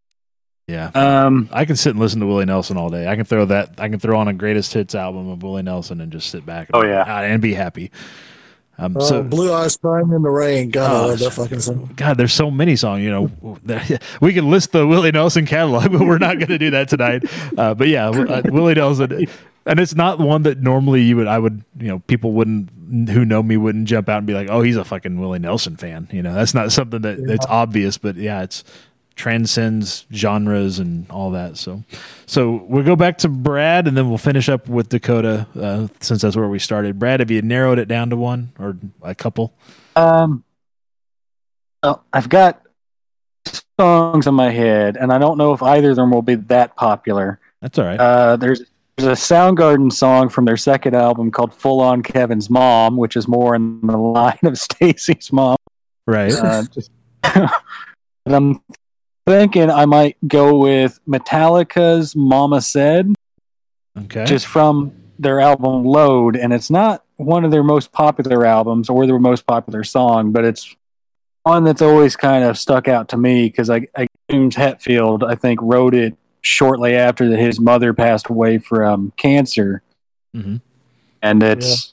[0.68, 0.90] Yeah.
[0.94, 3.08] Um, I can sit and listen to Willie Nelson all day.
[3.08, 3.74] I can throw that.
[3.78, 6.68] I can throw on a greatest hits album of Willie Nelson and just sit back.
[6.72, 7.20] And, Oh, yeah.
[7.20, 7.90] and be happy.
[8.78, 10.70] Um, Uh, so Blue Eyes Crying in the Rain.
[10.70, 11.90] God, I Oh, that fucking song.
[11.96, 13.02] God, there's so many songs.
[13.02, 13.58] You know,
[14.20, 17.24] we can list the Willie Nelson catalog, but we're not going to do that tonight.
[17.58, 19.26] Uh, but yeah, uh, Willie Nelson,
[19.66, 22.70] and it's not one that normally you would, I would, you know, people wouldn't
[23.10, 25.76] who know me wouldn't jump out and be like, oh, he's a fucking Willie Nelson
[25.76, 26.08] fan.
[26.10, 28.64] You know, that's not something that that's obvious, but yeah, it's
[29.14, 31.56] transcends genres and all that.
[31.56, 31.82] So,
[32.26, 36.22] so we'll go back to Brad, and then we'll finish up with Dakota, uh, since
[36.22, 36.98] that's where we started.
[36.98, 39.52] Brad, have you narrowed it down to one or a couple?
[39.96, 40.44] Um,
[41.82, 42.62] well, I've got
[43.78, 46.76] songs in my head, and I don't know if either of them will be that
[46.76, 47.40] popular.
[47.60, 47.98] That's all right.
[47.98, 48.62] Uh, there's
[48.96, 53.26] there's a Soundgarden song from their second album called "Full On Kevin's Mom," which is
[53.26, 55.56] more in the line of Stacy's mom.
[56.06, 56.32] right.
[56.32, 56.90] Uh, just,
[57.24, 57.50] and
[58.26, 58.60] I'm
[59.26, 63.14] thinking I might go with Metallica's "Mama Said."
[63.98, 64.24] Okay.
[64.24, 69.06] just from their album Load, and it's not one of their most popular albums or
[69.06, 70.74] their most popular song, but it's
[71.42, 75.34] one that's always kind of stuck out to me because I, I James Hetfield I
[75.34, 79.82] think wrote it shortly after that his mother passed away from cancer,
[80.34, 80.60] Mhm.
[81.20, 81.91] and it's being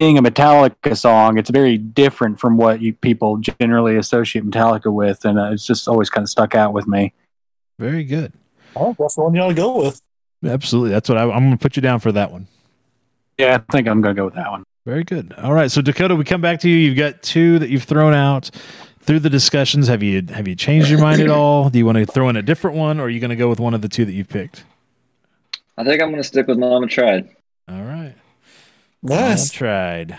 [0.00, 1.38] a Metallica song.
[1.38, 5.88] It's very different from what you people generally associate Metallica with, and uh, it's just
[5.88, 7.12] always kind of stuck out with me.
[7.78, 8.32] Very good.
[8.76, 10.00] Oh, that's the one you ought to go with.
[10.44, 10.90] Absolutely.
[10.90, 12.48] That's what I, I'm going to put you down for that one.
[13.38, 14.62] Yeah, I think I'm gonna go with that one.
[14.86, 15.32] Very good.
[15.38, 15.70] All right.
[15.70, 16.76] So Dakota, we come back to you.
[16.76, 18.50] You've got two that you've thrown out
[19.00, 19.88] through the discussions.
[19.88, 21.68] Have you have you changed your mind at all?
[21.68, 23.48] Do you want to throw in a different one, or are you going to go
[23.48, 24.64] with one of the two that you've picked?
[25.76, 27.28] I think I'm gonna stick with Mama Tried.
[27.68, 28.14] All right.
[29.04, 29.50] Nice.
[29.52, 30.16] Well tried.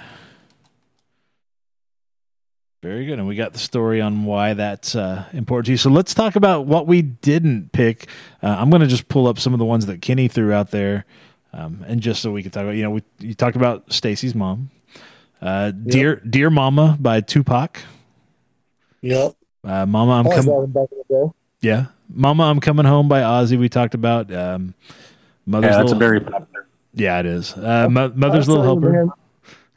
[2.83, 3.17] Very good.
[3.17, 5.77] And we got the story on why that's uh, important to you.
[5.77, 8.07] So let's talk about what we didn't pick.
[8.43, 10.69] Uh, I'm going to just pull up some of the ones that Kenny threw out
[10.69, 11.05] there.
[11.51, 14.35] Um, and just so we can talk about, you know, we, you talked about Stacy's
[14.35, 14.69] mom.
[15.41, 17.79] Uh, Dear Dear Mama by Tupac.
[19.01, 19.35] Yep.
[19.63, 20.53] Uh, Mama, I'm coming.
[20.53, 21.31] having back in the day.
[21.61, 23.57] Yeah, Mama, I'm coming home by Ozzy.
[23.57, 24.73] We talked about um,
[25.45, 25.99] Mother's Yeah, that's a little.
[25.99, 26.54] very popular.
[26.95, 27.53] Yeah, it is.
[27.53, 29.05] Uh, Mo- Mother's little telling you, helper.
[29.05, 29.11] man,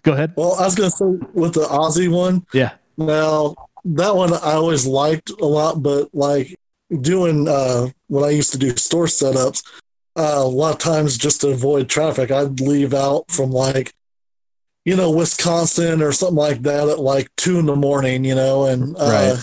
[0.03, 0.33] Go ahead.
[0.37, 1.05] Well, I was gonna say
[1.35, 2.47] with the Ozzy one.
[2.53, 2.73] Yeah.
[2.97, 3.55] Now
[3.85, 6.59] that one I always liked a lot, but like
[7.01, 9.63] doing uh when I used to do store setups,
[10.17, 13.93] uh, a lot of times just to avoid traffic, I'd leave out from like
[14.85, 18.67] you know Wisconsin or something like that at like two in the morning, you know,
[18.67, 19.37] and uh,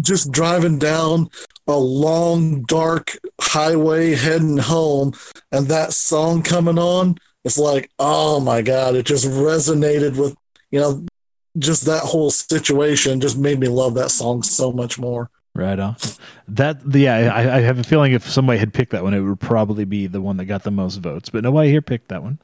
[0.00, 1.28] just driving down
[1.66, 5.12] a long dark highway heading home,
[5.52, 10.34] and that song coming on, it's like oh my god, it just resonated with
[10.70, 11.04] you know
[11.58, 15.30] just that whole situation just made me love that song so much more.
[15.54, 15.96] Right on.
[16.48, 19.38] That yeah, I, I have a feeling if somebody had picked that one, it would
[19.40, 21.28] probably be the one that got the most votes.
[21.28, 22.38] But nobody here picked that one.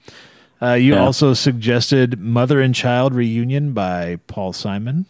[0.60, 1.04] Uh, you Yeah.
[1.04, 5.06] also suggested "Mother and Child Reunion" by Paul Simon.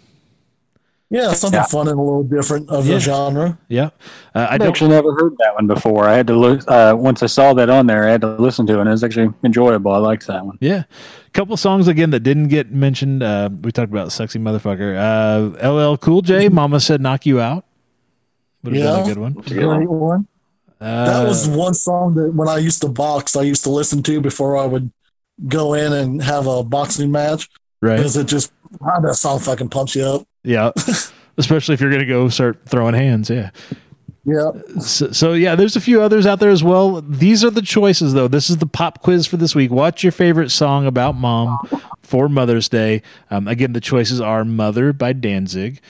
[1.10, 1.64] Yeah, something Yeah.
[1.64, 2.94] fun and a little different of Yeah.
[2.94, 3.58] the genre.
[3.68, 3.90] Yeah,
[4.34, 6.04] uh, I I'd actually never heard that one before.
[6.04, 8.04] I had to look uh, once I saw that on there.
[8.06, 8.80] I had to listen to it.
[8.80, 9.90] and It was actually enjoyable.
[9.92, 10.58] I liked that one.
[10.60, 10.82] Yeah,
[11.26, 13.22] a couple songs again that didn't get mentioned.
[13.22, 17.64] Uh, we talked about "Sexy Motherfucker." Uh, LL Cool J, "Mama Said Knock You Out."
[18.64, 19.02] Would have been Yeah.
[19.02, 19.32] a good one.
[19.38, 19.76] A good one.
[19.78, 20.26] Great one.
[20.80, 24.02] Uh, That was one song that when I used to box, I used to listen
[24.02, 24.92] to before I would
[25.48, 27.48] go in and have a boxing match
[27.80, 27.96] right.
[27.96, 28.52] because it just
[28.82, 30.27] ah, that song fucking pumps you up.
[30.44, 30.72] Yeah,
[31.36, 33.30] especially if you're going to go start throwing hands.
[33.30, 33.50] Yeah.
[34.24, 34.50] Yeah,
[34.80, 37.00] So, so yeah, there's a few others out there as well.
[37.00, 38.28] These are the choices, though.
[38.28, 39.70] This is the pop quiz for this week.
[39.70, 41.58] What's your favorite song about mom
[42.02, 43.00] for Mother's Day?
[43.30, 45.80] Um, again, the choices are "Mother" by Danzig.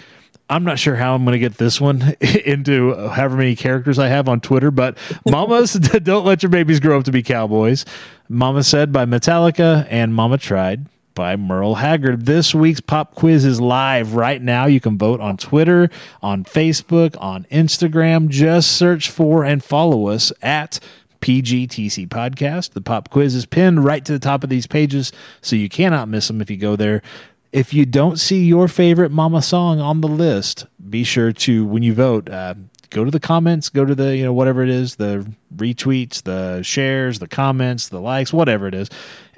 [0.50, 4.06] I'm not sure how I'm going to get this one into however many characters I
[4.06, 4.96] have on Twitter, but
[5.26, 5.72] Mamas
[6.02, 7.84] don't let your babies grow up to be cowboys.
[8.28, 10.86] Mama said by Metallica and Mama tried
[11.18, 12.26] by Merle Haggard.
[12.26, 14.66] This week's pop quiz is live right now.
[14.66, 15.90] You can vote on Twitter,
[16.22, 18.28] on Facebook, on Instagram.
[18.28, 20.78] Just search for and follow us at
[21.20, 22.70] PGTC Podcast.
[22.70, 26.08] The pop quiz is pinned right to the top of these pages, so you cannot
[26.08, 27.02] miss them if you go there.
[27.50, 31.82] If you don't see your favorite mama song on the list, be sure to when
[31.82, 32.54] you vote, uh,
[32.90, 36.62] go to the comments, go to the you know whatever it is, the retweets, the
[36.62, 38.88] shares, the comments, the likes, whatever it is,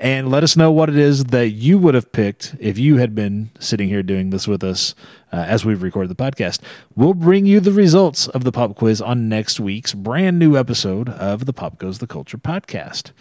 [0.00, 3.14] and let us know what it is that you would have picked if you had
[3.14, 4.94] been sitting here doing this with us
[5.30, 6.60] uh, as we've recorded the podcast.
[6.96, 11.10] We'll bring you the results of the pop quiz on next week's brand new episode
[11.10, 13.12] of the Pop Goes the Culture podcast.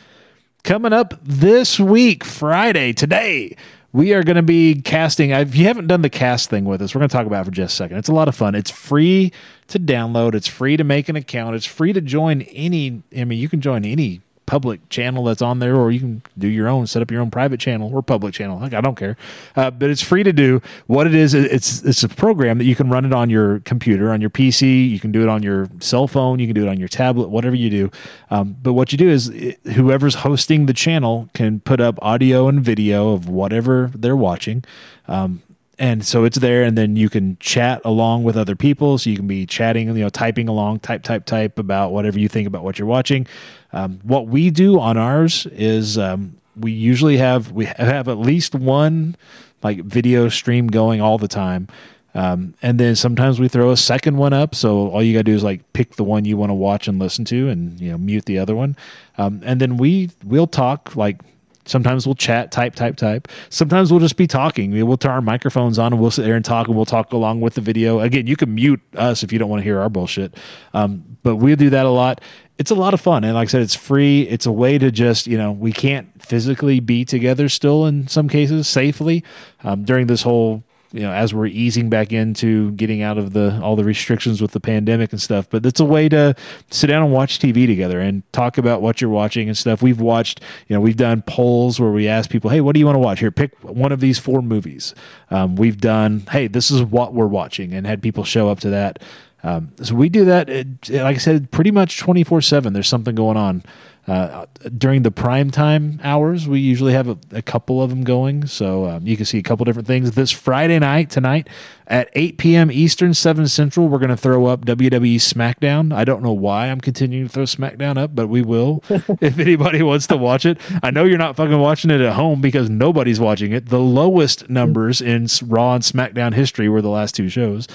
[0.63, 3.57] Coming up this week, Friday, today,
[3.91, 5.31] we are going to be casting.
[5.31, 7.45] If you haven't done the cast thing with us, we're going to talk about it
[7.45, 7.97] for just a second.
[7.97, 8.55] It's a lot of fun.
[8.55, 9.33] It's free
[9.67, 13.03] to download, it's free to make an account, it's free to join any.
[13.15, 16.47] I mean, you can join any public channel that's on there, or you can do
[16.47, 18.57] your own, set up your own private channel or public channel.
[18.57, 19.15] Like I don't care,
[19.55, 20.59] uh, but it's free to do.
[20.87, 24.11] What it is, it's it's a program that you can run it on your computer,
[24.11, 24.89] on your PC.
[24.89, 26.39] You can do it on your cell phone.
[26.39, 27.91] You can do it on your tablet, whatever you do.
[28.31, 32.47] Um, but what you do is, it, whoever's hosting the channel can put up audio
[32.47, 34.63] and video of whatever they're watching.
[35.07, 35.43] Um,
[35.77, 39.15] and so it's there and then you can chat along with other people so you
[39.15, 42.63] can be chatting you know typing along type type type about whatever you think about
[42.63, 43.25] what you're watching
[43.71, 48.55] um, what we do on ours is um, we usually have we have at least
[48.55, 49.15] one
[49.61, 51.67] like video stream going all the time
[52.15, 55.35] um, and then sometimes we throw a second one up so all you gotta do
[55.35, 57.97] is like pick the one you want to watch and listen to and you know
[57.97, 58.75] mute the other one
[59.17, 61.21] um, and then we we'll talk like
[61.69, 63.27] Sometimes we'll chat, type, type, type.
[63.49, 64.71] Sometimes we'll just be talking.
[64.71, 67.41] We'll turn our microphones on and we'll sit there and talk and we'll talk along
[67.41, 67.99] with the video.
[67.99, 70.35] Again, you can mute us if you don't want to hear our bullshit.
[70.73, 72.21] Um, but we'll do that a lot.
[72.59, 73.23] It's a lot of fun.
[73.23, 74.23] And like I said, it's free.
[74.23, 78.29] It's a way to just, you know, we can't physically be together still in some
[78.29, 79.23] cases safely
[79.63, 83.59] um, during this whole you know as we're easing back into getting out of the
[83.61, 85.49] all the restrictions with the pandemic and stuff.
[85.49, 86.35] But it's a way to
[86.71, 89.81] sit down and watch tv together and talk about what you're watching and stuff.
[89.81, 92.85] We've watched you know we've done polls where we ask people hey what do you
[92.85, 93.19] want to watch?
[93.19, 94.95] Here pick one of these four movies.
[95.29, 98.69] Um, we've done hey this is what we're watching and had people show up to
[98.69, 98.99] that
[99.43, 103.15] um, so we do that it, like i said pretty much 24 7 there's something
[103.15, 103.63] going on
[104.09, 108.47] uh, during the prime time hours, we usually have a, a couple of them going.
[108.47, 110.13] So um, you can see a couple different things.
[110.13, 111.47] This Friday night, tonight
[111.85, 112.71] at 8 p.m.
[112.71, 115.93] Eastern, 7 Central, we're going to throw up WWE SmackDown.
[115.93, 119.83] I don't know why I'm continuing to throw SmackDown up, but we will if anybody
[119.83, 120.57] wants to watch it.
[120.81, 123.67] I know you're not fucking watching it at home because nobody's watching it.
[123.67, 127.67] The lowest numbers in Raw and SmackDown history were the last two shows.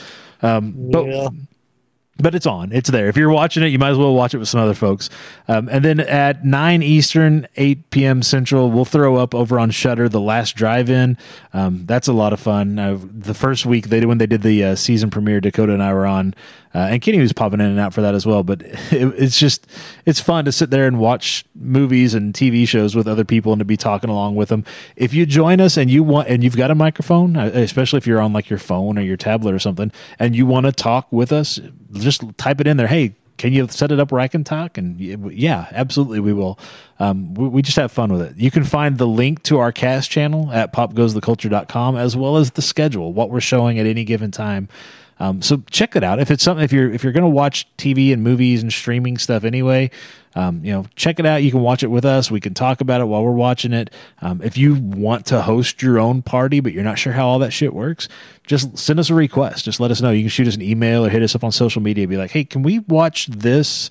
[0.42, 1.28] Um, but Yeah.
[2.16, 2.70] But it's on.
[2.72, 3.08] It's there.
[3.08, 5.10] If you're watching it, you might as well watch it with some other folks.
[5.48, 8.22] Um, and then at 9 Eastern, 8 p.m.
[8.22, 11.18] Central, we'll throw up over on Shudder the last drive-in.
[11.52, 12.78] Um, that's a lot of fun.
[12.78, 15.82] Uh, the first week they did when they did the uh, season premiere, Dakota and
[15.82, 16.34] I were on,
[16.74, 18.42] uh, and Kenny was popping in and out for that as well.
[18.42, 19.66] But it, it's just
[20.04, 23.60] it's fun to sit there and watch movies and TV shows with other people and
[23.60, 24.64] to be talking along with them.
[24.96, 28.06] If you join us and you want and you've got a microphone, uh, especially if
[28.06, 31.10] you're on like your phone or your tablet or something, and you want to talk
[31.12, 31.60] with us,
[31.94, 32.86] just type it in there.
[32.86, 34.78] Hey, can you set it up where I can talk?
[34.78, 36.58] And yeah, absolutely, we will.
[37.00, 38.36] Um, we, we just have fun with it.
[38.36, 42.62] You can find the link to our cast channel at popgoestheculture.com as well as the
[42.62, 44.68] schedule, what we're showing at any given time.
[45.20, 46.18] Um, so check it out.
[46.18, 49.16] If it's something, if you're if you're going to watch TV and movies and streaming
[49.18, 49.90] stuff anyway,
[50.34, 51.42] um, you know, check it out.
[51.42, 52.30] You can watch it with us.
[52.30, 53.90] We can talk about it while we're watching it.
[54.20, 57.38] Um, if you want to host your own party, but you're not sure how all
[57.38, 58.08] that shit works,
[58.46, 59.64] just send us a request.
[59.64, 60.10] Just let us know.
[60.10, 62.08] You can shoot us an email or hit us up on social media.
[62.08, 63.90] Be like, hey, can we watch this?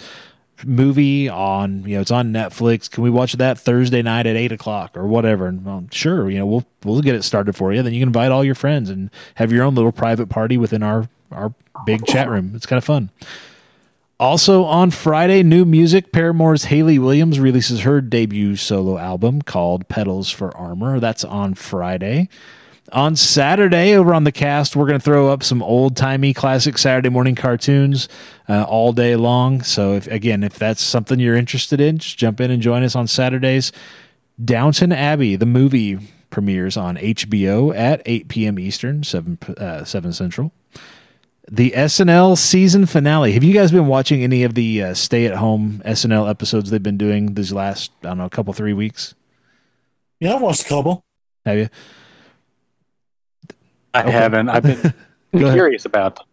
[0.66, 2.90] movie on you know it's on Netflix.
[2.90, 5.48] Can we watch that Thursday night at eight o'clock or whatever?
[5.48, 7.82] And well, sure, you know we'll we'll get it started for you.
[7.82, 10.82] Then you can invite all your friends and have your own little private party within
[10.82, 11.54] our our
[11.86, 12.54] big chat room.
[12.56, 13.10] It's kind of fun.
[14.24, 16.14] Also on Friday, new music.
[16.14, 21.02] Paramore's Hayley Williams releases her debut solo album called Petals for Armor.
[21.02, 22.30] That's on Friday.
[22.94, 26.78] On Saturday, over on the cast, we're going to throw up some old timey classic
[26.78, 28.08] Saturday morning cartoons
[28.48, 29.62] uh, all day long.
[29.62, 32.96] So, if, again, if that's something you're interested in, just jump in and join us
[32.96, 33.74] on Saturdays.
[34.42, 38.58] Downton Abbey, the movie, premieres on HBO at 8 p.m.
[38.58, 40.54] Eastern, 7, uh, 7 Central
[41.52, 43.34] the SNL season finale.
[43.34, 46.82] Have you guys been watching any of the uh, stay at home SNL episodes they've
[46.82, 49.14] been doing these last, I don't know, a couple, three weeks?
[50.20, 51.04] Yeah, I've watched a couple.
[51.46, 51.70] Have you?
[53.94, 54.12] I Okay.
[54.12, 54.50] haven't.
[54.50, 54.94] I've been
[55.32, 56.16] curious about.
[56.16, 56.26] them.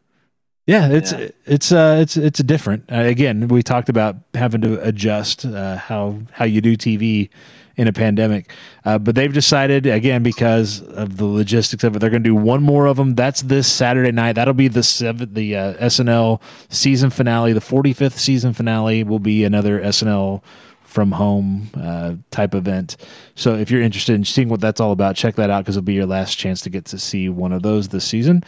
[0.67, 1.29] Yeah, it's Yeah.
[1.47, 2.85] it's uh it's it's different.
[2.93, 7.29] Uh, again, we talked about having to adjust uh, how how you do TV
[7.77, 8.53] in a pandemic,
[8.85, 12.35] uh, but they've decided again because of the logistics of it, they're going to do
[12.35, 13.15] one more of them.
[13.15, 14.35] That's this Saturday night.
[14.35, 17.53] That'll be the seventh, the uh, SNL season finale.
[17.53, 20.43] The forty fifth season finale will be another SNL
[20.91, 22.97] from home uh, type event.
[23.37, 25.87] So if you're interested in seeing what that's all about, check that out because it'll
[25.87, 28.43] be your last chance to get to see one of those this season.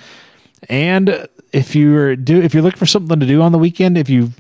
[0.69, 4.09] And if you're do if you're looking for something to do on the weekend, if
[4.09, 4.33] you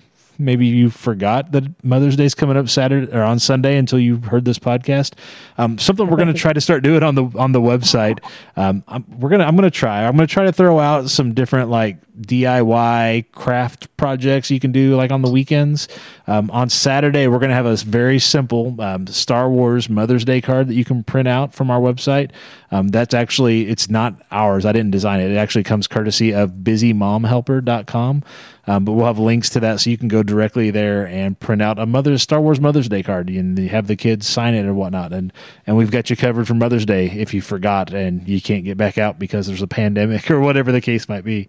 [0.42, 4.44] maybe you forgot that Mother's Day's coming up Saturday or on Sunday until you heard
[4.44, 5.14] this podcast,
[5.58, 8.18] um, something we're going to try to start doing on the on the website.
[8.56, 10.04] Um, I'm, we're gonna I'm gonna try.
[10.06, 14.96] I'm gonna try to throw out some different like DIY craft projects you can do
[14.96, 15.88] like on the weekends.
[16.26, 20.68] Um, on Saturday, we're gonna have a very simple um, Star Wars Mother's Day card
[20.68, 22.30] that you can print out from our website.
[22.70, 24.66] Um, that's actually it's not ours.
[24.66, 25.30] I didn't design it.
[25.30, 28.22] It actually comes courtesy of BusyMomHelper.com.
[28.66, 31.60] Um, but we'll have links to that so you can go directly there and print
[31.60, 34.74] out a Mother's Star Wars Mother's Day card and have the kids sign it or
[34.74, 35.12] whatnot.
[35.12, 35.32] And
[35.66, 38.76] and we've got you covered for Mother's Day if you forgot and you can't get
[38.76, 41.48] back out because there's a pandemic or whatever the case might be.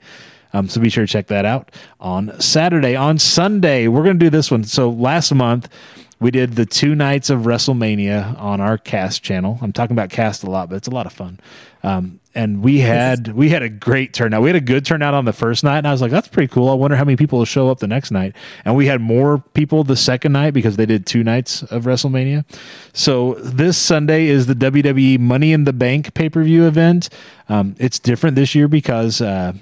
[0.53, 2.95] Um, so be sure to check that out on Saturday.
[2.95, 4.63] On Sunday, we're going to do this one.
[4.63, 5.67] So last month,
[6.19, 9.57] we did the two nights of WrestleMania on our cast channel.
[9.61, 11.39] I'm talking about cast a lot, but it's a lot of fun.
[11.81, 14.41] Um, and we had we had a great turnout.
[14.41, 16.47] We had a good turnout on the first night, and I was like, "That's pretty
[16.51, 18.35] cool." I wonder how many people will show up the next night.
[18.65, 22.45] And we had more people the second night because they did two nights of WrestleMania.
[22.93, 27.09] So this Sunday is the WWE Money in the Bank pay per view event.
[27.49, 29.21] Um, it's different this year because.
[29.21, 29.53] Uh,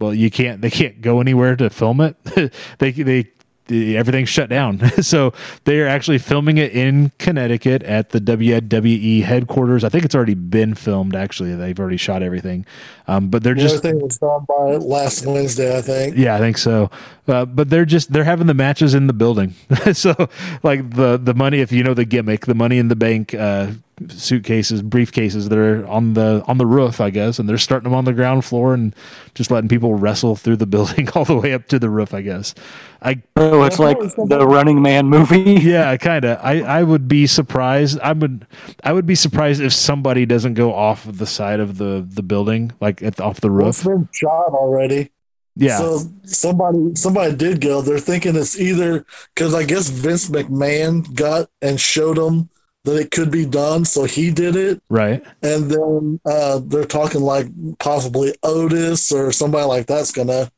[0.00, 0.60] well, you can't.
[0.60, 2.16] They can't go anywhere to film it.
[2.78, 3.26] they they the-
[3.70, 4.90] everything's shut down.
[5.02, 5.32] so
[5.64, 9.84] they are actually filming it in Connecticut at the WWE headquarters.
[9.84, 11.14] I think it's already been filmed.
[11.14, 12.66] Actually, they've already shot everything.
[13.06, 16.16] Um, but they're just Everything was done by last Wednesday, I think.
[16.16, 16.90] yeah, I think so.
[17.26, 19.54] Uh, but they're just they're having the matches in the building.
[19.92, 20.14] so
[20.62, 23.68] like the the money, if you know the gimmick, the money in the bank uh,
[24.08, 27.94] suitcases, briefcases that are on the on the roof, I guess, and they're starting them
[27.94, 28.94] on the ground floor and
[29.34, 32.12] just letting people wrestle through the building all the way up to the roof.
[32.14, 32.54] I guess.
[33.02, 35.38] I Oh, it's like the Running Man movie.
[35.62, 36.38] yeah, kind of.
[36.42, 37.98] I, I would be surprised.
[38.00, 38.46] I would
[38.82, 42.22] I would be surprised if somebody doesn't go off of the side of the the
[42.22, 43.84] building, like at the, off the Well, it's roof.
[43.84, 45.10] been shot already.
[45.56, 47.80] Yeah, So somebody somebody did go.
[47.80, 52.50] They're thinking it's either because I guess Vince McMahon got and showed them
[52.84, 54.82] that it could be done, so he did it.
[54.88, 55.22] right.
[55.42, 57.46] And then uh, they're talking like
[57.78, 60.50] possibly Otis or somebody like that's gonna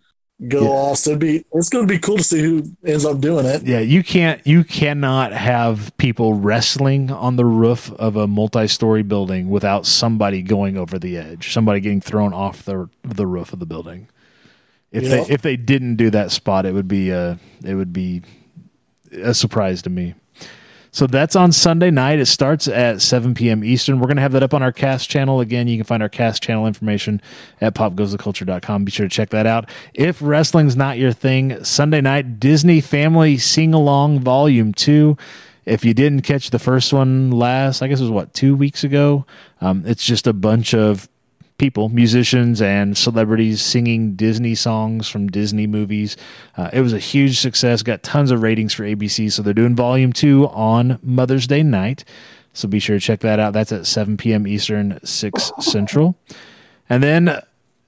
[0.48, 0.68] go Yeah.
[0.68, 0.98] off.
[0.98, 3.62] So it'd be it's gonna be cool to see who ends up doing it.
[3.64, 9.48] Yeah, you can't you cannot have people wrestling on the roof of a multi-story building
[9.48, 13.66] without somebody going over the edge, somebody getting thrown off the the roof of the
[13.66, 14.08] building.
[14.92, 18.22] If they if they didn't do that spot, it would be uh it would be
[19.12, 20.14] a surprise to me.
[20.96, 22.20] So that's on Sunday night.
[22.20, 23.62] It starts at 7 p.m.
[23.62, 24.00] Eastern.
[24.00, 25.40] We're going to have that up on our cast channel.
[25.40, 27.20] Again, you can find our cast channel information
[27.60, 28.86] at popgoestheculture.com.
[28.86, 29.68] Be sure to check that out.
[29.92, 35.18] If wrestling's not your thing, Sunday night, Disney Family Sing Along Volume 2.
[35.66, 38.82] If you didn't catch the first one last, I guess it was what, two weeks
[38.82, 39.26] ago?
[39.60, 41.10] Um, it's just a bunch of
[41.58, 46.16] people, musicians and celebrities singing Disney songs from Disney movies.
[46.56, 49.32] Uh, it was a huge success, got tons of ratings for ABC.
[49.32, 52.04] So they're doing volume two on Mother's Day night.
[52.52, 53.52] So be sure to check that out.
[53.52, 54.46] That's at 7 p.m.
[54.46, 56.16] Eastern, 6 Central.
[56.88, 57.40] And then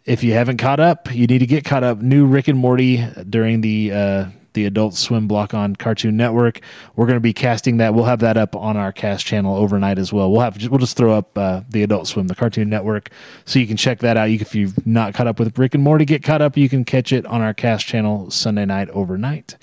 [0.05, 2.01] if you haven't caught up, you need to get caught up.
[2.01, 4.27] New Rick and Morty during the uh,
[4.59, 6.61] the Adult Swim block on Cartoon Network.
[6.97, 7.95] We're going to be casting that.
[7.95, 10.33] We'll have that up on our cast channel overnight as well.
[10.33, 13.11] We'll have we'll just throw up uh, the Adult Swim, the Cartoon Network,
[13.45, 14.25] so you can check that out.
[14.25, 16.57] You, if you've not caught up with Rick and Morty, get caught up.
[16.57, 19.57] You can catch it on our cast channel Sunday night overnight.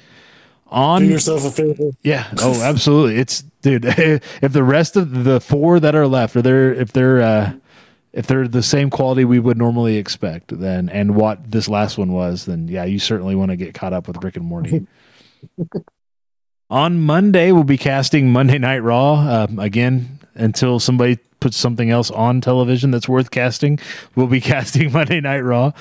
[0.68, 1.92] On Do yourself a favor.
[2.02, 3.18] yeah, oh, absolutely.
[3.18, 3.84] It's dude.
[4.42, 7.54] If the rest of the four that are left, are they're if they're uh,
[8.16, 12.14] if they're the same quality we would normally expect, then and what this last one
[12.14, 14.88] was, then yeah, you certainly want to get caught up with Rick and Morty.
[16.70, 22.10] On Monday, we'll be casting Monday Night Raw um, again until somebody puts something else
[22.10, 23.78] on television that's worth casting.
[24.16, 25.74] We'll be casting Monday Night Raw.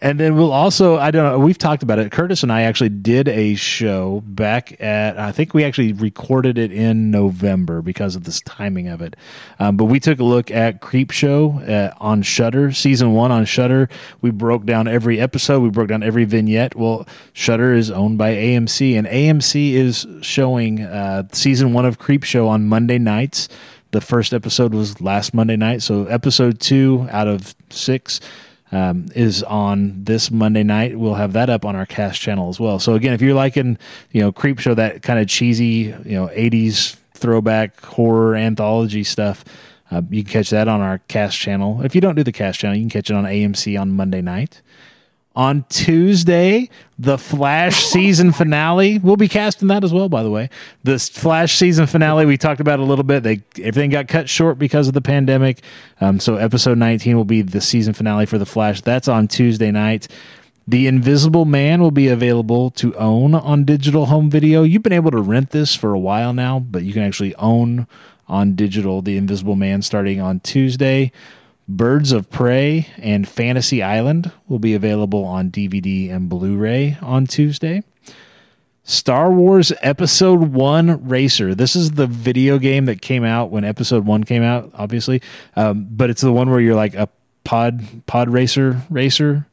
[0.00, 2.12] And then we'll also, I don't know, we've talked about it.
[2.12, 6.72] Curtis and I actually did a show back at, I think we actually recorded it
[6.72, 9.16] in November because of this timing of it.
[9.58, 13.88] Um, but we took a look at Creepshow uh, on Shudder, season one on Shudder.
[14.20, 16.76] We broke down every episode, we broke down every vignette.
[16.76, 22.46] Well, Shudder is owned by AMC, and AMC is showing uh, season one of Creepshow
[22.46, 23.48] on Monday nights.
[23.90, 25.82] The first episode was last Monday night.
[25.82, 28.20] So, episode two out of six
[28.72, 30.98] um, is on this Monday night.
[30.98, 32.78] We'll have that up on our cast channel as well.
[32.78, 33.78] So again, if you're liking,
[34.12, 39.44] you know, Creepshow, that kind of cheesy, you know, 80s throwback horror anthology stuff,
[39.90, 41.80] uh, you can catch that on our cast channel.
[41.82, 44.20] If you don't do the cast channel, you can catch it on AMC on Monday
[44.20, 44.60] night.
[45.38, 48.98] On Tuesday, the Flash season finale.
[48.98, 50.50] We'll be casting that as well, by the way.
[50.82, 53.22] This Flash season finale we talked about a little bit.
[53.22, 55.62] They everything got cut short because of the pandemic.
[56.00, 58.80] Um, so episode 19 will be the season finale for the Flash.
[58.80, 60.08] That's on Tuesday night.
[60.66, 64.64] The Invisible Man will be available to own on digital home video.
[64.64, 67.86] You've been able to rent this for a while now, but you can actually own
[68.26, 71.12] on digital The Invisible Man starting on Tuesday.
[71.68, 77.26] Birds of Prey and Fantasy Island will be available on DVD and Blu ray on
[77.26, 77.82] Tuesday.
[78.84, 81.54] Star Wars Episode 1 Racer.
[81.54, 85.20] This is the video game that came out when Episode 1 came out, obviously.
[85.56, 87.10] Um, but it's the one where you're like a
[87.44, 89.46] pod pod racer racer.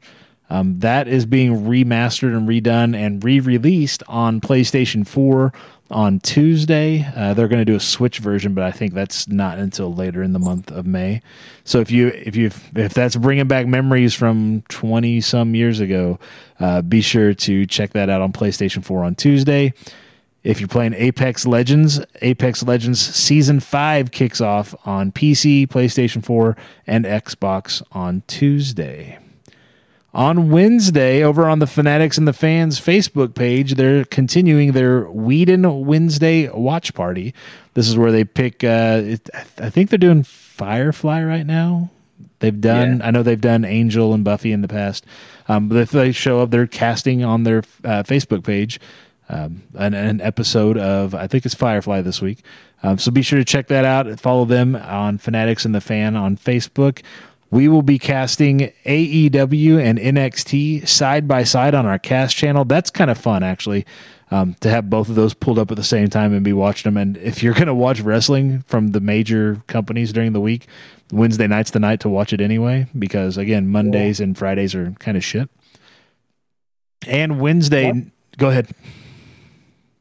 [0.48, 5.52] Um, that is being remastered and redone and re-released on PlayStation 4
[5.90, 7.06] on Tuesday.
[7.14, 10.22] Uh, they're going to do a Switch version, but I think that's not until later
[10.22, 11.22] in the month of May.
[11.64, 16.18] So if you if you if that's bringing back memories from twenty some years ago,
[16.60, 19.72] uh, be sure to check that out on PlayStation Four on Tuesday.
[20.42, 26.56] If you're playing Apex Legends, Apex Legends Season 5 kicks off on PC, PlayStation 4,
[26.86, 29.18] and Xbox on Tuesday.
[30.16, 35.84] On Wednesday, over on the Fanatics and the Fans Facebook page, they're continuing their Whedon
[35.84, 37.34] Wednesday watch party.
[37.74, 39.28] This is where they pick, uh, it,
[39.58, 41.90] I think they're doing Firefly right now.
[42.38, 45.04] They've done, I know they've done Angel and Buffy in the past.
[45.48, 48.80] Um, but if they show up, they're casting on their uh, Facebook page
[49.28, 52.42] um, an, an episode of, I think it's Firefly this week.
[52.82, 54.18] Um, so be sure to check that out.
[54.18, 57.02] Follow them on Fanatics and the Fan on Facebook.
[57.50, 62.64] We will be casting AEW and NXT side by side on our cast channel.
[62.64, 63.86] That's kind of fun, actually,
[64.30, 66.92] um, to have both of those pulled up at the same time and be watching
[66.92, 67.00] them.
[67.00, 70.66] And if you're going to watch wrestling from the major companies during the week,
[71.12, 75.16] Wednesday night's the night to watch it anyway, because again, Mondays and Fridays are kind
[75.16, 75.48] of shit.
[77.06, 78.68] And Wednesday, go ahead.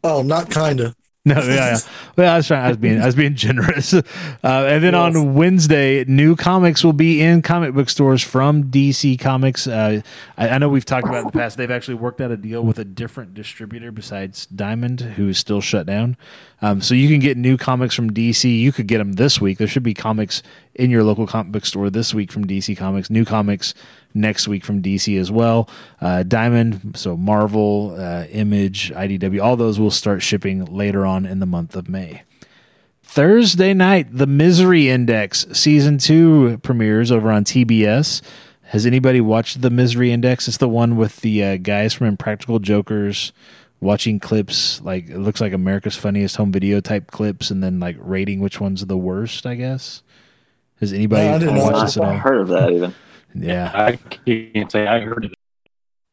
[0.03, 0.95] Oh, not kinda.
[1.27, 1.77] No, yeah, yeah.
[2.15, 2.65] Well, I was trying.
[2.65, 3.95] I was being, I was being generous.
[4.43, 9.19] Uh, and then on Wednesday, new comics will be in comic book stores from DC
[9.19, 9.65] Comics.
[9.65, 10.01] Uh,
[10.37, 11.57] I, I know we've talked about it in the past.
[11.57, 15.61] They've actually worked out a deal with a different distributor besides Diamond, who is still
[15.61, 16.15] shut down.
[16.61, 18.59] Um, so you can get new comics from DC.
[18.59, 19.57] You could get them this week.
[19.57, 20.43] There should be comics
[20.75, 23.09] in your local comic book store this week from DC Comics.
[23.09, 23.73] New comics
[24.13, 25.69] next week from DC as well.
[26.01, 31.39] Uh, Diamond, so Marvel, uh, Image, IDW, all those will start shipping later on in
[31.39, 32.23] the month of May.
[33.03, 38.21] Thursday night, The Misery Index season two premieres over on TBS.
[38.69, 40.47] Has anybody watched The Misery Index?
[40.47, 43.31] It's the one with the uh, guys from Impractical Jokers
[43.79, 47.95] watching clips like it looks like America's Funniest Home Video type clips, and then like
[47.99, 49.45] rating which one's the worst.
[49.45, 50.01] I guess.
[50.85, 52.17] Has anybody No, I didn't watched watch this at I've all?
[52.17, 52.95] heard of that even.
[53.33, 53.71] Yeah.
[53.73, 55.37] I can't say I heard of it.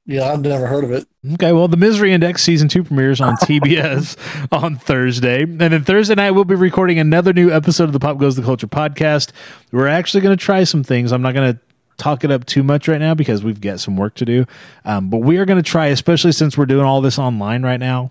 [0.04, 1.06] Yeah, I've never heard of it.
[1.34, 4.16] Okay, well, the Misery Index season two premieres on TBS
[4.50, 5.42] on Thursday.
[5.42, 8.42] And then Thursday night, we'll be recording another new episode of the Pop Goes the
[8.42, 9.30] Culture podcast.
[9.70, 11.12] We're actually going to try some things.
[11.12, 11.60] I'm not going to
[11.98, 14.44] talk it up too much right now because we've got some work to do.
[14.84, 17.78] Um, but we are going to try, especially since we're doing all this online right
[17.78, 18.10] now.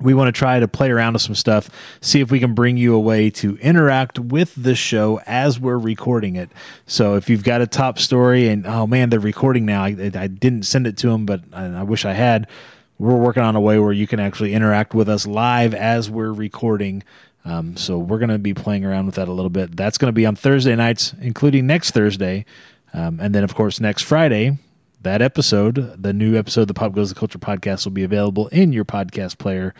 [0.00, 1.70] We want to try to play around with some stuff,
[2.00, 5.78] see if we can bring you a way to interact with the show as we're
[5.78, 6.50] recording it.
[6.86, 10.26] So if you've got a top story and oh man, they're recording now, I, I
[10.26, 12.48] didn't send it to them, but I, I wish I had.
[12.98, 16.32] We're working on a way where you can actually interact with us live as we're
[16.32, 17.04] recording.
[17.44, 19.76] Um, so we're going to be playing around with that a little bit.
[19.76, 22.44] That's going to be on Thursday nights, including next Thursday,
[22.92, 24.58] um, and then of course next Friday
[25.02, 28.48] that episode, the new episode of the Pop Goes the Culture podcast, will be available
[28.48, 29.74] in your podcast player.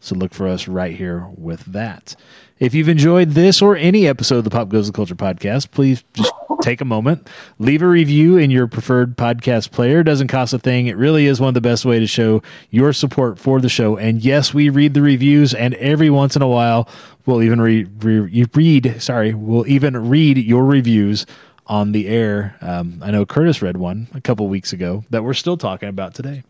[0.00, 2.14] So look for us right here with that.
[2.58, 6.04] If you've enjoyed this or any episode of the Pop Goes the Culture podcast, please
[6.12, 7.28] just take a moment,
[7.58, 10.00] leave a review in your preferred podcast player.
[10.00, 10.86] It doesn't cost a thing.
[10.86, 13.96] It really is one of the best way to show your support for the show.
[13.96, 16.88] And yes, we read the reviews, and every once in a while,
[17.26, 21.26] we'll even read, re- read sorry, we'll even read your reviews
[21.66, 22.56] on the air.
[22.60, 26.14] Um, I know Curtis read one a couple weeks ago that we're still talking about
[26.14, 26.42] today.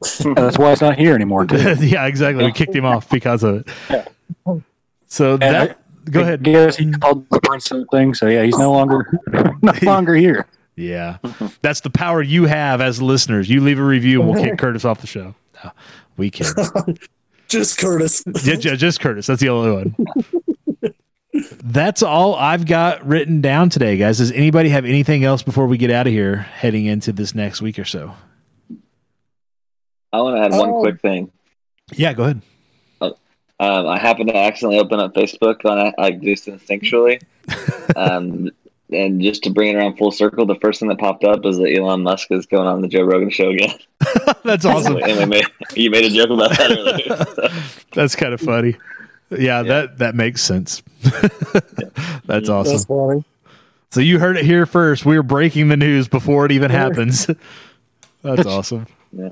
[0.00, 1.46] That's why it's not here anymore.
[1.50, 2.44] Yeah, exactly.
[2.44, 4.08] We kicked him off because of it.
[5.06, 6.42] So And that I- go I ahead.
[6.42, 8.14] guess he called the prince something.
[8.14, 9.10] So yeah, he's no longer
[9.62, 10.46] no longer here.
[10.76, 11.16] Yeah,
[11.62, 13.48] that's the power you have as listeners.
[13.48, 15.34] You leave a review, and we'll kick Curtis off the show.
[15.64, 15.70] No,
[16.18, 16.46] we can.
[17.48, 18.22] Just Curtis.
[18.36, 19.26] just, just Curtis.
[19.26, 19.96] That's the only one.
[21.62, 24.18] That's all I've got written down today, guys.
[24.18, 27.60] Does anybody have anything else before we get out of here, heading into this next
[27.62, 28.14] week or so?
[30.12, 30.80] I want to add one Oh.
[30.80, 31.30] quick thing.
[31.92, 32.42] Yeah, go ahead.
[33.58, 37.22] Um, I happened to accidentally open up Facebook on it, like just instinctually.
[37.96, 38.50] um,
[38.92, 41.56] and just to bring it around full circle, the first thing that popped up is
[41.56, 43.78] that Elon Musk is going on the Joe Rogan show again.
[44.44, 44.98] That's awesome.
[44.98, 45.44] and we made,
[45.74, 47.24] you made a joke about that earlier.
[47.34, 47.48] So,
[47.94, 48.76] That's kind of funny.
[49.30, 50.82] Yeah, that that makes sense.
[52.26, 52.72] That's awesome.
[52.72, 53.24] That's funny.
[53.90, 55.06] So you heard it here first.
[55.06, 57.26] We're breaking the news before it even happens.
[58.22, 58.86] That's awesome.
[59.12, 59.30] Yeah.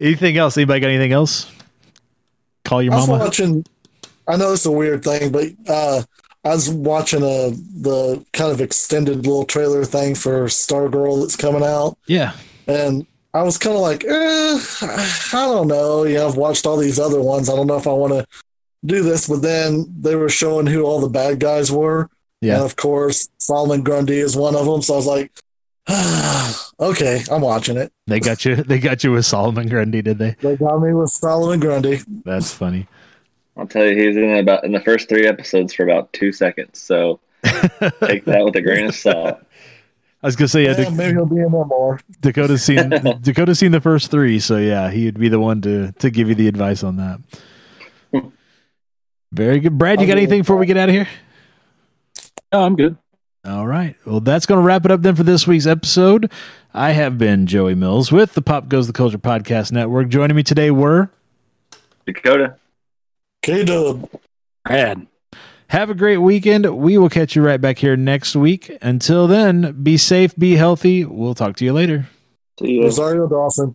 [0.00, 0.56] Anything else?
[0.56, 1.50] Anybody got anything else?
[2.64, 3.24] Call your I was mama.
[3.24, 3.64] watching.
[4.28, 6.02] I know it's a weird thing, but uh,
[6.44, 11.62] I was watching a the kind of extended little trailer thing for Stargirl that's coming
[11.64, 12.32] out, Yeah.
[12.66, 16.04] and I was kind of like, eh, I don't know.
[16.04, 17.48] You know, I've watched all these other ones.
[17.48, 18.26] I don't know if I want to
[18.84, 19.28] do this.
[19.28, 22.02] But then they were showing who all the bad guys were,
[22.42, 22.62] and Yeah.
[22.64, 24.82] of course Solomon Grundy is one of them.
[24.82, 25.32] So I was like,
[25.88, 27.92] ah, okay, I'm watching it.
[28.06, 28.56] They got you.
[28.56, 30.36] They got you with Solomon Grundy, did they?
[30.40, 32.00] They got me with Solomon Grundy.
[32.24, 32.86] That's funny.
[33.56, 36.80] I'll tell you, he's in about in the first three episodes for about two seconds.
[36.80, 39.40] So take that with a grain of salt.
[40.22, 42.00] I was gonna say, yeah, Yeah, Dak- maybe he'll be in there more.
[42.20, 42.88] Dakota's seen
[43.22, 46.34] Dakota's seen the first three, so yeah, he'd be the one to to give you
[46.34, 47.20] the advice on that.
[49.32, 50.00] Very good, Brad.
[50.00, 51.08] You got anything before we get out of here?
[52.52, 52.96] No, I'm good.
[53.44, 53.96] All right.
[54.04, 56.30] Well, that's going to wrap it up then for this week's episode.
[56.74, 60.08] I have been Joey Mills with the Pop Goes the Culture Podcast Network.
[60.08, 61.10] Joining me today were
[62.06, 62.56] Dakota.
[63.42, 64.10] K Dub.
[64.64, 65.06] Brad.
[65.68, 66.66] have a great weekend.
[66.76, 68.76] We will catch you right back here next week.
[68.82, 71.04] Until then, be safe, be healthy.
[71.04, 72.08] We'll talk to you later.
[72.58, 72.82] See you.
[72.82, 73.74] Rosario Dawson.